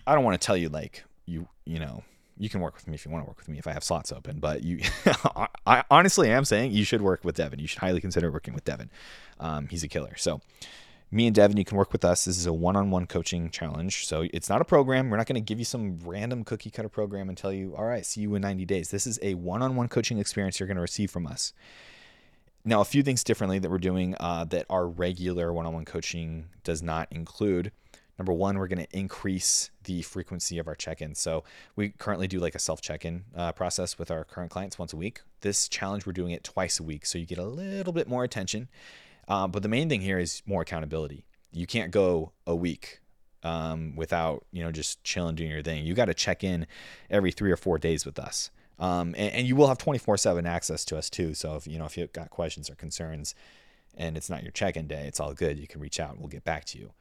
I 0.05 0.15
don't 0.15 0.23
want 0.23 0.39
to 0.39 0.45
tell 0.45 0.57
you 0.57 0.67
like 0.67 1.05
you 1.25 1.47
you 1.65 1.79
know 1.79 2.03
you 2.39 2.49
can 2.49 2.61
work 2.61 2.75
with 2.75 2.87
me 2.87 2.95
if 2.95 3.05
you 3.05 3.11
want 3.11 3.23
to 3.23 3.27
work 3.27 3.37
with 3.37 3.47
me 3.49 3.57
if 3.57 3.67
I 3.67 3.73
have 3.73 3.83
slots 3.83 4.11
open. 4.11 4.39
But 4.39 4.63
you, 4.63 4.79
I 5.65 5.83
honestly 5.89 6.29
am 6.31 6.45
saying 6.45 6.71
you 6.71 6.83
should 6.83 7.01
work 7.01 7.23
with 7.23 7.35
Devin. 7.35 7.59
You 7.59 7.67
should 7.67 7.79
highly 7.79 8.01
consider 8.01 8.31
working 8.31 8.53
with 8.53 8.65
Devin. 8.65 8.89
Um, 9.39 9.67
he's 9.67 9.83
a 9.83 9.87
killer. 9.87 10.15
So 10.17 10.41
me 11.09 11.25
and 11.25 11.35
Devin, 11.35 11.57
you 11.57 11.65
can 11.65 11.77
work 11.77 11.93
with 11.93 12.03
us. 12.03 12.25
This 12.25 12.37
is 12.37 12.45
a 12.45 12.53
one-on-one 12.53 13.07
coaching 13.07 13.49
challenge. 13.49 14.05
So 14.05 14.25
it's 14.33 14.49
not 14.49 14.61
a 14.61 14.65
program. 14.65 15.09
We're 15.09 15.17
not 15.17 15.27
going 15.27 15.35
to 15.35 15.41
give 15.41 15.59
you 15.59 15.65
some 15.65 15.99
random 16.03 16.43
cookie 16.43 16.69
cutter 16.69 16.89
program 16.89 17.29
and 17.29 17.37
tell 17.37 17.53
you, 17.53 17.75
all 17.75 17.85
right, 17.85 18.05
see 18.05 18.21
you 18.21 18.35
in 18.35 18.41
90 18.41 18.65
days. 18.65 18.91
This 18.91 19.07
is 19.07 19.17
a 19.21 19.35
one-on-one 19.35 19.87
coaching 19.87 20.19
experience 20.19 20.59
you're 20.59 20.67
going 20.67 20.75
to 20.75 20.81
receive 20.81 21.09
from 21.09 21.25
us. 21.25 21.53
Now, 22.65 22.81
a 22.81 22.85
few 22.85 23.01
things 23.01 23.23
differently 23.23 23.59
that 23.59 23.71
we're 23.71 23.77
doing 23.77 24.15
uh, 24.19 24.43
that 24.45 24.65
our 24.69 24.87
regular 24.87 25.53
one 25.53 25.65
on 25.65 25.73
one 25.73 25.85
coaching 25.85 26.49
does 26.65 26.83
not 26.83 27.07
include. 27.11 27.71
Number 28.17 28.33
one, 28.33 28.57
we're 28.57 28.67
going 28.67 28.85
to 28.85 28.97
increase 28.97 29.69
the 29.83 30.01
frequency 30.01 30.57
of 30.57 30.67
our 30.67 30.75
check 30.75 31.01
ins. 31.01 31.19
So, 31.19 31.43
we 31.75 31.89
currently 31.89 32.27
do 32.27 32.39
like 32.39 32.55
a 32.55 32.59
self 32.59 32.81
check 32.81 33.05
in 33.05 33.25
uh, 33.35 33.51
process 33.51 33.99
with 33.99 34.09
our 34.09 34.23
current 34.23 34.51
clients 34.51 34.79
once 34.79 34.93
a 34.93 34.97
week. 34.97 35.21
This 35.41 35.67
challenge, 35.67 36.05
we're 36.05 36.13
doing 36.13 36.31
it 36.31 36.43
twice 36.43 36.79
a 36.79 36.83
week. 36.83 37.05
So, 37.05 37.17
you 37.17 37.25
get 37.25 37.37
a 37.37 37.45
little 37.45 37.93
bit 37.93 38.07
more 38.07 38.23
attention. 38.23 38.69
Uh, 39.27 39.47
but 39.47 39.61
the 39.61 39.69
main 39.69 39.89
thing 39.89 40.01
here 40.01 40.19
is 40.19 40.41
more 40.45 40.61
accountability. 40.61 41.25
You 41.51 41.67
can't 41.67 41.91
go 41.91 42.31
a 42.45 42.55
week 42.55 43.01
um, 43.43 43.95
without, 43.95 44.45
you 44.51 44.63
know, 44.63 44.71
just 44.71 45.03
chilling, 45.03 45.35
doing 45.35 45.51
your 45.51 45.61
thing. 45.61 45.85
You 45.85 45.93
got 45.93 46.05
to 46.05 46.13
check 46.13 46.43
in 46.43 46.65
every 47.09 47.31
three 47.31 47.51
or 47.51 47.57
four 47.57 47.77
days 47.77 48.05
with 48.05 48.19
us. 48.19 48.51
Um, 48.79 49.15
and, 49.17 49.33
and, 49.33 49.47
you 49.47 49.55
will 49.55 49.67
have 49.67 49.79
24 49.79 50.17
7 50.17 50.45
access 50.45 50.85
to 50.85 50.97
us 50.97 51.09
too. 51.09 51.33
So 51.33 51.55
if 51.55 51.65
you 51.65 51.79
know 51.79 51.85
if 51.85 51.97
you've 51.97 52.13
got 52.13 52.29
questions 52.29 52.69
or 52.69 52.75
concerns 52.75 53.33
and 53.95 54.15
it's 54.15 54.29
not 54.29 54.43
your 54.43 54.51
check-in 54.51 54.85
day, 54.85 55.07
it's 55.07 55.19
all 55.19 55.33
good. 55.33 55.57
You 55.57 55.65
can 55.65 55.81
reach 55.81 55.99
out 55.99 56.11
and 56.11 56.19
we'll 56.19 56.29
get 56.29 56.43
back 56.43 56.65
to 56.65 56.77
you. 56.77 56.91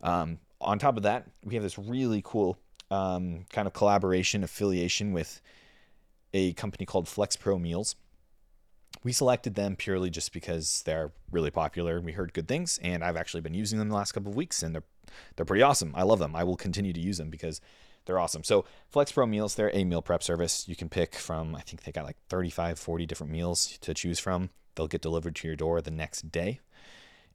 Um, 0.00 0.38
on 0.60 0.78
top 0.78 0.96
of 0.96 1.02
that, 1.04 1.26
we 1.44 1.54
have 1.54 1.62
this 1.62 1.78
really 1.78 2.22
cool 2.24 2.58
um, 2.90 3.44
kind 3.50 3.66
of 3.66 3.74
collaboration 3.74 4.42
affiliation 4.42 5.12
with 5.12 5.40
a 6.32 6.52
company 6.54 6.84
called 6.86 7.08
Flex 7.08 7.36
Pro 7.36 7.58
Meals. 7.58 7.96
We 9.04 9.12
selected 9.12 9.54
them 9.54 9.76
purely 9.76 10.10
just 10.10 10.32
because 10.32 10.82
they're 10.84 11.12
really 11.30 11.50
popular. 11.50 12.00
We 12.00 12.12
heard 12.12 12.32
good 12.32 12.48
things, 12.48 12.78
and 12.82 13.04
I've 13.04 13.16
actually 13.16 13.42
been 13.42 13.54
using 13.54 13.78
them 13.78 13.88
the 13.88 13.94
last 13.94 14.12
couple 14.12 14.30
of 14.30 14.36
weeks, 14.36 14.62
and 14.62 14.74
they're 14.74 14.84
they're 15.36 15.46
pretty 15.46 15.62
awesome. 15.62 15.92
I 15.94 16.02
love 16.02 16.18
them. 16.18 16.36
I 16.36 16.44
will 16.44 16.56
continue 16.56 16.92
to 16.92 17.00
use 17.00 17.18
them 17.18 17.30
because 17.30 17.60
they're 18.04 18.18
awesome. 18.18 18.44
So 18.44 18.64
Flex 18.88 19.12
Pro 19.12 19.26
Meals, 19.26 19.54
they're 19.54 19.74
a 19.74 19.84
meal 19.84 20.02
prep 20.02 20.22
service. 20.22 20.68
You 20.68 20.76
can 20.76 20.88
pick 20.88 21.14
from, 21.14 21.54
I 21.54 21.60
think 21.60 21.84
they 21.84 21.92
got 21.92 22.04
like 22.04 22.16
35, 22.28 22.78
40 22.78 23.06
different 23.06 23.32
meals 23.32 23.78
to 23.80 23.94
choose 23.94 24.18
from. 24.18 24.50
They'll 24.74 24.86
get 24.86 25.02
delivered 25.02 25.36
to 25.36 25.46
your 25.46 25.56
door 25.56 25.80
the 25.80 25.90
next 25.90 26.30
day. 26.30 26.60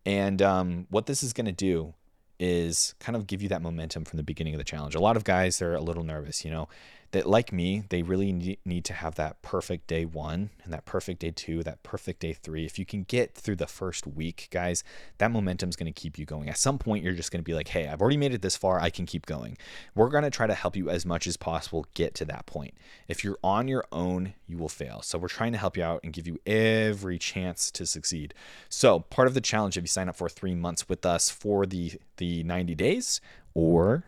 And 0.05 0.41
um, 0.41 0.87
what 0.89 1.05
this 1.05 1.23
is 1.23 1.33
going 1.33 1.45
to 1.45 1.51
do 1.51 1.93
is 2.39 2.95
kind 2.99 3.15
of 3.15 3.27
give 3.27 3.41
you 3.41 3.49
that 3.49 3.61
momentum 3.61 4.05
from 4.05 4.17
the 4.17 4.23
beginning 4.23 4.53
of 4.53 4.57
the 4.57 4.63
challenge. 4.63 4.95
A 4.95 4.99
lot 4.99 5.17
of 5.17 5.23
guys, 5.23 5.59
they're 5.59 5.75
a 5.75 5.81
little 5.81 6.03
nervous, 6.03 6.43
you 6.43 6.51
know 6.51 6.67
that 7.13 7.29
like 7.29 7.53
me, 7.53 7.83
they 7.89 8.01
really 8.01 8.57
need 8.65 8.85
to 8.85 8.93
have 8.93 9.15
that 9.15 9.39
perfect 9.43 9.85
day 9.85 10.03
one 10.03 10.49
and 10.63 10.73
that 10.73 10.83
perfect 10.83 11.19
day 11.19 11.29
two, 11.29 11.61
that 11.61 11.83
perfect 11.83 12.19
day 12.19 12.33
three. 12.33 12.65
If 12.65 12.79
you 12.79 12.85
can 12.85 13.03
get 13.03 13.35
through 13.35 13.57
the 13.57 13.67
first 13.67 14.07
week, 14.07 14.47
guys, 14.51 14.83
that 15.19 15.31
momentum 15.31 15.69
is 15.69 15.75
going 15.75 15.93
to 15.93 16.01
keep 16.01 16.17
you 16.17 16.25
going. 16.25 16.49
At 16.49 16.57
some 16.57 16.79
point, 16.79 17.03
you're 17.03 17.13
just 17.13 17.31
going 17.31 17.39
to 17.39 17.43
be 17.43 17.53
like, 17.53 17.67
hey, 17.67 17.87
I've 17.87 18.01
already 18.01 18.17
made 18.17 18.33
it 18.33 18.41
this 18.41 18.57
far. 18.57 18.79
I 18.79 18.89
can 18.89 19.05
keep 19.05 19.27
going. 19.27 19.59
We're 19.93 20.09
going 20.09 20.23
to 20.23 20.31
try 20.31 20.47
to 20.47 20.55
help 20.55 20.75
you 20.75 20.89
as 20.89 21.05
much 21.05 21.27
as 21.27 21.37
possible 21.37 21.85
get 21.93 22.15
to 22.15 22.25
that 22.25 22.47
point. 22.47 22.73
If 23.07 23.23
you're 23.23 23.37
on 23.43 23.67
your 23.67 23.85
own, 23.91 24.33
you 24.47 24.57
will 24.57 24.67
fail. 24.67 25.03
So 25.03 25.19
we're 25.19 25.27
trying 25.27 25.51
to 25.51 25.59
help 25.59 25.77
you 25.77 25.83
out 25.83 26.01
and 26.03 26.13
give 26.13 26.27
you 26.27 26.39
every 26.47 27.19
chance 27.19 27.69
to 27.71 27.85
succeed. 27.85 28.33
So 28.69 29.01
part 29.01 29.27
of 29.27 29.35
the 29.35 29.41
challenge, 29.41 29.77
if 29.77 29.83
you 29.83 29.87
sign 29.87 30.09
up 30.09 30.15
for 30.15 30.29
three 30.29 30.55
months 30.55 30.89
with 30.89 31.05
us 31.05 31.29
for 31.29 31.67
the, 31.67 31.93
the 32.17 32.43
90 32.43 32.73
days, 32.73 33.21
or 33.53 34.03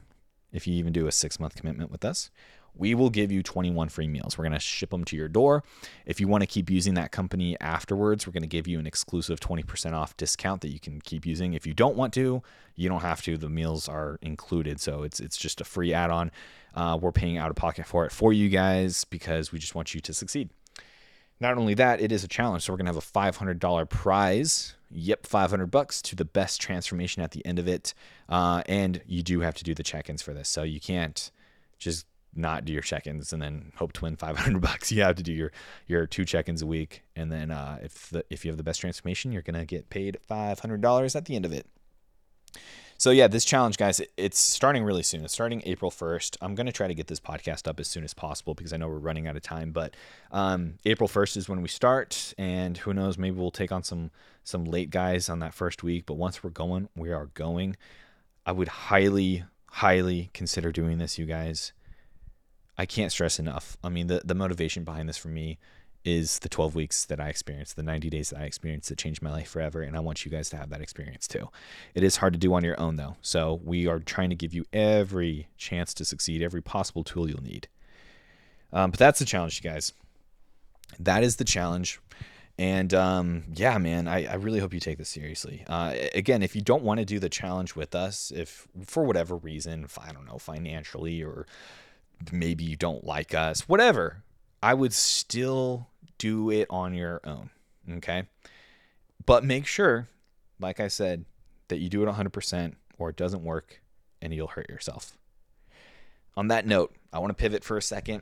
if 0.56 0.66
you 0.66 0.74
even 0.76 0.94
do 0.94 1.06
a 1.06 1.12
six 1.12 1.40
month 1.40 1.56
commitment 1.56 1.92
with 1.92 2.06
us, 2.06 2.32
we 2.78 2.94
will 2.96 3.10
give 3.10 3.32
you 3.32 3.42
21 3.42 3.90
free 3.90 4.08
meals. 4.08 4.38
We're 4.38 4.44
going 4.44 4.54
to 4.54 4.60
ship 4.60 4.90
them 4.90 5.06
to 5.06 5.16
your 5.16 5.28
door. 5.28 5.64
If 6.06 6.20
you 6.20 6.28
want 6.28 6.42
to 6.42 6.48
keep 6.48 6.70
using 6.70 6.94
that 6.96 7.12
company 7.12 7.58
afterwards, 7.62 8.28
we're 8.28 8.34
going 8.34 8.44
to 8.44 8.48
give 8.48 8.68
you 8.68 8.80
an 8.80 8.88
exclusive 8.88 9.40
20% 9.40 9.94
off 9.94 10.16
discount 10.18 10.62
that 10.62 10.70
you 10.70 10.80
can 10.80 11.02
keep 11.02 11.26
using. 11.26 11.54
If 11.54 11.66
you 11.66 11.74
don't 11.74 11.96
want 11.96 12.14
to, 12.16 12.42
you 12.76 12.90
don't 12.90 13.02
have 13.02 13.22
to. 13.24 13.38
The 13.38 13.50
meals 13.50 13.88
are 13.88 14.20
included, 14.22 14.80
so 14.80 15.04
it's 15.04 15.20
it's 15.20 15.38
just 15.38 15.62
a 15.62 15.64
free 15.64 15.94
add-on. 15.94 16.32
Uh, 16.74 16.98
we're 17.02 17.12
paying 17.12 17.38
out 17.38 17.50
of 17.50 17.56
pocket 17.56 17.86
for 17.86 18.06
it 18.06 18.12
for 18.12 18.34
you 18.34 18.50
guys 18.50 19.06
because 19.06 19.52
we 19.52 19.60
just 19.60 19.76
want 19.76 19.94
you 19.94 20.02
to 20.02 20.14
succeed. 20.14 20.50
Not 21.40 21.58
only 21.58 21.74
that, 21.76 22.02
it 22.02 22.12
is 22.12 22.24
a 22.24 22.28
challenge. 22.28 22.64
So 22.64 22.74
we're 22.74 22.78
gonna 22.78 22.90
have 22.90 22.98
a 22.98 23.02
$500 23.02 23.90
prize. 23.90 24.76
Yep, 24.92 25.26
500 25.26 25.68
bucks 25.68 26.02
to 26.04 26.16
the 26.16 26.26
best 26.26 26.62
transformation 26.62 27.22
at 27.22 27.32
the 27.32 27.46
end 27.46 27.60
of 27.60 27.68
it. 27.68 27.94
Uh, 28.30 28.62
and 28.68 29.02
you 29.06 29.24
do 29.24 29.42
have 29.42 29.56
to 29.56 29.64
do 29.64 29.74
the 29.74 29.84
check-ins 29.84 30.22
for 30.22 30.34
this, 30.34 30.48
so 30.48 30.64
you 30.64 30.80
can't 30.80 31.32
just 31.78 32.06
not 32.36 32.66
do 32.66 32.74
your 32.74 32.82
check-ins 32.82 33.34
and 33.34 33.42
then 33.42 33.72
hope 33.76 33.94
to 33.94 34.02
win 34.02 34.16
500 34.18 34.62
bucks. 34.62 34.92
You 34.92 35.04
have 35.04 35.16
to 35.16 35.24
do 35.24 35.34
your 35.34 35.52
your 35.88 36.06
two 36.06 36.26
check-ins 36.26 36.62
a 36.62 36.68
week, 36.68 37.04
and 37.16 37.32
then 37.32 37.52
uh, 37.52 37.80
if 37.82 38.10
the, 38.10 38.26
if 38.30 38.46
you 38.46 38.52
have 38.52 38.58
the 38.58 38.64
best 38.64 38.82
transformation, 38.82 39.32
you're 39.32 39.42
gonna 39.42 39.66
get 39.66 39.90
paid 39.90 40.18
$500 40.30 41.16
at 41.16 41.26
the 41.26 41.36
end 41.36 41.46
of 41.46 41.52
it. 41.52 41.68
So 42.98 43.12
yeah, 43.12 43.28
this 43.28 43.44
challenge, 43.44 43.78
guys, 43.78 44.02
it's 44.16 44.40
starting 44.40 44.84
really 44.84 45.04
soon. 45.04 45.26
It's 45.26 45.34
starting 45.34 45.62
April 45.66 45.92
1st. 45.92 46.38
I'm 46.42 46.56
gonna 46.56 46.72
try 46.72 46.88
to 46.88 46.94
get 46.94 47.08
this 47.08 47.20
podcast 47.20 47.68
up 47.68 47.80
as 47.80 47.90
soon 47.90 48.06
as 48.06 48.14
possible 48.14 48.54
because 48.54 48.72
I 48.72 48.78
know 48.78 48.88
we're 48.88 49.00
running 49.00 49.28
out 49.28 49.36
of 49.36 49.42
time. 49.42 49.72
But 49.72 49.96
um, 50.32 50.76
April 50.86 51.10
1st 51.10 51.38
is 51.38 51.50
when 51.50 51.62
we 51.62 51.68
start, 51.68 52.34
and 52.38 52.78
who 52.78 52.94
knows, 52.94 53.18
maybe 53.18 53.38
we'll 53.38 53.52
take 53.52 53.72
on 53.72 53.84
some 53.84 54.12
some 54.46 54.64
late 54.64 54.92
guys 54.92 55.28
on 55.28 55.40
that 55.40 55.54
first 55.54 55.84
week. 55.84 56.06
But 56.06 56.14
once 56.14 56.44
we're 56.44 56.52
going, 56.52 56.88
we 56.96 57.12
are 57.12 57.26
going. 57.28 57.76
I 58.46 58.54
would 58.54 58.68
highly, 58.68 59.44
highly 59.72 60.30
consider 60.34 60.72
doing 60.72 60.98
this, 60.98 61.18
you 61.18 61.26
guys. 61.26 61.74
I 62.78 62.86
can't 62.86 63.12
stress 63.12 63.40
enough. 63.40 63.78
I 63.84 63.90
mean, 63.90 64.08
the, 64.08 64.22
the 64.24 64.36
motivation 64.36 64.84
behind 64.84 65.08
this 65.08 65.18
for 65.18 65.30
me 65.30 65.58
is 66.04 66.40
the 66.40 66.50
12 66.50 66.76
weeks 66.76 67.06
that 67.06 67.20
I 67.20 67.30
experienced, 67.30 67.76
the 67.76 67.84
90 67.84 68.10
days 68.12 68.30
that 68.30 68.40
I 68.40 68.44
experienced 68.44 68.90
that 68.90 68.98
changed 68.98 69.24
my 69.24 69.32
life 69.32 69.50
forever. 69.50 69.82
And 69.82 69.98
I 69.98 70.02
want 70.02 70.24
you 70.24 70.30
guys 70.30 70.50
to 70.52 70.58
have 70.58 70.70
that 70.70 70.82
experience 70.82 71.28
too. 71.28 71.50
It 71.96 72.04
is 72.04 72.18
hard 72.18 72.34
to 72.34 72.40
do 72.40 72.54
on 72.54 72.64
your 72.64 72.80
own 72.80 72.96
though. 72.96 73.18
So 73.22 73.60
we 73.64 73.88
are 73.88 74.00
trying 74.00 74.30
to 74.30 74.36
give 74.36 74.54
you 74.54 74.66
every 74.72 75.48
chance 75.58 75.94
to 75.96 76.06
succeed, 76.06 76.44
every 76.44 76.62
possible 76.62 77.04
tool 77.04 77.28
you'll 77.28 77.42
need. 77.42 77.68
Um, 78.72 78.92
but 78.92 79.00
that's 79.00 79.20
the 79.20 79.26
challenge, 79.26 79.62
you 79.64 79.70
guys. 79.70 79.94
That 81.00 81.24
is 81.24 81.38
the 81.38 81.44
challenge. 81.44 82.00
And 82.58 82.94
um, 82.94 83.44
yeah, 83.54 83.78
man, 83.80 84.08
I, 84.08 84.26
I, 84.26 84.36
really 84.36 84.60
hope 84.60 84.74
you 84.74 84.80
take 84.80 84.98
this 84.98 85.10
seriously. 85.10 85.66
Uh, 85.68 85.94
again, 86.14 86.42
if 86.42 86.56
you 86.56 86.62
don't 86.62 86.84
want 86.84 87.00
to 87.00 87.06
do 87.06 87.20
the 87.20 87.28
challenge 87.28 87.76
with 87.76 87.94
us, 87.94 88.32
if 88.34 88.66
for 88.86 89.04
whatever 89.04 89.36
reason, 89.36 89.84
if, 89.84 90.00
I 90.00 90.14
don't 90.14 90.26
know, 90.26 90.38
financially 90.38 91.22
or 91.22 91.48
maybe 92.32 92.64
you 92.64 92.76
don't 92.76 93.04
like 93.04 93.34
us, 93.34 93.68
whatever, 93.68 94.24
I 94.62 94.74
would 94.74 94.94
still 94.94 95.88
do 96.18 96.50
it 96.50 96.68
on 96.70 96.94
your 96.94 97.22
own. 97.24 97.50
Okay. 97.98 98.24
But 99.26 99.44
make 99.44 99.66
sure, 99.66 100.08
like 100.60 100.80
I 100.80 100.88
said, 100.88 101.26
that 101.68 101.78
you 101.78 101.90
do 101.90 102.04
it 102.04 102.12
100% 102.12 102.76
or 102.98 103.10
it 103.10 103.16
doesn't 103.16 103.44
work 103.44 103.82
and 104.22 104.34
you'll 104.34 104.48
hurt 104.48 104.70
yourself. 104.70 105.18
On 106.38 106.50
that 106.50 106.66
note, 106.66 106.94
I 107.14 107.20
want 107.20 107.30
to 107.30 107.42
pivot 107.42 107.64
for 107.64 107.78
a 107.78 107.82
second. 107.82 108.22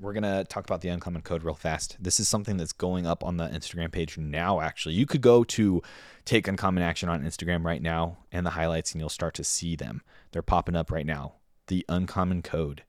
We're 0.00 0.14
going 0.14 0.22
to 0.22 0.44
talk 0.44 0.64
about 0.64 0.80
the 0.80 0.88
uncommon 0.88 1.20
code 1.20 1.42
real 1.42 1.54
fast. 1.54 1.96
This 2.00 2.18
is 2.18 2.26
something 2.26 2.56
that's 2.56 2.72
going 2.72 3.06
up 3.06 3.22
on 3.22 3.36
the 3.36 3.48
Instagram 3.48 3.92
page 3.92 4.16
now, 4.16 4.60
actually. 4.60 4.94
You 4.94 5.04
could 5.04 5.20
go 5.20 5.44
to 5.44 5.82
Take 6.24 6.48
Uncommon 6.48 6.82
Action 6.82 7.10
on 7.10 7.22
Instagram 7.22 7.64
right 7.64 7.82
now 7.82 8.16
and 8.32 8.46
the 8.46 8.50
highlights, 8.50 8.92
and 8.92 9.00
you'll 9.00 9.10
start 9.10 9.34
to 9.34 9.44
see 9.44 9.76
them. 9.76 10.00
They're 10.32 10.40
popping 10.40 10.74
up 10.74 10.90
right 10.90 11.04
now 11.04 11.34
the 11.66 11.84
Uncommon 11.88 12.42
Code. 12.42 12.82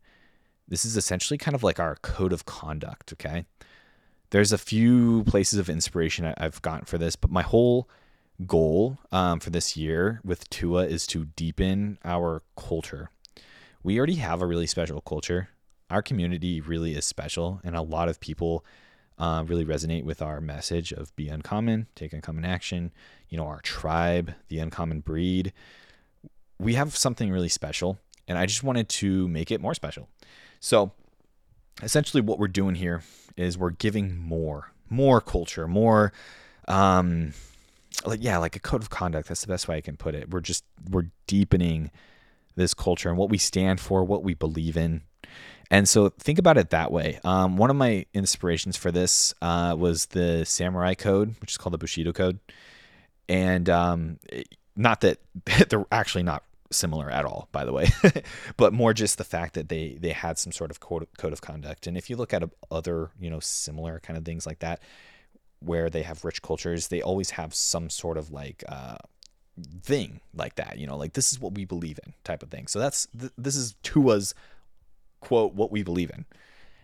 This 0.72 0.86
is 0.86 0.95
essentially 0.95 1.38
kind 1.38 1.53
of 1.53 1.63
like 1.63 1.82
our 1.82 1.97
code 1.97 2.32
of 2.32 2.45
conduct, 2.45 3.11
okay? 3.11 3.43
There's 4.30 4.53
a 4.53 4.57
few 4.57 5.26
places 5.26 5.59
of 5.59 5.69
inspiration 5.69 6.34
I've 6.38 6.61
gotten 6.61 6.86
for 6.86 6.97
this, 6.97 7.17
but 7.17 7.30
my 7.30 7.41
whole 7.41 7.89
goal 8.47 8.97
um, 9.11 9.41
for 9.41 9.49
this 9.49 9.76
year 9.76 10.22
with 10.24 10.49
Tua 10.49 10.86
is 10.86 11.05
to 11.07 11.26
deepen 11.36 11.97
our 12.05 12.41
culture. 12.55 13.09
We 13.84 13.97
already 13.97 14.15
have 14.15 14.41
a 14.41 14.45
really 14.45 14.65
special 14.65 15.01
culture. 15.01 15.49
Our 15.89 16.01
community 16.01 16.61
really 16.61 16.95
is 16.95 17.03
special, 17.03 17.59
and 17.65 17.76
a 17.76 17.82
lot 17.82 18.07
of 18.07 18.22
people 18.22 18.63
uh, 19.19 19.43
really 19.45 19.65
resonate 19.65 20.05
with 20.05 20.22
our 20.22 20.39
message 20.39 20.93
of 20.93 21.13
be 21.17 21.28
uncommon, 21.28 21.88
take 21.95 22.13
uncommon 22.13 22.45
action. 22.45 22.93
You 23.28 23.38
know, 23.38 23.45
our 23.45 23.59
tribe, 23.59 24.36
the 24.47 24.59
uncommon 24.59 25.01
breed. 25.01 25.51
We 26.57 26.76
have 26.76 26.95
something 26.95 27.30
really 27.30 27.49
special, 27.49 27.99
and 28.26 28.38
I 28.38 28.45
just 28.45 28.63
wanted 28.63 28.88
to 28.88 29.28
make 29.28 29.51
it 29.51 29.59
more 29.59 29.74
special. 29.74 30.07
So, 30.62 30.93
essentially, 31.82 32.22
what 32.22 32.39
we're 32.39 32.47
doing 32.47 32.76
here 32.76 33.03
is 33.36 33.57
we're 33.57 33.72
giving 33.72 34.18
more, 34.18 34.72
more 34.89 35.20
culture, 35.20 35.68
more, 35.68 36.14
um, 36.68 37.34
like 38.05 38.24
yeah, 38.24 38.38
like 38.38 38.55
a 38.55 38.59
code 38.59 38.82
of 38.82 38.89
conduct. 38.89 39.28
That's 39.28 39.41
the 39.41 39.47
best 39.47 39.68
way 39.68 39.76
I 39.76 39.82
can 39.82 39.97
put 39.97 40.16
it. 40.16 40.30
We're 40.30 40.39
just 40.39 40.64
we're 40.89 41.07
deepening 41.28 41.91
this 42.55 42.74
culture 42.74 43.09
and 43.09 43.18
what 43.18 43.30
we 43.30 43.38
stand 43.38 43.80
for, 43.80 44.03
what 44.03 44.24
we 44.24 44.34
believe 44.34 44.78
in. 44.78 45.01
And 45.72 45.88
so 45.88 46.09
think 46.09 46.38
about 46.38 46.57
it 46.57 46.70
that 46.72 46.91
way. 46.91 47.20
Um, 47.24 47.57
one 47.57 47.70
of 47.70 47.76
my 47.76 48.05
inspirations 48.14 48.76
for 48.76 48.91
this 48.91 49.34
uh, 49.41 49.76
was 49.78 50.07
the 50.07 50.45
Samurai 50.45 50.93
Code, 50.93 51.36
which 51.39 51.51
is 51.51 51.57
called 51.57 51.74
the 51.74 51.78
Bushido 51.78 52.12
Code. 52.12 52.39
And 53.30 53.70
um, 53.70 54.20
not 54.76 55.01
that 55.01 55.20
they're 55.70 55.86
actually 55.91 56.24
not 56.24 56.43
similar 56.72 57.09
at 57.09 57.26
all, 57.26 57.47
by 57.51 57.65
the 57.65 57.74
way, 57.74 57.89
but 58.57 58.74
more 58.74 58.93
just 58.93 59.17
the 59.17 59.24
fact 59.24 59.53
that 59.53 59.69
they 59.69 59.97
they 59.99 60.11
had 60.11 60.38
some 60.38 60.51
sort 60.51 60.72
of 60.72 60.80
code, 60.80 61.07
code 61.17 61.34
of 61.34 61.41
conduct. 61.41 61.88
And 61.88 61.97
if 61.97 62.09
you 62.09 62.15
look 62.15 62.34
at 62.34 62.43
other 62.69 63.11
you 63.19 63.30
know 63.30 63.39
similar 63.39 63.99
kind 63.99 64.17
of 64.17 64.26
things 64.26 64.45
like 64.45 64.59
that, 64.59 64.82
where 65.59 65.89
they 65.89 66.03
have 66.03 66.26
rich 66.26 66.41
cultures, 66.41 66.88
they 66.88 67.01
always 67.01 67.32
have 67.32 67.53
some 67.53 67.89
sort 67.89 68.17
of 68.17 68.32
like 68.32 68.63
uh, 68.67 68.97
thing 69.84 70.22
like 70.34 70.55
that. 70.55 70.78
You 70.78 70.88
know, 70.88 70.97
like 70.97 71.13
this 71.13 71.32
is 71.32 71.39
what 71.39 71.53
we 71.53 71.65
believe 71.65 71.99
in 72.05 72.13
type 72.24 72.43
of 72.43 72.49
thing. 72.49 72.67
So 72.67 72.80
that's 72.80 73.07
th- 73.17 73.34
this 73.38 73.55
is 73.55 73.76
Tua's 73.84 74.34
quote 75.19 75.53
what 75.53 75.72
we 75.72 75.84
believe 75.84 76.09
in. 76.09 76.26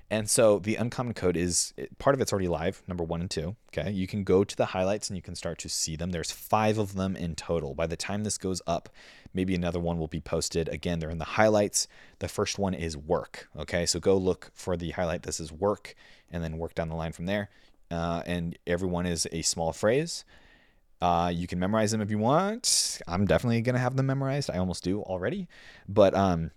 And 0.10 0.30
so 0.30 0.60
the 0.60 0.76
uncommon 0.76 1.14
code 1.14 1.36
is 1.36 1.74
part 2.00 2.16
of 2.16 2.22
it's 2.22 2.32
already 2.32 2.48
live, 2.48 2.82
number 2.88 3.04
one 3.04 3.20
and 3.20 3.30
two. 3.30 3.58
Okay. 3.70 3.92
You 3.92 4.08
can 4.08 4.24
go 4.24 4.44
to 4.46 4.56
the 4.56 4.68
highlights 4.68 5.10
and 5.10 5.18
you 5.18 5.22
can 5.22 5.36
start 5.36 5.58
to 5.60 5.70
see 5.70 5.98
them. 5.98 6.12
There's 6.12 6.32
five 6.32 6.78
of 6.78 6.96
them 6.96 7.16
in 7.18 7.36
total. 7.36 7.74
By 7.74 7.88
the 7.88 7.98
time 7.98 8.24
this 8.24 8.38
goes 8.38 8.62
up, 8.66 8.88
maybe 9.34 9.54
another 9.54 9.80
one 9.80 9.98
will 10.00 10.08
be 10.08 10.22
posted. 10.22 10.70
Again, 10.70 11.00
they're 11.00 11.10
in 11.10 11.18
the 11.18 11.26
highlights. 11.26 11.90
The 12.20 12.30
first 12.30 12.58
one 12.58 12.74
is 12.74 12.96
work. 12.96 13.50
Okay. 13.58 13.86
So 13.86 14.00
go 14.00 14.16
look 14.16 14.52
for 14.54 14.78
the 14.78 14.92
highlight. 14.92 15.24
This 15.24 15.42
is 15.42 15.52
work 15.52 15.94
and 16.32 16.42
then 16.44 16.58
work 16.58 16.74
down 16.74 16.88
the 16.88 16.96
line 16.96 17.12
from 17.12 17.26
there. 17.26 17.50
Uh, 17.92 18.24
and 18.26 18.58
everyone 18.66 19.06
is 19.06 19.28
a 19.32 19.42
small 19.42 19.74
phrase. 19.74 20.24
Uh, 21.02 21.32
you 21.34 21.48
can 21.48 21.60
memorize 21.60 21.92
them 21.92 22.02
if 22.02 22.10
you 22.10 22.18
want. 22.18 23.00
I'm 23.08 23.26
definitely 23.26 23.62
gonna 23.62 23.80
have 23.80 23.96
them 23.96 24.08
memorized. 24.08 24.50
I 24.50 24.58
almost 24.58 24.84
do 24.84 25.02
already, 25.02 25.48
but 25.88 26.16
um, 26.16 26.52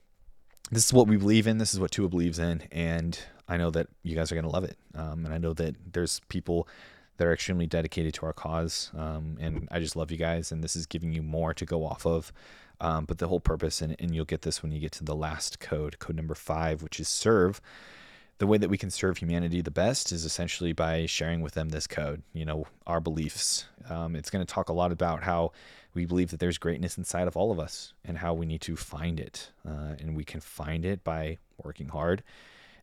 this 0.71 0.87
is 0.87 0.93
what 0.93 1.09
we 1.09 1.17
believe 1.17 1.47
in. 1.47 1.59
This 1.59 1.75
is 1.75 1.81
what 1.81 1.91
Tua 1.91 2.09
believes 2.09 2.39
in, 2.39 2.63
and 2.73 3.19
I 3.51 3.57
know 3.57 3.71
that 3.71 3.89
you 4.03 4.15
guys 4.15 4.33
are 4.33 4.35
gonna 4.35 4.49
love 4.49 4.65
it. 4.65 4.77
Um, 4.95 5.25
and 5.25 5.35
I 5.35 5.39
know 5.39 5.53
that 5.55 5.77
there's 5.93 6.21
people 6.29 6.69
that 7.17 7.27
are 7.27 7.33
extremely 7.33 7.67
dedicated 7.67 8.15
to 8.15 8.27
our 8.27 8.33
cause, 8.33 8.91
um, 8.97 9.37
and 9.41 9.69
I 9.71 9.79
just 9.79 9.97
love 9.97 10.11
you 10.11 10.17
guys. 10.17 10.51
And 10.53 10.65
this 10.65 10.75
is 10.75 10.87
giving 10.87 11.13
you 11.13 11.23
more 11.23 11.53
to 11.53 11.67
go 11.67 11.85
off 11.85 12.07
of. 12.07 12.33
Um, 12.81 13.05
but 13.05 13.19
the 13.19 13.29
whole 13.29 13.41
purpose, 13.41 13.83
and, 13.83 13.95
and 13.99 14.15
you'll 14.15 14.25
get 14.25 14.41
this 14.41 14.63
when 14.63 14.73
you 14.73 14.81
get 14.81 14.93
to 14.93 15.05
the 15.05 15.15
last 15.15 15.61
code, 15.61 15.99
code 15.99 16.17
number 16.17 16.35
five, 16.35 16.83
which 16.83 16.99
is 16.99 17.09
serve 17.09 17.61
the 18.41 18.47
way 18.47 18.57
that 18.57 18.71
we 18.71 18.79
can 18.79 18.91
serve 18.91 19.19
humanity 19.19 19.61
the 19.61 19.71
best 19.71 20.13
is 20.13 20.25
essentially 20.25 20.73
by 20.73 21.05
sharing 21.05 21.43
with 21.43 21.53
them 21.53 21.69
this 21.69 21.87
code, 21.87 22.23
you 22.33 22.47
know, 22.47 22.67
our 22.87 22.99
beliefs. 22.99 23.67
Um, 23.89 24.17
it's 24.17 24.31
going 24.31 24.45
to 24.45 24.51
talk 24.51 24.71
a 24.71 24.73
lot 24.73 24.93
about 24.93 25.23
how 25.23 25.53
we 25.93 26.07
believe 26.07 26.31
that 26.31 26.41
there's 26.41 26.57
greatness 26.57 26.97
inside 26.97 27.29
of 27.29 27.37
all 27.37 27.53
of 27.53 27.61
us 27.61 27.93
and 28.03 28.17
how 28.17 28.33
we 28.33 28.47
need 28.47 28.63
to 28.63 28.77
find 28.77 29.21
it. 29.21 29.51
Uh, 29.69 29.95
and 30.01 30.17
we 30.17 30.25
can 30.25 30.41
find 30.41 30.87
it 30.87 31.05
by 31.05 31.37
working 31.63 31.89
hard. 31.89 32.23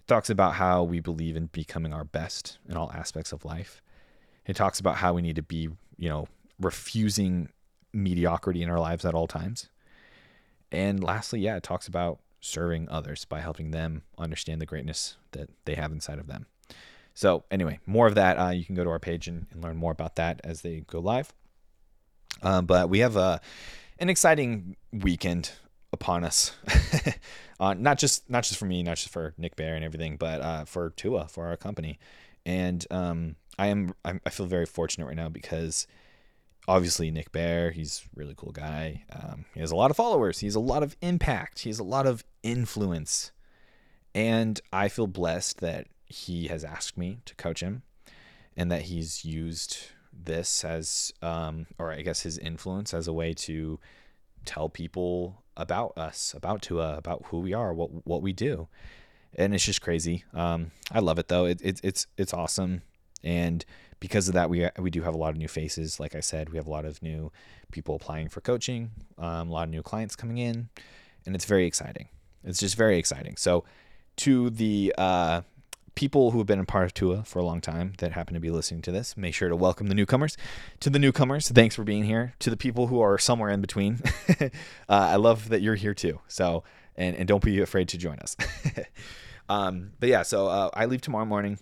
Talks 0.08 0.30
about 0.30 0.54
how 0.54 0.84
we 0.84 1.00
believe 1.00 1.36
in 1.36 1.48
becoming 1.48 1.94
our 1.94 2.06
best 2.06 2.60
in 2.70 2.78
all 2.78 2.92
aspects 2.94 3.32
of 3.32 3.44
life. 3.44 3.82
It 4.46 4.56
talks 4.56 4.80
about 4.80 4.96
how 4.96 5.14
we 5.14 5.22
need 5.22 5.36
to 5.36 5.42
be, 5.42 5.70
you 5.98 6.10
know, 6.10 6.28
refusing 6.60 7.50
mediocrity 7.94 8.64
in 8.64 8.70
our 8.70 8.80
lives 8.80 9.04
at 9.04 9.14
all 9.14 9.28
times. 9.28 9.70
And 10.72 11.04
lastly, 11.04 11.42
yeah, 11.42 11.58
it 11.58 11.64
talks 11.64 11.88
about 11.88 12.20
serving 12.40 12.88
others 12.90 13.26
by 13.26 13.42
helping 13.42 13.72
them 13.72 14.04
understand 14.18 14.62
the 14.62 14.66
greatness 14.66 15.18
that 15.32 15.50
they 15.66 15.76
have 15.76 15.92
inside 15.92 16.20
of 16.20 16.28
them. 16.28 16.46
So, 17.14 17.44
anyway, 17.50 17.80
more 17.86 18.08
of 18.08 18.16
that. 18.16 18.38
Uh, 18.38 18.50
you 18.50 18.64
can 18.64 18.76
go 18.76 18.84
to 18.84 18.90
our 18.90 19.00
page 19.00 19.28
and, 19.28 19.48
and, 19.52 19.64
learn 19.64 19.76
more 19.76 19.92
about 19.92 20.16
that 20.18 20.40
as 20.44 20.62
they 20.62 20.82
go 20.82 21.00
live. 21.00 21.34
Um, 22.44 22.66
but 22.66 22.90
we 22.90 23.00
have 23.00 23.16
a, 23.16 23.42
an 23.98 24.10
exciting 24.10 24.76
weekend 24.92 25.52
upon 25.94 26.24
us. 26.24 26.54
uh, 27.60 27.74
not 27.74 27.98
just 27.98 28.30
not 28.30 28.44
just 28.44 28.60
for 28.60 28.66
me, 28.66 28.84
not 28.84 28.98
just 28.98 29.10
for 29.10 29.34
Nick 29.38 29.56
Bare 29.56 29.76
and 29.76 29.84
everything, 29.84 30.18
but 30.18 30.42
uh, 30.42 30.66
for 30.66 30.92
Tua, 30.92 31.28
for 31.28 31.48
our 31.48 31.58
company. 31.58 32.00
And 32.46 32.86
um, 32.92 33.36
I 33.60 33.68
am 33.68 33.94
I 34.04 34.30
feel 34.30 34.46
very 34.46 34.66
fortunate 34.66 35.06
right 35.06 35.16
now 35.16 35.30
because 35.30 35.88
obviously 36.68 37.10
Nick 37.12 37.32
Bare, 37.32 37.72
he's 37.72 38.04
a 38.06 38.20
really 38.20 38.36
cool 38.36 38.52
guy. 38.52 39.04
Um, 39.12 39.46
he 39.54 39.60
has 39.62 39.72
a 39.72 39.76
lot 39.76 39.92
of 39.92 39.98
followers. 39.98 40.40
He 40.40 40.48
has 40.48 40.56
a 40.56 40.60
lot 40.60 40.84
of 40.84 40.96
impact. 41.02 41.60
He 41.60 41.70
has 41.70 41.80
a 41.80 41.84
lot 41.84 42.06
of 42.06 42.24
influence. 42.44 43.32
And 44.14 44.60
I 44.74 44.90
feel 44.90 45.08
blessed 45.08 45.60
that 45.62 45.88
he 46.06 46.48
has 46.48 46.64
asked 46.64 46.98
me 46.98 47.20
to 47.26 47.36
coach 47.36 47.62
him 47.62 47.84
and 48.56 48.72
that 48.72 48.84
he's 48.84 49.24
used 49.24 49.78
this 50.12 50.66
as, 50.66 51.14
um, 51.22 51.68
or 51.78 51.92
I 51.92 52.02
guess 52.02 52.22
his 52.22 52.38
influence 52.38 52.94
as 52.94 53.08
a 53.08 53.14
way 53.14 53.34
to 53.34 53.80
tell 54.46 54.70
people 54.70 55.44
about 55.58 55.98
us, 55.98 56.34
about 56.34 56.62
Tua, 56.62 56.98
about 56.98 57.26
who 57.26 57.40
we 57.40 57.54
are, 57.54 57.74
what, 57.74 58.08
what 58.08 58.22
we 58.22 58.32
do. 58.32 58.68
And 59.36 59.54
it's 59.54 59.66
just 59.66 59.82
crazy. 59.82 60.24
Um, 60.34 60.72
I 60.92 61.00
love 61.00 61.20
it 61.20 61.28
though. 61.28 61.46
It, 61.46 61.62
it, 61.62 61.82
it's, 61.84 62.08
it's 62.18 62.34
awesome. 62.34 62.82
And, 63.24 63.66
because 64.00 64.28
of 64.28 64.34
that, 64.36 64.50
we 64.50 64.68
we 64.78 64.90
do 64.90 65.02
have 65.04 65.14
a 65.14 65.18
lot 65.18 65.30
of 65.30 65.38
new 65.38 65.48
faces. 65.48 66.00
Like 66.00 66.16
I 66.16 66.20
said, 66.20 66.50
we 66.50 66.58
have 66.58 66.68
a 66.68 66.70
lot 66.70 66.86
of 66.86 67.02
new 67.02 67.32
people 67.72 67.96
applying 67.96 68.30
for 68.30 68.42
coaching, 68.42 68.92
um, 69.18 69.50
a 69.50 69.52
lot 69.52 69.64
of 69.64 69.70
new 69.70 69.82
clients 69.82 70.16
coming 70.16 70.38
in, 70.38 70.70
and 71.26 71.36
it's 71.36 71.46
very 71.46 71.66
exciting. 71.66 72.08
It's 72.44 72.60
just 72.60 72.76
very 72.76 72.98
exciting. 72.98 73.36
So, 73.38 73.64
to 74.18 74.50
the 74.50 74.94
uh, 74.98 75.42
people 75.98 76.30
who 76.30 76.38
have 76.38 76.46
been 76.46 76.60
a 76.60 76.64
part 76.64 76.86
of 76.86 76.94
Tua 76.94 77.24
for 77.24 77.40
a 77.40 77.44
long 77.44 77.60
time 77.60 77.94
that 77.98 78.12
happen 78.12 78.36
to 78.36 78.40
be 78.40 78.52
listening 78.52 78.84
to 78.84 78.92
this, 78.92 79.18
make 79.18 79.34
sure 79.34 79.50
to 79.50 79.56
welcome 79.56 79.88
the 79.88 79.96
newcomers. 79.96 80.38
To 80.82 80.92
the 80.92 81.00
newcomers, 81.00 81.50
thanks 81.50 81.76
for 81.76 81.84
being 81.84 82.04
here. 82.04 82.36
To 82.38 82.52
the 82.52 82.56
people 82.56 82.86
who 82.86 83.02
are 83.02 83.18
somewhere 83.18 83.50
in 83.50 83.62
between, 83.62 84.02
uh, 84.40 84.50
I 84.88 85.16
love 85.16 85.50
that 85.50 85.64
you're 85.64 85.74
here 85.74 85.96
too. 85.96 86.20
So, 86.28 86.64
and 86.96 87.16
and 87.16 87.28
don't 87.28 87.44
be 87.44 87.62
afraid 87.62 87.88
to 87.90 87.98
join 87.98 88.20
us. 88.20 88.38
um, 89.50 89.94
but 90.00 90.08
yeah, 90.08 90.22
so 90.22 90.46
uh, 90.48 90.70
I 90.72 90.86
leave 90.86 91.02
tomorrow 91.02 91.26
morning 91.26 91.58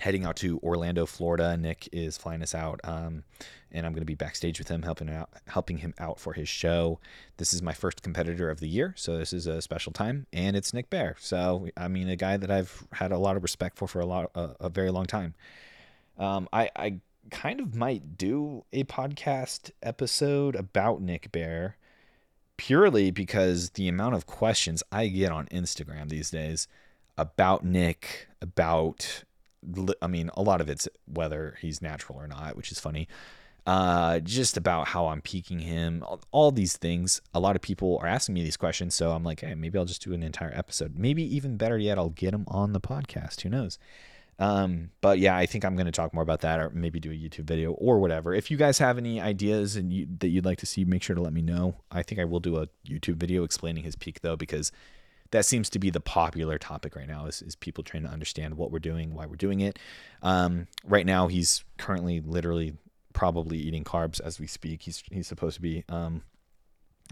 heading 0.00 0.24
out 0.24 0.36
to 0.36 0.58
Orlando, 0.62 1.06
Florida. 1.06 1.56
Nick 1.56 1.88
is 1.92 2.16
flying 2.16 2.42
us 2.42 2.54
out, 2.54 2.80
um, 2.84 3.24
and 3.72 3.86
I'm 3.86 3.92
going 3.92 4.02
to 4.02 4.06
be 4.06 4.14
backstage 4.14 4.58
with 4.58 4.68
him, 4.68 4.82
helping 4.82 5.08
out, 5.08 5.30
helping 5.48 5.78
him 5.78 5.94
out 5.98 6.20
for 6.20 6.32
his 6.32 6.48
show. 6.48 6.98
This 7.38 7.54
is 7.54 7.62
my 7.62 7.72
first 7.72 8.02
competitor 8.02 8.50
of 8.50 8.60
the 8.60 8.68
year, 8.68 8.94
so 8.96 9.16
this 9.16 9.32
is 9.32 9.46
a 9.46 9.62
special 9.62 9.92
time, 9.92 10.26
and 10.32 10.56
it's 10.56 10.74
Nick 10.74 10.90
Bare. 10.90 11.16
So 11.18 11.68
I 11.76 11.88
mean, 11.88 12.08
a 12.08 12.16
guy 12.16 12.36
that 12.36 12.50
I've 12.50 12.86
had 12.92 13.12
a 13.12 13.18
lot 13.18 13.36
of 13.36 13.42
respect 13.42 13.78
for 13.78 13.88
for 13.88 14.00
a 14.00 14.06
lot, 14.06 14.30
a, 14.34 14.50
a 14.60 14.68
very 14.68 14.90
long 14.90 15.06
time. 15.06 15.34
Um, 16.18 16.48
I, 16.52 16.70
I 16.76 17.00
kind 17.30 17.60
of 17.60 17.74
might 17.74 18.16
do 18.16 18.64
a 18.72 18.84
podcast 18.84 19.70
episode 19.82 20.54
about 20.56 21.00
Nick 21.00 21.32
Bare, 21.32 21.76
purely 22.56 23.10
because 23.10 23.70
the 23.70 23.88
amount 23.88 24.14
of 24.14 24.26
questions 24.26 24.82
I 24.90 25.08
get 25.08 25.32
on 25.32 25.46
Instagram 25.46 26.08
these 26.08 26.30
days 26.30 26.68
about 27.18 27.64
Nick, 27.64 28.28
about 28.40 29.24
I 30.02 30.06
mean, 30.06 30.30
a 30.34 30.42
lot 30.42 30.60
of 30.60 30.68
it's 30.68 30.88
whether 31.06 31.56
he's 31.60 31.82
natural 31.82 32.18
or 32.18 32.26
not, 32.26 32.56
which 32.56 32.70
is 32.72 32.78
funny. 32.78 33.08
Uh, 33.66 34.20
just 34.20 34.56
about 34.56 34.86
how 34.86 35.08
I'm 35.08 35.20
peaking 35.20 35.58
him, 35.58 36.04
all, 36.30 36.52
these 36.52 36.76
things. 36.76 37.20
A 37.34 37.40
lot 37.40 37.56
of 37.56 37.62
people 37.62 37.98
are 38.00 38.06
asking 38.06 38.36
me 38.36 38.44
these 38.44 38.56
questions, 38.56 38.94
so 38.94 39.10
I'm 39.10 39.24
like, 39.24 39.40
hey, 39.40 39.56
maybe 39.56 39.76
I'll 39.76 39.84
just 39.84 40.04
do 40.04 40.12
an 40.12 40.22
entire 40.22 40.52
episode. 40.54 40.96
Maybe 40.96 41.24
even 41.34 41.56
better 41.56 41.76
yet, 41.76 41.98
I'll 41.98 42.10
get 42.10 42.32
him 42.32 42.44
on 42.46 42.74
the 42.74 42.80
podcast. 42.80 43.40
Who 43.40 43.48
knows? 43.48 43.80
Um, 44.38 44.90
but 45.00 45.18
yeah, 45.18 45.36
I 45.36 45.46
think 45.46 45.64
I'm 45.64 45.74
going 45.74 45.86
to 45.86 45.92
talk 45.92 46.14
more 46.14 46.22
about 46.22 46.42
that, 46.42 46.60
or 46.60 46.70
maybe 46.70 47.00
do 47.00 47.10
a 47.10 47.14
YouTube 47.14 47.44
video 47.44 47.72
or 47.72 47.98
whatever. 47.98 48.34
If 48.34 48.52
you 48.52 48.56
guys 48.56 48.78
have 48.78 48.98
any 48.98 49.20
ideas 49.20 49.74
and 49.74 49.92
you, 49.92 50.06
that 50.20 50.28
you'd 50.28 50.44
like 50.44 50.58
to 50.58 50.66
see, 50.66 50.84
make 50.84 51.02
sure 51.02 51.16
to 51.16 51.22
let 51.22 51.32
me 51.32 51.42
know. 51.42 51.74
I 51.90 52.04
think 52.04 52.20
I 52.20 52.24
will 52.24 52.40
do 52.40 52.58
a 52.58 52.68
YouTube 52.86 53.16
video 53.16 53.42
explaining 53.42 53.82
his 53.82 53.96
peak 53.96 54.20
though, 54.20 54.36
because 54.36 54.70
that 55.30 55.44
seems 55.44 55.68
to 55.70 55.78
be 55.78 55.90
the 55.90 56.00
popular 56.00 56.58
topic 56.58 56.96
right 56.96 57.08
now 57.08 57.26
is, 57.26 57.42
is 57.42 57.56
people 57.56 57.84
trying 57.84 58.02
to 58.04 58.08
understand 58.08 58.56
what 58.56 58.70
we're 58.70 58.78
doing, 58.78 59.14
why 59.14 59.26
we're 59.26 59.36
doing 59.36 59.60
it. 59.60 59.78
Um, 60.22 60.66
right 60.84 61.06
now, 61.06 61.28
he's 61.28 61.64
currently 61.78 62.20
literally 62.20 62.74
probably 63.12 63.58
eating 63.58 63.84
carbs 63.84 64.20
as 64.20 64.38
we 64.38 64.46
speak. 64.46 64.82
He's 64.82 65.02
he's 65.10 65.26
supposed 65.26 65.56
to 65.56 65.62
be 65.62 65.84
um, 65.88 66.22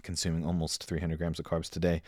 consuming 0.03 0.45
almost 0.45 0.83
300 0.83 1.17
grams 1.17 1.39
of 1.39 1.45
carbs 1.45 1.69
today. 1.69 2.01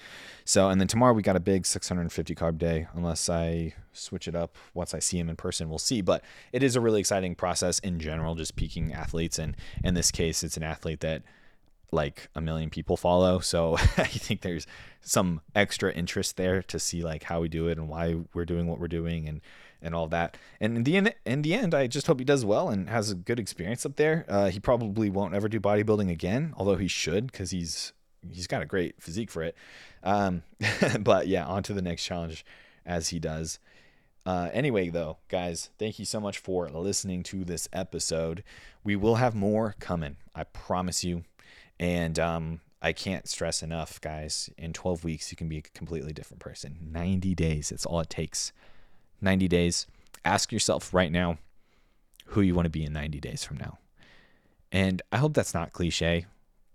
So, 0.46 0.70
and 0.70 0.80
then 0.80 0.88
tomorrow 0.88 1.14
we 1.14 1.22
got 1.22 1.36
a 1.36 1.42
big 1.42 1.66
650 1.66 2.36
carb 2.36 2.58
day, 2.58 2.88
unless 2.94 3.30
I 3.30 3.74
switch 3.92 4.28
it 4.28 4.36
up 4.36 4.56
once 4.74 4.94
I 4.94 5.00
see 5.00 5.20
him 5.20 5.30
in 5.30 5.36
person, 5.36 5.70
we'll 5.70 5.80
see. 5.80 6.02
But 6.02 6.24
it 6.54 6.64
is 6.64 6.76
a 6.76 6.82
really 6.82 7.00
exciting 7.00 7.36
process 7.36 7.80
in 7.80 8.00
general, 8.00 8.36
just 8.36 8.56
peaking 8.56 8.94
athletes. 8.94 9.40
And 9.40 9.58
in 9.84 9.96
this 9.96 10.12
case, 10.12 10.44
it's 10.44 10.58
an 10.58 10.64
athlete 10.64 11.02
that 11.02 11.24
like 11.92 12.30
a 12.36 12.42
million 12.42 12.70
people 12.70 12.98
follow. 12.98 13.40
So 13.40 13.76
I 13.98 14.06
think 14.06 14.42
there's 14.42 14.68
some 15.02 15.42
extra 15.56 15.92
interest 15.94 16.38
there 16.38 16.62
to 16.64 16.80
see 16.80 17.02
like 17.02 17.24
how 17.24 17.42
we 17.42 17.48
do 17.48 17.68
it 17.68 17.78
and 17.78 17.88
why 17.88 18.18
we're 18.34 18.46
doing 18.46 18.68
what 18.68 18.80
we're 18.80 18.88
doing 18.88 19.28
and 19.28 19.42
and 19.82 19.94
all 19.94 20.08
that. 20.08 20.38
And 20.60 20.78
in 20.78 20.84
the 20.84 20.98
end, 20.98 21.14
in 21.26 21.44
the 21.44 21.54
end, 21.54 21.76
I 21.76 21.86
just 21.88 22.08
hope 22.08 22.20
he 22.20 22.26
does 22.26 22.44
well 22.44 22.70
and 22.70 22.90
has 22.90 23.12
a 23.12 23.16
good 23.16 23.40
experience 23.40 23.86
up 23.86 23.96
there. 23.96 24.26
Uh, 24.28 24.50
he 24.50 24.60
probably 24.60 25.10
won't 25.10 25.36
ever 25.36 25.48
do 25.48 25.60
bodybuilding 25.60 26.10
again, 26.10 26.54
although 26.58 26.78
he 26.78 26.88
should 26.88 27.32
because 27.32 27.52
he's 27.52 27.94
he's 28.32 28.48
got 28.48 28.62
a 28.62 28.66
great 28.66 29.02
physique 29.02 29.32
for 29.32 29.44
it. 29.44 29.56
Um, 30.04 30.44
but 31.00 31.28
yeah, 31.28 31.46
on 31.46 31.64
to 31.64 31.74
the 31.74 31.82
next 31.82 32.04
challenge 32.04 32.46
as 32.86 33.10
he 33.10 33.20
does. 33.20 33.60
Uh, 34.26 34.50
anyway, 34.52 34.90
though, 34.90 35.18
guys, 35.30 35.70
thank 35.80 36.00
you 36.00 36.06
so 36.06 36.20
much 36.20 36.38
for 36.38 36.68
listening 36.70 37.24
to 37.24 37.46
this 37.46 37.70
episode. 37.72 38.44
We 38.84 38.98
will 38.98 39.16
have 39.16 39.34
more 39.34 39.76
coming. 39.80 40.18
I 40.36 40.44
promise 40.44 41.04
you. 41.04 41.24
And 41.80 42.18
um, 42.20 42.62
I 42.82 42.94
can't 42.94 43.28
stress 43.28 43.64
enough, 43.64 44.00
guys. 44.02 44.50
In 44.58 44.74
12 44.74 45.04
weeks, 45.04 45.32
you 45.32 45.38
can 45.38 45.50
be 45.50 45.58
a 45.58 45.62
completely 45.62 46.14
different 46.14 46.40
person. 46.40 46.78
90 46.92 47.36
days, 47.36 47.70
that's 47.70 47.86
all 47.86 48.00
it 48.00 48.10
takes. 48.10 48.52
90 49.22 49.48
days. 49.48 49.88
Ask 50.24 50.52
yourself 50.52 50.94
right 50.94 51.12
now 51.12 51.38
who 52.28 52.42
you 52.42 52.54
want 52.54 52.66
to 52.66 52.70
be 52.70 52.84
in 52.84 52.94
90 52.94 53.20
days 53.20 53.44
from 53.44 53.58
now. 53.58 53.78
And 54.72 55.02
I 55.12 55.18
hope 55.18 55.34
that's 55.34 55.54
not 55.54 55.74
cliche. 55.74 56.26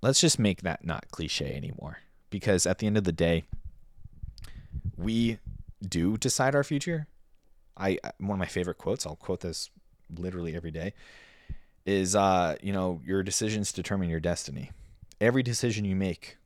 Let's 0.01 0.21
just 0.21 0.39
make 0.39 0.63
that 0.63 0.85
not 0.85 1.11
cliche 1.11 1.55
anymore. 1.55 1.99
Because 2.31 2.67
at 2.67 2.79
the 2.79 2.87
end 2.87 2.97
of 2.97 3.05
the 3.05 3.13
day, 3.13 3.45
we 4.97 5.39
do 5.87 6.17
decide 6.17 6.55
our 6.55 6.65
future. 6.65 7.07
I 7.77 7.99
one 8.19 8.37
of 8.37 8.39
my 8.39 8.47
favorite 8.47 8.79
quotes, 8.79 9.07
I'll 9.07 9.17
quote 9.17 9.41
this 9.41 9.71
literally 10.15 10.57
every 10.57 10.71
day, 10.71 10.95
is 11.85 12.17
uh, 12.17 12.57
you 12.63 12.73
know, 12.73 13.01
your 13.05 13.23
decisions 13.23 13.73
determine 13.73 14.09
your 14.09 14.21
destiny 14.21 14.71
every 15.23 15.43
decision 15.43 15.85
you 15.85 15.97
make 15.97 16.37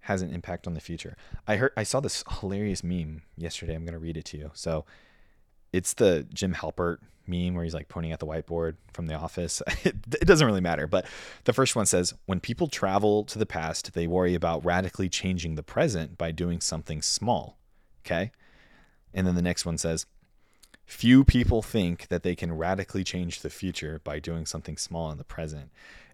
has 0.00 0.22
an 0.22 0.32
impact 0.32 0.68
on 0.68 0.74
the 0.74 0.80
future. 0.80 1.16
I 1.48 1.56
heard 1.56 1.72
I 1.76 1.82
saw 1.82 1.98
this 1.98 2.22
hilarious 2.40 2.84
meme 2.84 3.22
yesterday. 3.36 3.74
I'm 3.74 3.84
gonna 3.84 3.98
read 3.98 4.16
it 4.16 4.24
to 4.26 4.38
you. 4.38 4.50
So 4.54 4.84
it's 5.72 5.94
the 5.94 6.26
Jim 6.32 6.54
Halpert 6.54 6.98
meme 7.26 7.54
where 7.54 7.64
he's 7.64 7.74
like 7.74 7.88
pointing 7.88 8.12
at 8.12 8.20
the 8.20 8.26
whiteboard 8.26 8.76
from 8.92 9.06
the 9.06 9.14
office. 9.14 9.62
It, 9.84 9.96
it, 10.20 10.26
doesn't 10.26 10.46
really 10.46 10.60
matter, 10.60 10.86
but 10.86 11.06
the 11.44 11.52
first 11.52 11.74
one 11.74 11.86
says 11.86 12.14
when 12.26 12.40
people 12.40 12.68
travel 12.68 13.24
to 13.24 13.38
the 13.38 13.46
past, 13.46 13.94
they 13.94 14.06
worry 14.06 14.34
about 14.34 14.64
radically 14.64 15.08
changing 15.08 15.54
the 15.54 15.62
present 15.62 16.18
by 16.18 16.30
doing 16.32 16.60
something 16.60 17.02
small. 17.02 17.58
Okay? 18.04 18.32
And 19.14 19.26
then 19.26 19.34
the 19.34 19.42
next 19.42 19.64
one 19.64 19.78
says 19.78 20.06
few 20.84 21.24
people 21.24 21.62
think 21.62 22.08
that 22.08 22.22
they 22.22 22.36
can 22.36 22.56
radically 22.56 23.02
change 23.02 23.40
the 23.40 23.50
future 23.50 24.00
by 24.04 24.20
doing 24.20 24.46
something 24.46 24.76
small 24.76 25.10
in 25.10 25.18
the 25.18 25.24
present. 25.24 25.70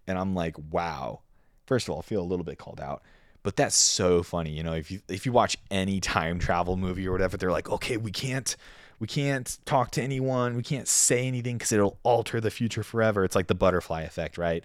And 0.07 0.19
I'm 0.19 0.35
like, 0.35 0.57
wow, 0.71 1.21
first 1.67 1.89
of 1.89 1.95
all, 1.95 2.01
I 2.01 2.03
feel 2.03 2.21
a 2.21 2.25
little 2.25 2.45
bit 2.45 2.59
called 2.59 2.81
out. 2.81 3.03
But 3.43 3.57
that's 3.57 3.75
so 3.75 4.23
funny, 4.23 4.51
you 4.51 4.63
know. 4.63 4.75
If 4.75 4.91
you 4.91 5.01
if 5.09 5.27
you 5.27 5.33
watch 5.33 5.57
any 5.71 6.01
time 6.01 6.39
travel 6.39 6.77
movie 6.77 7.07
or 7.09 7.13
whatever, 7.13 7.37
they're 7.37 7.51
like, 7.51 7.69
okay, 7.71 7.97
we 7.97 8.13
can't 8.13 8.57
we 9.01 9.09
can't 9.09 9.59
talk 9.65 9.91
to 9.93 10.03
anyone, 10.03 10.57
we 10.57 10.63
can't 10.63 10.87
say 10.87 11.27
anything 11.27 11.59
because 11.59 11.73
it'll 11.73 11.99
alter 12.05 12.41
the 12.41 12.53
future 12.53 12.85
forever. 12.85 13.25
It's 13.25 13.35
like 13.35 13.49
the 13.49 13.55
butterfly 13.55 14.03
effect, 14.03 14.39
right? 14.39 14.63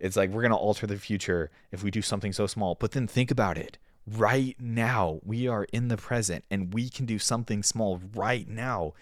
It's 0.00 0.16
like 0.16 0.30
we're 0.30 0.42
gonna 0.42 0.56
alter 0.56 0.88
the 0.88 0.98
future 0.98 1.50
if 1.70 1.84
we 1.84 1.92
do 1.92 2.02
something 2.02 2.32
so 2.32 2.48
small. 2.48 2.74
But 2.74 2.92
then 2.92 3.06
think 3.06 3.30
about 3.30 3.56
it. 3.56 3.78
Right 4.08 4.56
now, 4.58 5.20
we 5.24 5.46
are 5.46 5.66
in 5.72 5.86
the 5.86 5.96
present 5.96 6.44
and 6.50 6.74
we 6.74 6.88
can 6.88 7.06
do 7.06 7.20
something 7.20 7.62
small 7.62 8.00
right 8.14 8.48
now 8.48 8.94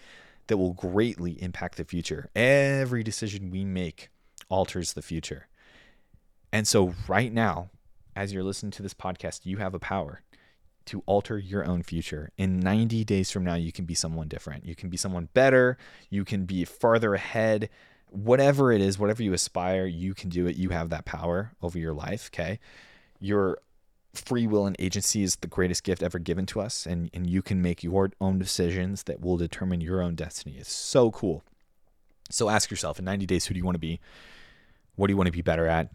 that 0.47 0.57
will 0.57 0.73
greatly 0.73 1.41
impact 1.41 1.77
the 1.77 1.85
future. 1.85 2.29
Every 2.35 3.03
decision 3.03 3.49
we 3.49 3.65
make 3.65 4.09
alters 4.49 4.93
the 4.93 5.01
future. 5.01 5.47
And 6.55 6.65
so, 6.65 6.95
right 7.09 7.33
now, 7.33 7.69
as 8.15 8.31
you're 8.31 8.41
listening 8.41 8.71
to 8.71 8.81
this 8.81 8.93
podcast, 8.93 9.41
you 9.43 9.57
have 9.57 9.73
a 9.73 9.79
power 9.79 10.21
to 10.85 11.03
alter 11.05 11.37
your 11.37 11.65
own 11.65 11.83
future. 11.83 12.31
In 12.37 12.61
90 12.61 13.03
days 13.03 13.29
from 13.29 13.43
now, 13.43 13.55
you 13.55 13.73
can 13.73 13.83
be 13.83 13.93
someone 13.93 14.29
different. 14.29 14.65
You 14.65 14.73
can 14.73 14.87
be 14.87 14.95
someone 14.95 15.27
better. 15.33 15.77
You 16.09 16.23
can 16.23 16.45
be 16.45 16.63
farther 16.63 17.13
ahead. 17.13 17.69
Whatever 18.09 18.71
it 18.71 18.79
is, 18.79 18.97
whatever 18.97 19.21
you 19.21 19.33
aspire, 19.33 19.85
you 19.85 20.13
can 20.13 20.29
do 20.29 20.47
it. 20.47 20.55
You 20.55 20.69
have 20.69 20.89
that 20.91 21.03
power 21.03 21.51
over 21.61 21.77
your 21.77 21.93
life. 21.93 22.29
Okay. 22.33 22.61
Your 23.19 23.57
free 24.13 24.47
will 24.47 24.65
and 24.65 24.77
agency 24.79 25.23
is 25.23 25.35
the 25.35 25.47
greatest 25.47 25.83
gift 25.83 26.01
ever 26.01 26.19
given 26.19 26.45
to 26.45 26.61
us. 26.61 26.85
And, 26.85 27.09
and 27.13 27.29
you 27.29 27.41
can 27.41 27.61
make 27.61 27.83
your 27.83 28.11
own 28.21 28.39
decisions 28.39 29.03
that 29.03 29.19
will 29.19 29.35
determine 29.35 29.81
your 29.81 30.01
own 30.01 30.15
destiny. 30.15 30.55
It's 30.57 30.71
so 30.71 31.11
cool. 31.11 31.43
So 32.29 32.47
ask 32.47 32.71
yourself 32.71 32.97
in 32.97 33.03
90 33.03 33.25
days, 33.25 33.45
who 33.45 33.53
do 33.53 33.57
you 33.57 33.65
want 33.65 33.75
to 33.75 33.79
be? 33.79 33.99
What 34.95 35.07
do 35.07 35.11
you 35.11 35.17
want 35.17 35.27
to 35.27 35.33
be 35.33 35.41
better 35.41 35.67
at? 35.67 35.89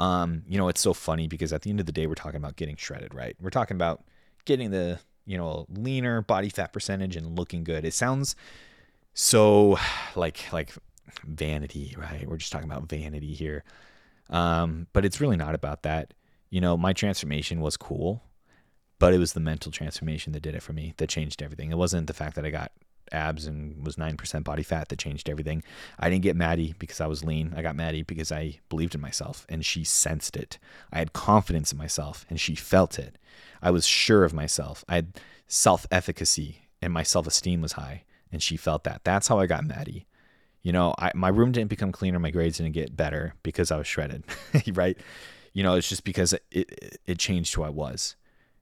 Um, 0.00 0.42
you 0.48 0.58
know, 0.58 0.68
it's 0.68 0.80
so 0.80 0.94
funny 0.94 1.28
because 1.28 1.52
at 1.52 1.62
the 1.62 1.70
end 1.70 1.78
of 1.78 1.86
the 1.86 1.92
day, 1.92 2.06
we're 2.06 2.14
talking 2.14 2.38
about 2.38 2.56
getting 2.56 2.76
shredded, 2.76 3.14
right? 3.14 3.36
We're 3.40 3.50
talking 3.50 3.76
about 3.76 4.02
getting 4.46 4.70
the, 4.70 4.98
you 5.26 5.36
know, 5.36 5.66
leaner 5.68 6.22
body 6.22 6.48
fat 6.48 6.72
percentage 6.72 7.16
and 7.16 7.38
looking 7.38 7.62
good. 7.62 7.84
It 7.84 7.94
sounds 7.94 8.34
so 9.12 9.78
like 10.16 10.52
like 10.52 10.72
vanity, 11.24 11.94
right? 11.98 12.26
We're 12.26 12.38
just 12.38 12.50
talking 12.50 12.70
about 12.70 12.88
vanity 12.88 13.34
here. 13.34 13.62
Um, 14.30 14.86
but 14.92 15.04
it's 15.04 15.20
really 15.20 15.36
not 15.36 15.54
about 15.54 15.82
that. 15.82 16.14
You 16.48 16.60
know, 16.60 16.76
my 16.76 16.92
transformation 16.92 17.60
was 17.60 17.76
cool, 17.76 18.22
but 18.98 19.12
it 19.12 19.18
was 19.18 19.34
the 19.34 19.40
mental 19.40 19.70
transformation 19.70 20.32
that 20.32 20.40
did 20.42 20.54
it 20.54 20.62
for 20.62 20.72
me, 20.72 20.94
that 20.96 21.08
changed 21.08 21.42
everything. 21.42 21.70
It 21.70 21.78
wasn't 21.78 22.06
the 22.06 22.14
fact 22.14 22.36
that 22.36 22.46
I 22.46 22.50
got 22.50 22.72
abs 23.12 23.46
and 23.46 23.84
was 23.84 23.96
9% 23.96 24.44
body 24.44 24.62
fat 24.62 24.88
that 24.88 24.98
changed 24.98 25.28
everything. 25.28 25.62
I 25.98 26.10
didn't 26.10 26.22
get 26.22 26.36
Maddie 26.36 26.74
because 26.78 27.00
I 27.00 27.06
was 27.06 27.24
lean. 27.24 27.52
I 27.56 27.62
got 27.62 27.76
Maddie 27.76 28.02
because 28.02 28.32
I 28.32 28.58
believed 28.68 28.94
in 28.94 29.00
myself 29.00 29.46
and 29.48 29.64
she 29.64 29.84
sensed 29.84 30.36
it. 30.36 30.58
I 30.92 30.98
had 30.98 31.12
confidence 31.12 31.72
in 31.72 31.78
myself 31.78 32.26
and 32.28 32.40
she 32.40 32.54
felt 32.54 32.98
it. 32.98 33.18
I 33.62 33.70
was 33.70 33.86
sure 33.86 34.24
of 34.24 34.32
myself. 34.32 34.84
I 34.88 34.96
had 34.96 35.20
self 35.46 35.86
efficacy 35.90 36.62
and 36.82 36.92
my 36.92 37.02
self 37.02 37.26
esteem 37.26 37.60
was 37.60 37.72
high 37.72 38.04
and 38.32 38.42
she 38.42 38.56
felt 38.56 38.84
that. 38.84 39.02
That's 39.04 39.28
how 39.28 39.38
I 39.38 39.46
got 39.46 39.64
Maddie. 39.64 40.06
You 40.62 40.72
know, 40.72 40.94
I, 40.98 41.10
my 41.14 41.28
room 41.28 41.52
didn't 41.52 41.70
become 41.70 41.90
cleaner, 41.92 42.18
my 42.18 42.30
grades 42.30 42.58
didn't 42.58 42.72
get 42.72 42.96
better 42.96 43.34
because 43.42 43.70
I 43.70 43.78
was 43.78 43.86
shredded, 43.86 44.24
right? 44.72 44.96
You 45.52 45.62
know, 45.62 45.74
it's 45.74 45.88
just 45.88 46.04
because 46.04 46.32
it, 46.32 46.44
it, 46.50 47.00
it 47.06 47.18
changed 47.18 47.54
who 47.54 47.62
I 47.62 47.70
was, 47.70 48.16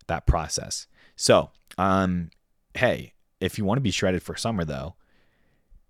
that 0.06 0.26
process. 0.26 0.86
So, 1.16 1.50
um, 1.76 2.30
hey, 2.74 3.14
if 3.40 3.58
you 3.58 3.64
want 3.64 3.78
to 3.78 3.82
be 3.82 3.90
shredded 3.90 4.22
for 4.22 4.36
summer 4.36 4.64
though, 4.64 4.94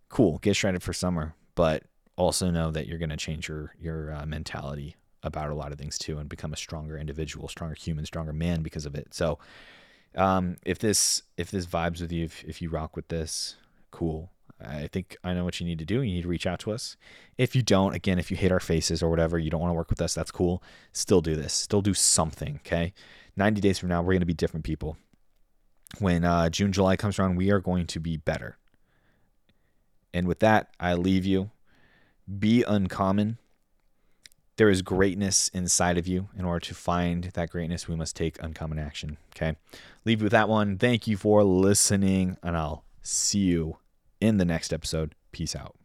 cool, 0.08 0.38
get 0.38 0.56
shredded 0.56 0.82
for 0.82 0.92
summer, 0.92 1.34
but 1.54 1.84
also 2.16 2.50
know 2.50 2.70
that 2.70 2.86
you're 2.86 2.98
going 2.98 3.10
to 3.10 3.16
change 3.16 3.48
your 3.48 3.74
your 3.80 4.12
uh, 4.12 4.26
mentality 4.26 4.96
about 5.22 5.50
a 5.50 5.54
lot 5.54 5.72
of 5.72 5.78
things 5.78 5.98
too 5.98 6.18
and 6.18 6.28
become 6.28 6.52
a 6.52 6.56
stronger 6.56 6.96
individual, 6.96 7.48
stronger 7.48 7.74
human, 7.74 8.04
stronger 8.06 8.32
man 8.32 8.62
because 8.62 8.86
of 8.86 8.94
it. 8.94 9.08
So, 9.12 9.38
um, 10.14 10.56
if 10.64 10.78
this 10.78 11.22
if 11.36 11.50
this 11.50 11.66
vibes 11.66 12.00
with 12.00 12.12
you, 12.12 12.24
if, 12.24 12.44
if 12.44 12.62
you 12.62 12.70
rock 12.70 12.96
with 12.96 13.08
this, 13.08 13.56
cool. 13.90 14.30
I 14.60 14.88
think 14.88 15.16
I 15.22 15.34
know 15.34 15.44
what 15.44 15.60
you 15.60 15.66
need 15.66 15.78
to 15.78 15.84
do. 15.84 16.02
You 16.02 16.14
need 16.14 16.22
to 16.22 16.28
reach 16.28 16.46
out 16.46 16.58
to 16.60 16.72
us. 16.72 16.96
If 17.36 17.54
you 17.54 17.62
don't, 17.62 17.94
again, 17.94 18.18
if 18.18 18.28
you 18.28 18.36
hate 18.36 18.50
our 18.50 18.58
faces 18.58 19.04
or 19.04 19.10
whatever, 19.10 19.38
you 19.38 19.50
don't 19.50 19.60
want 19.60 19.70
to 19.70 19.76
work 19.76 19.88
with 19.88 20.00
us, 20.00 20.14
that's 20.14 20.32
cool. 20.32 20.64
Still 20.92 21.20
do 21.20 21.36
this. 21.36 21.52
Still 21.52 21.80
do 21.80 21.94
something, 21.94 22.56
okay? 22.66 22.92
90 23.36 23.60
days 23.60 23.78
from 23.78 23.88
now, 23.90 24.02
we're 24.02 24.14
going 24.14 24.20
to 24.20 24.26
be 24.26 24.34
different 24.34 24.64
people 24.64 24.96
when 25.98 26.24
uh, 26.24 26.50
June, 26.50 26.72
July 26.72 26.96
comes 26.96 27.18
around, 27.18 27.36
we 27.36 27.50
are 27.50 27.60
going 27.60 27.86
to 27.86 28.00
be 28.00 28.16
better. 28.16 28.58
And 30.12 30.26
with 30.26 30.40
that, 30.40 30.68
I 30.78 30.94
leave 30.94 31.24
you. 31.24 31.50
Be 32.38 32.62
uncommon. 32.62 33.38
There 34.56 34.68
is 34.68 34.82
greatness 34.82 35.48
inside 35.48 35.98
of 35.98 36.06
you. 36.06 36.28
In 36.36 36.44
order 36.44 36.60
to 36.66 36.74
find 36.74 37.24
that 37.24 37.50
greatness, 37.50 37.88
we 37.88 37.96
must 37.96 38.16
take 38.16 38.42
uncommon 38.42 38.78
action. 38.78 39.16
Okay. 39.34 39.56
Leave 40.04 40.20
you 40.20 40.24
with 40.24 40.32
that 40.32 40.48
one. 40.48 40.78
Thank 40.78 41.06
you 41.06 41.16
for 41.16 41.44
listening, 41.44 42.36
and 42.42 42.56
I'll 42.56 42.84
see 43.02 43.40
you 43.40 43.78
in 44.20 44.38
the 44.38 44.44
next 44.44 44.72
episode. 44.72 45.14
Peace 45.32 45.54
out. 45.54 45.77